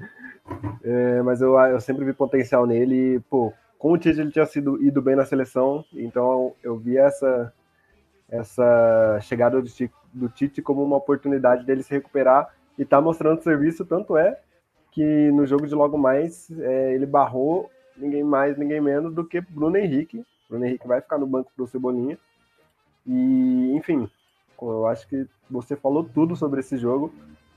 é, 0.82 1.22
mas 1.22 1.40
eu, 1.40 1.57
eu 1.57 1.80
sempre 1.80 2.04
vi 2.04 2.12
potencial 2.12 2.66
nele 2.66 3.14
e, 3.14 3.20
pô, 3.20 3.52
com 3.78 3.92
o 3.92 3.96
Tite 3.96 4.20
ele 4.20 4.32
tinha 4.32 4.44
sido 4.46 4.82
ido 4.82 5.00
bem 5.00 5.14
na 5.14 5.24
seleção, 5.24 5.84
então 5.92 6.52
eu 6.61 6.76
vi 6.76 6.98
essa 6.98 7.52
essa 8.29 9.18
chegada 9.22 9.61
do 9.61 9.68
Tite, 9.68 9.95
do 10.12 10.29
Tite 10.29 10.62
como 10.62 10.83
uma 10.83 10.97
oportunidade 10.97 11.64
dele 11.64 11.83
se 11.83 11.93
recuperar 11.93 12.53
e 12.79 12.85
tá 12.85 13.01
mostrando 13.01 13.43
serviço, 13.43 13.85
tanto 13.85 14.16
é 14.16 14.39
que 14.93 15.31
no 15.31 15.47
jogo 15.47 15.66
de 15.66 15.74
logo 15.74 15.97
mais 15.97 16.51
é, 16.59 16.95
ele 16.95 17.07
barrou 17.07 17.70
ninguém 17.97 18.24
mais, 18.24 18.57
ninguém 18.57 18.81
menos 18.81 19.14
do 19.14 19.24
que 19.24 19.41
Bruno 19.41 19.77
Henrique, 19.77 20.24
Bruno 20.49 20.64
Henrique 20.64 20.87
vai 20.87 21.01
ficar 21.01 21.18
no 21.18 21.27
banco 21.27 21.51
do 21.57 21.66
Cebolinha. 21.66 22.18
E, 23.07 23.72
enfim, 23.74 24.09
eu 24.61 24.87
acho 24.87 25.07
que 25.09 25.27
você 25.51 25.77
falou 25.77 26.05
tudo 26.05 26.37
sobre 26.37 26.61
esse 26.61 26.77
jogo. 26.77 27.12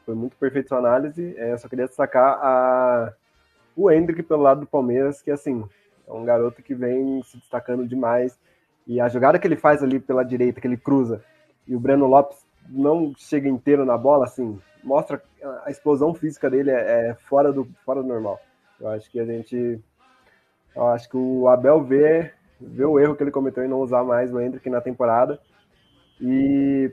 Foi 0.06 0.16
muito 0.16 0.36
perfeito 0.38 0.70
sua 0.70 0.80
análise. 0.80 1.36
É, 1.38 1.58
só 1.58 1.68
queria 1.68 1.88
destacar 1.88 2.40
a... 2.42 3.14
o 3.76 3.90
Hendrick 3.92 4.24
pelo 4.24 4.44
lado 4.44 4.62
do 4.62 4.68
Palmeiras, 4.68 5.22
que 5.22 5.32
assim, 5.32 5.64
é 6.08 6.12
um 6.12 6.26
garoto 6.26 6.62
que 6.62 6.74
vem 6.74 7.22
se 7.24 7.38
destacando 7.38 7.88
demais. 7.88 8.40
E 8.90 9.00
a 9.00 9.08
jogada 9.08 9.38
que 9.38 9.46
ele 9.46 9.56
faz 9.56 9.84
ali 9.84 10.00
pela 10.00 10.26
direita, 10.26 10.60
que 10.60 10.66
ele 10.66 10.76
cruza, 10.76 11.24
e 11.68 11.76
o 11.76 11.80
Breno 11.80 12.08
Lopes 12.08 12.44
não 12.68 13.14
chega 13.16 13.48
inteiro 13.48 13.86
na 13.86 13.96
bola, 13.96 14.26
assim, 14.26 14.60
mostra 14.84 15.22
a 15.64 15.70
explosão 15.70 16.12
física 16.12 16.50
dele 16.50 16.72
é, 16.72 17.10
é 17.10 17.14
fora, 17.14 17.54
do, 17.54 17.68
fora 17.86 18.02
do 18.02 18.08
normal. 18.08 18.40
Eu 18.82 18.88
acho 18.90 19.08
que 19.12 19.20
a 19.20 19.26
gente. 19.26 19.80
Eu 20.76 20.88
acho 20.88 21.08
que 21.08 21.16
o 21.16 21.48
Abel 21.48 21.84
vê 21.84 22.32
ver 22.60 22.86
o 22.86 23.00
erro 23.00 23.16
que 23.16 23.22
ele 23.22 23.30
cometeu 23.30 23.64
em 23.64 23.68
não 23.68 23.80
usar 23.80 24.04
mais 24.04 24.34
o 24.34 24.42
Hendrick 24.42 24.68
na 24.72 24.82
temporada. 24.82 25.40
E 26.20 26.92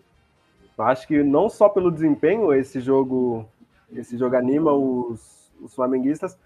acho 0.76 1.08
que 1.08 1.22
não 1.22 1.48
só 1.48 1.66
pelo 1.66 1.90
desempenho 1.90 2.52
esse 2.52 2.78
jogo 2.78 3.48
esse 3.90 4.18
jogo 4.18 4.36
anima 4.36 4.70
os, 4.70 5.50
os 5.62 5.74
flamenguistas, 5.74 6.38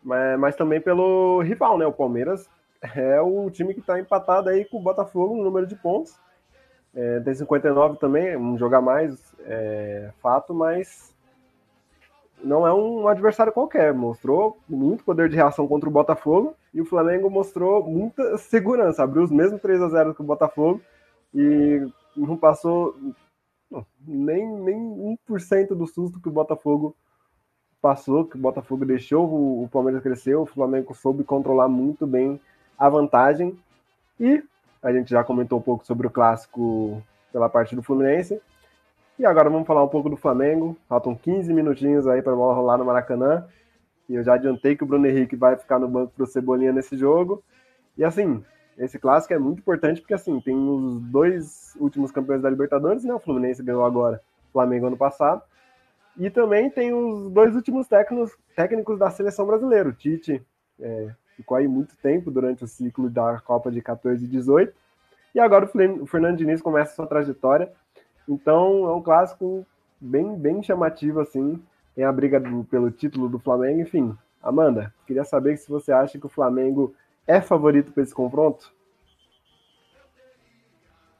mas, 0.00 0.38
mas 0.38 0.54
também 0.54 0.80
pelo 0.80 1.42
rival, 1.42 1.76
né? 1.76 1.84
O 1.86 1.92
Palmeiras 1.92 2.48
é 2.94 3.20
o 3.20 3.50
time 3.50 3.74
que 3.74 3.80
está 3.80 3.98
empatado 3.98 4.48
aí 4.48 4.64
com 4.64 4.78
o 4.78 4.82
Botafogo 4.82 5.36
no 5.36 5.44
número 5.44 5.66
de 5.66 5.74
pontos. 5.76 6.14
É, 6.94 7.20
tem 7.20 7.34
59 7.34 7.98
também, 7.98 8.36
um 8.36 8.56
jogar 8.56 8.80
mais, 8.80 9.34
é, 9.40 10.10
fato, 10.22 10.54
mas 10.54 11.14
não 12.42 12.66
é 12.66 12.72
um 12.72 13.06
adversário 13.08 13.52
qualquer. 13.52 13.92
Mostrou 13.92 14.58
muito 14.68 15.04
poder 15.04 15.28
de 15.28 15.36
reação 15.36 15.66
contra 15.66 15.88
o 15.88 15.92
Botafogo 15.92 16.54
e 16.72 16.80
o 16.80 16.86
Flamengo 16.86 17.28
mostrou 17.28 17.82
muita 17.82 18.38
segurança. 18.38 19.02
Abriu 19.02 19.22
os 19.22 19.30
mesmos 19.30 19.60
3 19.60 19.82
a 19.82 19.88
0 19.88 20.14
que 20.14 20.22
o 20.22 20.24
Botafogo 20.24 20.80
e 21.34 21.86
não 22.16 22.36
passou 22.36 22.94
nem, 24.06 24.46
nem 24.46 25.18
1% 25.28 25.68
do 25.68 25.86
susto 25.86 26.20
que 26.20 26.28
o 26.28 26.32
Botafogo 26.32 26.96
passou, 27.80 28.24
que 28.24 28.36
o 28.36 28.40
Botafogo 28.40 28.84
deixou 28.84 29.28
o, 29.28 29.64
o 29.64 29.68
Palmeiras 29.68 30.02
crescer. 30.02 30.34
O 30.34 30.46
Flamengo 30.46 30.94
soube 30.94 31.24
controlar 31.24 31.68
muito 31.68 32.06
bem 32.06 32.40
a 32.78 32.88
vantagem 32.88 33.58
e 34.18 34.42
a 34.82 34.92
gente 34.92 35.10
já 35.10 35.24
comentou 35.24 35.58
um 35.58 35.62
pouco 35.62 35.84
sobre 35.84 36.06
o 36.06 36.10
clássico 36.10 37.02
pela 37.32 37.48
parte 37.48 37.74
do 37.74 37.82
Fluminense. 37.82 38.40
E 39.18 39.24
agora 39.24 39.50
vamos 39.50 39.66
falar 39.66 39.82
um 39.82 39.88
pouco 39.88 40.08
do 40.10 40.16
Flamengo. 40.16 40.76
Faltam 40.88 41.14
15 41.14 41.52
minutinhos 41.52 42.06
aí 42.06 42.22
para 42.22 42.32
a 42.32 42.36
bola 42.36 42.54
rolar 42.54 42.78
no 42.78 42.84
Maracanã. 42.84 43.46
E 44.08 44.14
eu 44.14 44.22
já 44.22 44.34
adiantei 44.34 44.76
que 44.76 44.84
o 44.84 44.86
Bruno 44.86 45.06
Henrique 45.06 45.34
vai 45.34 45.56
ficar 45.56 45.78
no 45.78 45.88
banco 45.88 46.12
para 46.14 46.24
o 46.24 46.26
Cebolinha 46.26 46.72
nesse 46.72 46.96
jogo. 46.96 47.42
E 47.96 48.04
assim, 48.04 48.44
esse 48.78 48.98
clássico 48.98 49.32
é 49.32 49.38
muito 49.38 49.60
importante 49.60 50.00
porque 50.00 50.14
assim, 50.14 50.38
tem 50.40 50.54
os 50.54 51.00
dois 51.00 51.74
últimos 51.80 52.12
campeões 52.12 52.42
da 52.42 52.50
Libertadores, 52.50 53.04
né? 53.04 53.14
O 53.14 53.18
Fluminense 53.18 53.62
ganhou 53.62 53.84
agora, 53.84 54.20
o 54.48 54.52
Flamengo 54.52 54.86
ano 54.86 54.96
passado. 54.96 55.42
E 56.16 56.30
também 56.30 56.70
tem 56.70 56.92
os 56.92 57.30
dois 57.32 57.54
últimos 57.54 57.88
técnicos, 57.88 58.36
técnicos 58.54 58.98
da 58.98 59.10
seleção 59.10 59.46
brasileira. 59.46 59.88
O 59.88 59.92
Tite 59.92 60.42
é, 60.78 61.10
ficou 61.36 61.56
aí 61.56 61.68
muito 61.68 61.96
tempo 61.96 62.30
durante 62.30 62.64
o 62.64 62.66
ciclo 62.66 63.10
da 63.10 63.40
Copa 63.40 63.70
de 63.70 63.80
14 63.82 64.24
e 64.24 64.28
18. 64.28 64.72
E 65.34 65.40
agora 65.40 65.70
o 66.00 66.06
Fernando 66.06 66.38
Diniz 66.38 66.62
começa 66.62 66.94
sua 66.94 67.06
trajetória. 67.06 67.70
Então 68.26 68.88
é 68.88 68.94
um 68.94 69.02
clássico 69.02 69.66
bem, 70.00 70.34
bem 70.34 70.62
chamativo, 70.62 71.20
assim. 71.20 71.62
Tem 71.94 72.04
a 72.04 72.12
briga 72.12 72.40
do, 72.40 72.64
pelo 72.64 72.90
título 72.90 73.28
do 73.28 73.38
Flamengo, 73.38 73.80
enfim. 73.80 74.16
Amanda, 74.42 74.92
queria 75.06 75.24
saber 75.24 75.56
se 75.56 75.68
você 75.68 75.92
acha 75.92 76.18
que 76.18 76.26
o 76.26 76.30
Flamengo 76.30 76.94
é 77.26 77.40
favorito 77.40 77.92
para 77.92 78.02
esse 78.02 78.14
confronto? 78.14 78.72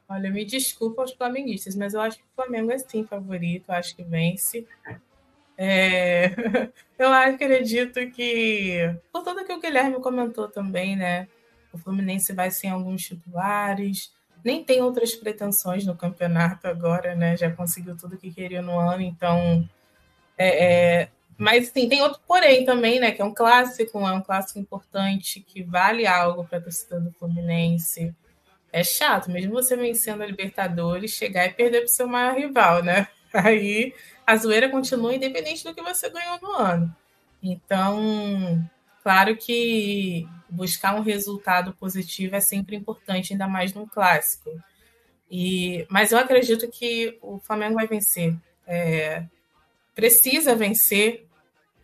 Olha, 0.09 0.31
me 0.31 0.45
desculpa 0.45 1.01
aos 1.01 1.11
flamenguistas, 1.11 1.75
mas 1.75 1.93
eu 1.93 1.99
acho 1.99 2.17
que 2.17 2.23
o 2.23 2.35
Flamengo 2.35 2.71
é 2.71 2.77
sim 2.77 3.03
favorito, 3.03 3.69
acho 3.69 3.93
que 3.95 4.03
vence. 4.03 4.65
É... 5.57 6.31
eu 6.99 7.11
acredito 7.11 7.99
que, 8.11 8.95
por 9.11 9.23
tudo 9.23 9.43
que 9.43 9.53
o 9.53 9.59
Guilherme 9.59 9.99
comentou 10.01 10.47
também, 10.47 10.95
né? 10.95 11.27
O 11.73 11.77
Fluminense 11.77 12.31
vai 12.33 12.51
sem 12.51 12.69
alguns 12.69 13.03
titulares, 13.03 14.13
nem 14.43 14.63
tem 14.63 14.81
outras 14.81 15.15
pretensões 15.15 15.85
no 15.85 15.95
campeonato 15.95 16.67
agora, 16.67 17.15
né? 17.15 17.35
Já 17.35 17.51
conseguiu 17.51 17.97
tudo 17.97 18.17
que 18.17 18.31
queria 18.31 18.61
no 18.61 18.79
ano, 18.79 19.01
então. 19.01 19.67
É, 20.37 20.65
é... 21.01 21.09
Mas 21.37 21.67
sim, 21.69 21.87
tem 21.87 22.01
outro 22.01 22.19
porém 22.27 22.65
também, 22.65 22.99
né? 22.99 23.11
Que 23.11 23.21
é 23.21 23.25
um 23.25 23.33
clássico, 23.33 23.99
é 23.99 24.11
um 24.11 24.21
clássico 24.21 24.59
importante 24.59 25.39
que 25.41 25.63
vale 25.63 26.07
algo 26.07 26.45
para 26.45 26.59
a 26.59 26.61
torcida 26.61 26.99
do 26.99 27.11
Fluminense. 27.11 28.15
É 28.71 28.83
chato, 28.83 29.31
mesmo 29.31 29.53
você 29.53 29.75
vencendo 29.75 30.21
a 30.21 30.25
Libertadores, 30.25 31.11
chegar 31.11 31.45
e 31.45 31.53
perder 31.53 31.79
para 31.79 31.87
o 31.87 31.89
seu 31.89 32.07
maior 32.07 32.35
rival, 32.35 32.83
né? 32.83 33.07
Aí 33.33 33.93
a 34.27 34.35
zoeira 34.35 34.69
continua 34.69 35.15
independente 35.15 35.63
do 35.63 35.73
que 35.73 35.81
você 35.81 36.09
ganhou 36.09 36.37
no 36.41 36.51
ano. 36.51 36.95
Então, 37.41 38.69
claro 39.01 39.37
que 39.37 40.27
buscar 40.49 40.95
um 40.95 41.01
resultado 41.01 41.73
positivo 41.73 42.35
é 42.35 42.41
sempre 42.41 42.75
importante, 42.75 43.31
ainda 43.31 43.47
mais 43.47 43.73
num 43.73 43.87
clássico. 43.87 44.51
E, 45.31 45.87
mas 45.89 46.11
eu 46.11 46.17
acredito 46.17 46.69
que 46.69 47.17
o 47.21 47.39
Flamengo 47.39 47.75
vai 47.75 47.87
vencer. 47.87 48.35
É, 48.67 49.23
precisa 49.95 50.53
vencer, 50.55 51.25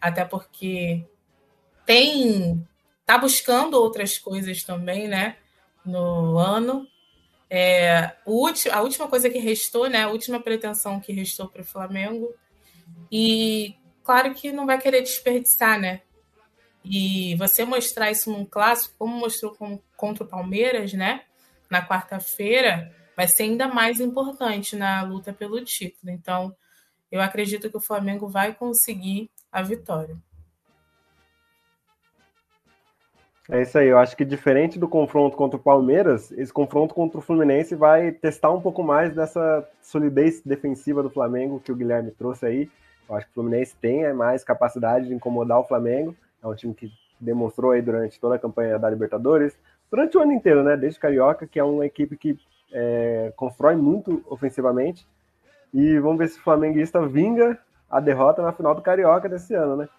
até 0.01 0.25
porque 0.25 1.05
tem 1.85 2.67
tá 3.05 3.17
buscando 3.17 3.75
outras 3.75 4.17
coisas 4.17 4.63
também, 4.63 5.07
né? 5.07 5.37
No 5.85 6.37
ano. 6.37 6.87
É, 7.55 8.11
a 8.71 8.81
última 8.81 9.07
coisa 9.07 9.29
que 9.29 9.37
restou, 9.37 9.87
né? 9.87 10.01
A 10.01 10.09
última 10.09 10.39
pretensão 10.39 10.99
que 10.99 11.13
restou 11.13 11.47
para 11.47 11.61
o 11.61 11.65
Flamengo. 11.65 12.33
E 13.11 13.75
claro 14.03 14.33
que 14.33 14.51
não 14.51 14.65
vai 14.65 14.81
querer 14.81 15.03
desperdiçar, 15.03 15.79
né? 15.79 16.01
E 16.83 17.35
você 17.35 17.63
mostrar 17.63 18.09
isso 18.09 18.31
num 18.31 18.43
clássico, 18.43 18.95
como 18.97 19.15
mostrou 19.15 19.55
contra 19.95 20.23
o 20.23 20.27
Palmeiras, 20.27 20.93
né? 20.93 21.25
Na 21.69 21.87
quarta-feira, 21.87 22.91
vai 23.15 23.27
ser 23.27 23.43
ainda 23.43 23.67
mais 23.67 23.99
importante 23.99 24.75
na 24.75 25.03
luta 25.03 25.31
pelo 25.31 25.63
título. 25.63 26.11
Então, 26.11 26.55
eu 27.11 27.21
acredito 27.21 27.69
que 27.69 27.77
o 27.77 27.85
Flamengo 27.85 28.27
vai 28.27 28.55
conseguir 28.55 29.29
a 29.51 29.61
vitória. 29.61 30.17
É 33.49 33.61
isso 33.61 33.77
aí, 33.77 33.89
eu 33.89 33.97
acho 33.97 34.15
que 34.15 34.23
diferente 34.23 34.79
do 34.79 34.87
confronto 34.87 35.35
contra 35.35 35.57
o 35.57 35.61
Palmeiras, 35.61 36.31
esse 36.31 36.51
confronto 36.51 36.95
contra 36.95 37.19
o 37.19 37.21
Fluminense 37.21 37.75
vai 37.75 38.13
testar 38.13 38.51
um 38.51 38.61
pouco 38.61 38.81
mais 38.81 39.13
dessa 39.13 39.67
solidez 39.81 40.41
defensiva 40.41 41.03
do 41.03 41.09
Flamengo 41.09 41.59
que 41.59 41.71
o 41.71 41.75
Guilherme 41.75 42.11
trouxe 42.11 42.45
aí. 42.45 42.69
Eu 43.07 43.15
acho 43.15 43.25
que 43.25 43.31
o 43.31 43.35
Fluminense 43.35 43.75
tem 43.81 44.05
é, 44.05 44.13
mais 44.13 44.45
capacidade 44.45 45.07
de 45.07 45.13
incomodar 45.13 45.59
o 45.59 45.65
Flamengo. 45.65 46.15
É 46.41 46.47
um 46.47 46.55
time 46.55 46.73
que 46.73 46.89
demonstrou 47.19 47.71
aí 47.71 47.81
durante 47.81 48.19
toda 48.19 48.35
a 48.35 48.39
campanha 48.39 48.79
da 48.79 48.89
Libertadores, 48.89 49.57
durante 49.91 50.17
o 50.17 50.21
ano 50.21 50.31
inteiro, 50.31 50.63
né? 50.63 50.77
Desde 50.77 50.99
Carioca, 50.99 51.45
que 51.45 51.59
é 51.59 51.63
uma 51.63 51.85
equipe 51.85 52.15
que 52.15 52.39
é, 52.71 53.33
constrói 53.35 53.75
muito 53.75 54.23
ofensivamente. 54.29 55.05
E 55.73 55.99
vamos 55.99 56.17
ver 56.17 56.29
se 56.29 56.39
o 56.39 56.43
flamenguista 56.43 57.05
vinga 57.05 57.57
a 57.89 57.99
derrota 57.99 58.41
na 58.41 58.53
final 58.53 58.73
do 58.73 58.81
Carioca 58.81 59.27
desse 59.27 59.53
ano, 59.53 59.75
né? 59.75 59.89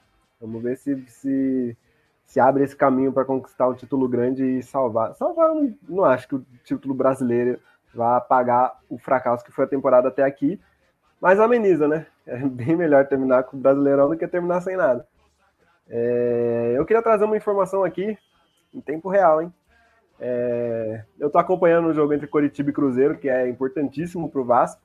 Vamos 0.40 0.62
ver 0.62 0.76
se 0.76 0.96
se, 1.08 1.76
se 2.24 2.40
abre 2.40 2.64
esse 2.64 2.74
caminho 2.76 3.12
para 3.12 3.24
conquistar 3.24 3.68
um 3.68 3.74
título 3.74 4.08
grande 4.08 4.44
e 4.44 4.62
salvar. 4.62 5.14
Salvar, 5.14 5.48
eu 5.48 5.54
não, 5.54 5.74
não 5.88 6.04
acho 6.04 6.28
que 6.28 6.34
o 6.34 6.46
título 6.64 6.94
brasileiro 6.94 7.58
vá 7.94 8.16
apagar 8.16 8.80
o 8.88 8.98
fracasso 8.98 9.44
que 9.44 9.52
foi 9.52 9.64
a 9.64 9.68
temporada 9.68 10.08
até 10.08 10.22
aqui, 10.22 10.60
mas 11.20 11.38
ameniza, 11.38 11.86
né? 11.86 12.06
É 12.26 12.36
bem 12.38 12.74
melhor 12.74 13.06
terminar 13.06 13.44
com 13.44 13.56
o 13.56 13.60
Brasileirão 13.60 14.08
do 14.08 14.16
que 14.16 14.26
terminar 14.26 14.60
sem 14.62 14.76
nada. 14.76 15.06
É, 15.88 16.74
eu 16.76 16.84
queria 16.84 17.02
trazer 17.02 17.24
uma 17.24 17.36
informação 17.36 17.84
aqui, 17.84 18.16
em 18.72 18.80
tempo 18.80 19.08
real, 19.08 19.42
hein? 19.42 19.52
É, 20.18 21.04
eu 21.18 21.26
estou 21.26 21.40
acompanhando 21.40 21.88
o 21.88 21.94
jogo 21.94 22.12
entre 22.12 22.26
Coritiba 22.26 22.70
e 22.70 22.72
Cruzeiro, 22.72 23.18
que 23.18 23.28
é 23.28 23.48
importantíssimo 23.48 24.30
para 24.30 24.40
o 24.40 24.44
Vasco. 24.44 24.80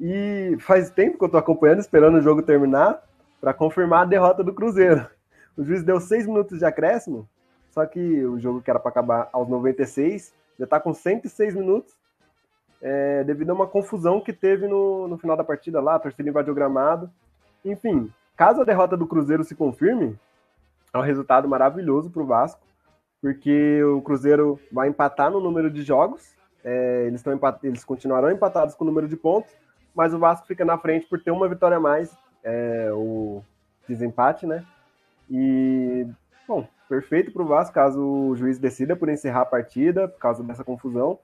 E 0.00 0.56
faz 0.60 0.90
tempo 0.90 1.16
que 1.16 1.24
eu 1.24 1.26
estou 1.26 1.38
acompanhando, 1.38 1.80
esperando 1.80 2.18
o 2.18 2.22
jogo 2.22 2.42
terminar, 2.42 3.02
para 3.40 3.54
confirmar 3.54 4.02
a 4.02 4.06
derrota 4.06 4.42
do 4.42 4.52
Cruzeiro. 4.52 5.06
O 5.56 5.64
juiz 5.64 5.82
deu 5.82 6.00
seis 6.00 6.26
minutos 6.26 6.58
de 6.58 6.64
acréscimo, 6.64 7.28
só 7.70 7.84
que 7.86 8.24
o 8.24 8.38
jogo 8.38 8.62
que 8.62 8.70
era 8.70 8.78
para 8.78 8.90
acabar 8.90 9.28
aos 9.32 9.48
96 9.48 10.34
já 10.58 10.64
está 10.64 10.78
com 10.80 10.92
106 10.92 11.54
minutos, 11.54 11.94
é, 12.80 13.24
devido 13.24 13.50
a 13.50 13.54
uma 13.54 13.66
confusão 13.66 14.20
que 14.20 14.32
teve 14.32 14.66
no, 14.66 15.08
no 15.08 15.18
final 15.18 15.36
da 15.36 15.44
partida 15.44 15.80
lá, 15.80 15.94
a 15.94 15.98
torcida 15.98 16.28
invadiu 16.28 16.52
o 16.52 16.56
gramado. 16.56 17.10
Enfim, 17.64 18.12
Caso 18.36 18.62
a 18.62 18.64
derrota 18.64 18.96
do 18.96 19.06
Cruzeiro 19.06 19.44
se 19.44 19.54
confirme, 19.54 20.18
é 20.92 20.98
um 20.98 21.02
resultado 21.02 21.48
maravilhoso 21.48 22.10
para 22.10 22.22
o 22.22 22.26
Vasco, 22.26 22.60
porque 23.20 23.82
o 23.84 24.00
Cruzeiro 24.02 24.58
vai 24.72 24.88
empatar 24.88 25.30
no 25.30 25.40
número 25.40 25.70
de 25.70 25.82
jogos, 25.82 26.34
é, 26.64 27.04
eles, 27.06 27.24
empat... 27.26 27.62
eles 27.62 27.84
continuarão 27.84 28.30
empatados 28.30 28.74
com 28.74 28.84
o 28.84 28.86
número 28.86 29.06
de 29.06 29.16
pontos, 29.16 29.52
mas 29.94 30.14
o 30.14 30.18
Vasco 30.18 30.46
fica 30.46 30.64
na 30.64 30.78
frente 30.78 31.06
por 31.06 31.22
ter 31.22 31.30
uma 31.30 31.48
vitória 31.48 31.76
a 31.76 31.80
mais, 31.80 32.16
é, 32.42 32.90
o 32.92 33.42
desempate, 33.86 34.46
né? 34.46 34.64
E, 35.34 36.06
bom, 36.46 36.68
perfeito 36.90 37.32
para 37.32 37.42
o 37.42 37.46
Vasco 37.46 37.72
caso 37.72 38.02
o 38.02 38.36
juiz 38.36 38.58
decida 38.58 38.94
por 38.94 39.08
encerrar 39.08 39.40
a 39.40 39.46
partida, 39.46 40.06
por 40.06 40.18
causa 40.18 40.44
dessa 40.44 40.62
confusão. 40.62 41.18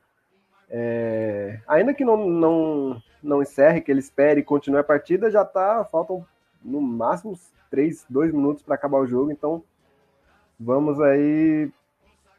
É, 0.70 1.60
ainda 1.68 1.92
que 1.92 2.06
não, 2.06 2.26
não, 2.26 3.02
não 3.22 3.42
encerre, 3.42 3.82
que 3.82 3.90
ele 3.90 4.00
espere 4.00 4.40
e 4.40 4.44
continue 4.44 4.80
a 4.80 4.84
partida, 4.84 5.30
já 5.30 5.44
tá, 5.44 5.84
faltam 5.84 6.24
no 6.64 6.80
máximo 6.80 7.38
três, 7.70 8.06
dois 8.08 8.32
minutos 8.32 8.62
para 8.62 8.76
acabar 8.76 8.98
o 8.98 9.06
jogo. 9.06 9.30
Então, 9.30 9.62
vamos 10.58 10.98
aí. 11.02 11.70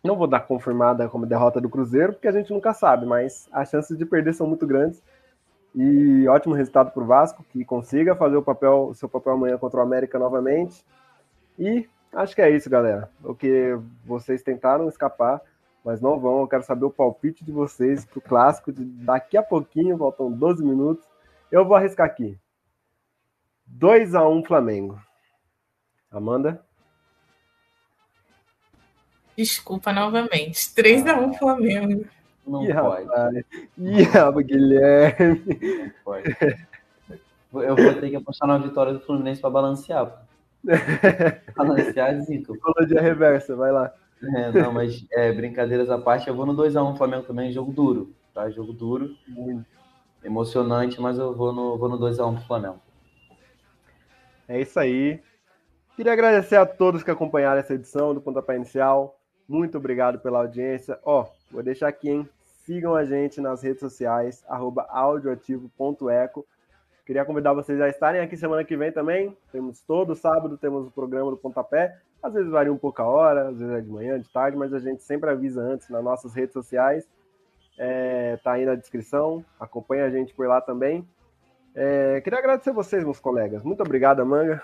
Não 0.04 0.16
vou 0.16 0.28
dar 0.28 0.40
confirmada 0.40 1.08
como 1.08 1.26
derrota 1.26 1.62
do 1.62 1.70
Cruzeiro, 1.70 2.14
porque 2.14 2.28
a 2.28 2.32
gente 2.32 2.52
nunca 2.52 2.74
sabe, 2.74 3.06
mas 3.06 3.48
as 3.52 3.70
chances 3.70 3.96
de 3.96 4.06
perder 4.06 4.34
são 4.34 4.48
muito 4.48 4.66
grandes. 4.66 5.04
E 5.76 6.28
ótimo 6.28 6.56
resultado 6.56 6.92
para 6.92 7.04
o 7.04 7.06
Vasco, 7.06 7.46
que 7.52 7.64
consiga 7.64 8.16
fazer 8.16 8.38
o 8.38 8.42
papel, 8.42 8.92
seu 8.96 9.08
papel 9.08 9.34
amanhã 9.34 9.58
contra 9.58 9.80
o 9.80 9.84
América 9.84 10.18
novamente. 10.18 10.84
E 11.60 11.88
acho 12.14 12.34
que 12.34 12.42
é 12.42 12.50
isso, 12.50 12.70
galera. 12.70 13.12
O 13.22 13.36
que 13.36 13.78
vocês 14.06 14.42
tentaram 14.42 14.88
escapar, 14.88 15.42
mas 15.84 16.00
não 16.00 16.18
vão. 16.18 16.40
Eu 16.40 16.48
quero 16.48 16.64
saber 16.64 16.86
o 16.86 16.90
palpite 16.92 17.44
de 17.44 17.52
vocês 17.52 18.06
para 18.06 18.20
o 18.20 18.22
clássico 18.22 18.72
de 18.72 18.86
daqui 18.86 19.36
a 19.36 19.44
pouquinho, 19.44 19.98
faltam 19.98 20.32
12 20.32 20.64
minutos. 20.64 21.06
Eu 21.52 21.66
vou 21.66 21.76
arriscar 21.76 22.06
aqui. 22.06 22.40
2 23.68 24.16
a 24.16 24.28
1 24.28 24.46
Flamengo. 24.46 25.00
Amanda? 26.10 26.64
Desculpa 29.38 29.92
novamente. 29.92 30.74
3 30.74 31.06
a 31.08 31.20
1 31.20 31.34
Flamengo. 31.34 32.06
Não 32.48 32.64
Ih, 32.64 32.74
pode. 32.74 33.06
rapaz. 33.06 33.46
Ih, 33.78 34.04
rapaz, 34.04 34.46
Guilherme. 34.46 35.44
Não 35.84 35.92
pode. 36.04 36.36
Eu 37.54 37.76
vou 37.76 37.94
ter 37.96 38.10
que 38.10 38.16
apostar 38.16 38.48
na 38.48 38.58
vitória 38.58 38.94
do 38.94 39.02
Fluminense 39.02 39.42
para 39.42 39.50
balancear. 39.50 40.29
balancear 41.56 42.20
zica. 42.22 42.54
Psicologia 42.54 43.02
reversa, 43.02 43.56
vai 43.56 43.72
lá. 43.72 43.94
É, 44.22 44.52
não, 44.52 44.74
mas 44.74 45.06
é, 45.12 45.32
brincadeiras 45.32 45.90
à 45.90 45.98
parte, 45.98 46.28
eu 46.28 46.36
vou 46.36 46.46
no 46.46 46.56
2x1 46.56 46.98
Flamengo 46.98 47.24
também, 47.24 47.52
jogo 47.52 47.72
duro, 47.72 48.14
tá? 48.34 48.50
Jogo 48.50 48.74
duro, 48.74 49.16
Muito. 49.28 49.66
emocionante, 50.24 51.00
mas 51.00 51.18
eu 51.18 51.34
vou 51.34 51.54
no, 51.54 51.78
vou 51.78 51.88
no 51.88 51.98
2x1 51.98 52.36
pro 52.36 52.46
Flamengo. 52.46 52.82
É 54.48 54.60
isso 54.60 54.80
aí. 54.80 55.22
Queria 55.96 56.14
agradecer 56.14 56.56
a 56.56 56.66
todos 56.66 57.04
que 57.04 57.12
acompanharam 57.12 57.60
essa 57.60 57.74
edição 57.74 58.14
do 58.14 58.22
Pontapé 58.22 58.56
Inicial. 58.56 59.20
Muito 59.48 59.78
obrigado 59.78 60.20
pela 60.20 60.40
audiência. 60.40 61.00
Ó, 61.04 61.28
vou 61.52 61.64
deixar 61.64 61.88
aqui, 61.88 62.10
hein? 62.10 62.30
Sigam 62.66 62.96
a 62.96 63.04
gente 63.06 63.40
nas 63.42 63.64
redes 63.64 63.80
sociais, 63.80 64.44
arroba 64.48 64.86
audioativo.eco. 64.90 66.46
Queria 67.10 67.26
convidar 67.26 67.54
vocês 67.54 67.82
a 67.82 67.90
estarem 67.90 68.22
aqui 68.22 68.38
semana 68.38 68.64
que 68.64 68.78
vem 68.78 68.92
também. 68.92 69.36
Temos 69.52 69.82
todo 69.82 70.14
sábado, 70.14 70.60
temos 70.60 70.86
o 70.86 70.92
programa 70.92 71.32
do 71.32 71.38
Pontapé. 71.38 71.98
Às 72.22 72.32
vezes 72.36 72.52
varia 72.52 72.72
um 72.72 72.78
pouco 72.78 73.02
a 73.02 73.06
hora, 73.08 73.50
às 73.50 73.58
vezes 73.58 73.74
é 73.74 73.82
de 73.82 73.90
manhã, 73.90 74.20
de 74.20 74.30
tarde, 74.30 74.56
mas 74.56 74.72
a 74.76 74.78
gente 74.78 75.02
sempre 75.02 75.28
avisa 75.28 75.60
antes 75.60 75.90
nas 75.90 76.04
nossas 76.04 76.36
redes 76.36 76.54
sociais. 76.54 77.10
É, 77.80 78.38
tá 78.44 78.52
aí 78.52 78.64
na 78.64 78.76
descrição. 78.76 79.44
Acompanha 79.60 80.06
a 80.06 80.12
gente 80.12 80.36
por 80.36 80.48
lá 80.48 80.62
também. 80.62 81.04
É, 81.74 82.22
queria 82.22 82.38
agradecer 82.38 82.72
vocês, 82.72 83.04
meus 83.04 83.20
colegas. 83.20 83.64
Muito 83.64 83.82
obrigado, 83.82 84.24
Manga. 84.24 84.62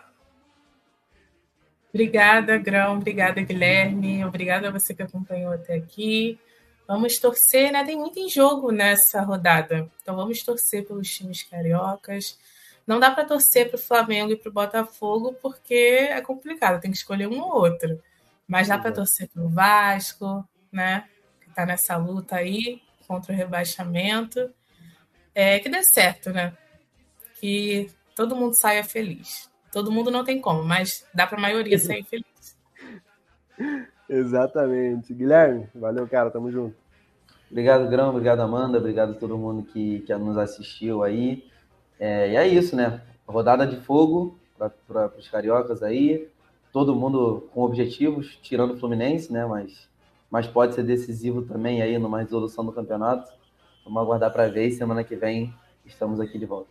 Obrigada, 1.92 2.60
Grão. 2.60 2.98
Obrigada, 2.98 3.42
Guilherme. 3.42 4.24
Obrigada 4.24 4.68
a 4.68 4.72
você 4.72 4.94
que 4.94 5.02
acompanhou 5.02 5.52
até 5.52 5.74
aqui. 5.74 6.40
Vamos 6.88 7.18
torcer, 7.18 7.72
né? 7.72 7.84
Tem 7.84 7.98
muito 7.98 8.20
em 8.20 8.30
jogo 8.30 8.72
nessa 8.72 9.22
rodada. 9.22 9.90
Então 10.02 10.16
vamos 10.16 10.44
torcer 10.44 10.86
pelos 10.86 11.10
times 11.10 11.44
cariocas. 11.44 12.38
Não 12.86 13.00
dá 13.00 13.10
para 13.10 13.26
torcer 13.26 13.70
para 13.70 13.78
o 13.78 13.82
Flamengo 13.82 14.32
e 14.32 14.36
para 14.36 14.50
o 14.50 14.54
Botafogo 14.54 15.36
porque 15.42 15.74
é 15.74 16.22
complicado, 16.22 16.80
tem 16.80 16.92
que 16.92 16.98
escolher 16.98 17.28
um 17.28 17.42
ou 17.42 17.56
outro. 17.56 18.00
Mas 18.48 18.68
dá 18.68 18.78
para 18.78 18.92
torcer 18.92 19.28
para 19.30 19.42
o 19.42 19.50
Vasco, 19.50 20.48
né? 20.72 21.10
Que 21.42 21.50
está 21.50 21.66
nessa 21.66 21.98
luta 21.98 22.36
aí 22.36 22.82
contra 23.08 23.34
o 23.34 23.36
rebaixamento. 23.36 24.54
É, 25.34 25.60
que 25.60 25.68
dê 25.68 25.84
certo, 25.84 26.32
né? 26.32 26.56
Que 27.40 27.90
todo 28.16 28.36
mundo 28.36 28.54
saia 28.56 28.84
feliz. 28.84 29.50
Todo 29.72 29.92
mundo 29.92 30.12
não 30.12 30.24
tem 30.24 30.40
como, 30.40 30.64
mas 30.64 31.06
dá 31.14 31.26
para 31.26 31.38
a 31.40 31.42
maioria 31.42 31.80
sair 31.80 32.04
feliz. 32.04 32.56
Exatamente. 34.10 35.14
Guilherme, 35.14 35.68
valeu, 35.74 36.08
cara. 36.08 36.30
Tamo 36.30 36.52
junto. 36.52 36.76
Obrigado, 37.50 37.88
Grão, 37.88 38.10
obrigado, 38.10 38.40
Amanda, 38.42 38.78
obrigado 38.80 39.12
a 39.12 39.16
todo 39.16 39.38
mundo 39.38 39.64
que, 39.64 40.00
que 40.02 40.14
nos 40.16 40.38
assistiu 40.38 41.04
aí. 41.04 41.46
É, 42.00 42.32
e 42.32 42.36
é 42.36 42.48
isso, 42.48 42.76
né? 42.76 43.02
Rodada 43.28 43.66
de 43.66 43.78
fogo 43.78 44.38
para 44.58 45.12
os 45.18 45.30
cariocas 45.30 45.82
aí. 45.84 46.28
Todo 46.72 46.96
mundo 46.96 47.48
com 47.54 47.62
objetivos, 47.62 48.38
tirando 48.42 48.74
o 48.74 48.78
Fluminense, 48.78 49.32
né? 49.32 49.46
Mas, 49.46 49.88
mas 50.30 50.48
pode 50.48 50.76
ser 50.76 50.84
decisivo 50.84 51.44
também 51.44 51.82
aí 51.82 51.98
numa 51.98 52.20
resolução 52.20 52.66
do 52.66 52.74
campeonato. 52.74 53.32
Vamos 53.86 54.02
aguardar 54.02 54.34
para 54.34 54.50
ver 54.50 54.68
e 54.68 54.72
semana 54.72 55.04
que 55.04 55.16
vem 55.16 55.54
estamos 55.86 56.20
aqui 56.20 56.38
de 56.38 56.46
volta. 56.46 56.70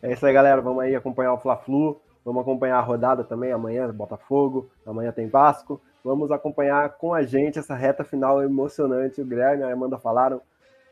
É 0.00 0.12
isso 0.12 0.24
aí, 0.24 0.32
galera. 0.32 0.60
Vamos 0.60 0.82
aí 0.82 0.94
acompanhar 0.94 1.34
o 1.34 1.38
Fla-Flu. 1.38 2.00
Vamos 2.28 2.42
acompanhar 2.42 2.76
a 2.76 2.82
rodada 2.82 3.24
também. 3.24 3.52
Amanhã, 3.52 3.88
Botafogo. 3.90 4.68
Amanhã 4.84 5.10
tem 5.10 5.28
Vasco. 5.28 5.80
Vamos 6.04 6.30
acompanhar 6.30 6.86
com 6.98 7.14
a 7.14 7.22
gente 7.22 7.58
essa 7.58 7.74
reta 7.74 8.04
final 8.04 8.42
emocionante. 8.42 9.22
O 9.22 9.24
Guilherme 9.24 9.62
e 9.62 9.64
a 9.64 9.72
Amanda 9.72 9.96
falaram. 9.96 10.38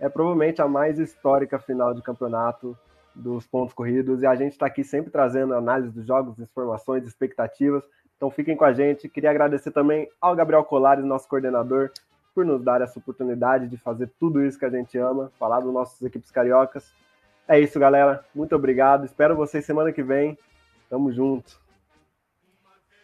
É 0.00 0.08
provavelmente 0.08 0.62
a 0.62 0.66
mais 0.66 0.98
histórica 0.98 1.58
final 1.58 1.92
de 1.92 2.00
campeonato 2.00 2.74
dos 3.14 3.46
pontos 3.46 3.74
corridos. 3.74 4.22
E 4.22 4.26
a 4.26 4.34
gente 4.34 4.52
está 4.52 4.64
aqui 4.64 4.82
sempre 4.82 5.10
trazendo 5.10 5.52
análise 5.52 5.90
dos 5.90 6.06
jogos, 6.06 6.38
informações, 6.38 7.06
expectativas. 7.06 7.84
Então 8.16 8.30
fiquem 8.30 8.56
com 8.56 8.64
a 8.64 8.72
gente. 8.72 9.06
Queria 9.06 9.28
agradecer 9.28 9.72
também 9.72 10.08
ao 10.18 10.34
Gabriel 10.34 10.64
Colares, 10.64 11.04
nosso 11.04 11.28
coordenador, 11.28 11.90
por 12.34 12.46
nos 12.46 12.64
dar 12.64 12.80
essa 12.80 12.98
oportunidade 12.98 13.68
de 13.68 13.76
fazer 13.76 14.10
tudo 14.18 14.42
isso 14.42 14.58
que 14.58 14.64
a 14.64 14.70
gente 14.70 14.96
ama, 14.96 15.30
falar 15.38 15.60
das 15.60 15.70
nossas 15.70 16.00
equipes 16.00 16.30
cariocas. 16.30 16.90
É 17.46 17.60
isso, 17.60 17.78
galera. 17.78 18.24
Muito 18.34 18.56
obrigado. 18.56 19.04
Espero 19.04 19.36
vocês 19.36 19.66
semana 19.66 19.92
que 19.92 20.02
vem. 20.02 20.38
Tamo 20.88 21.12
junto. 21.12 21.65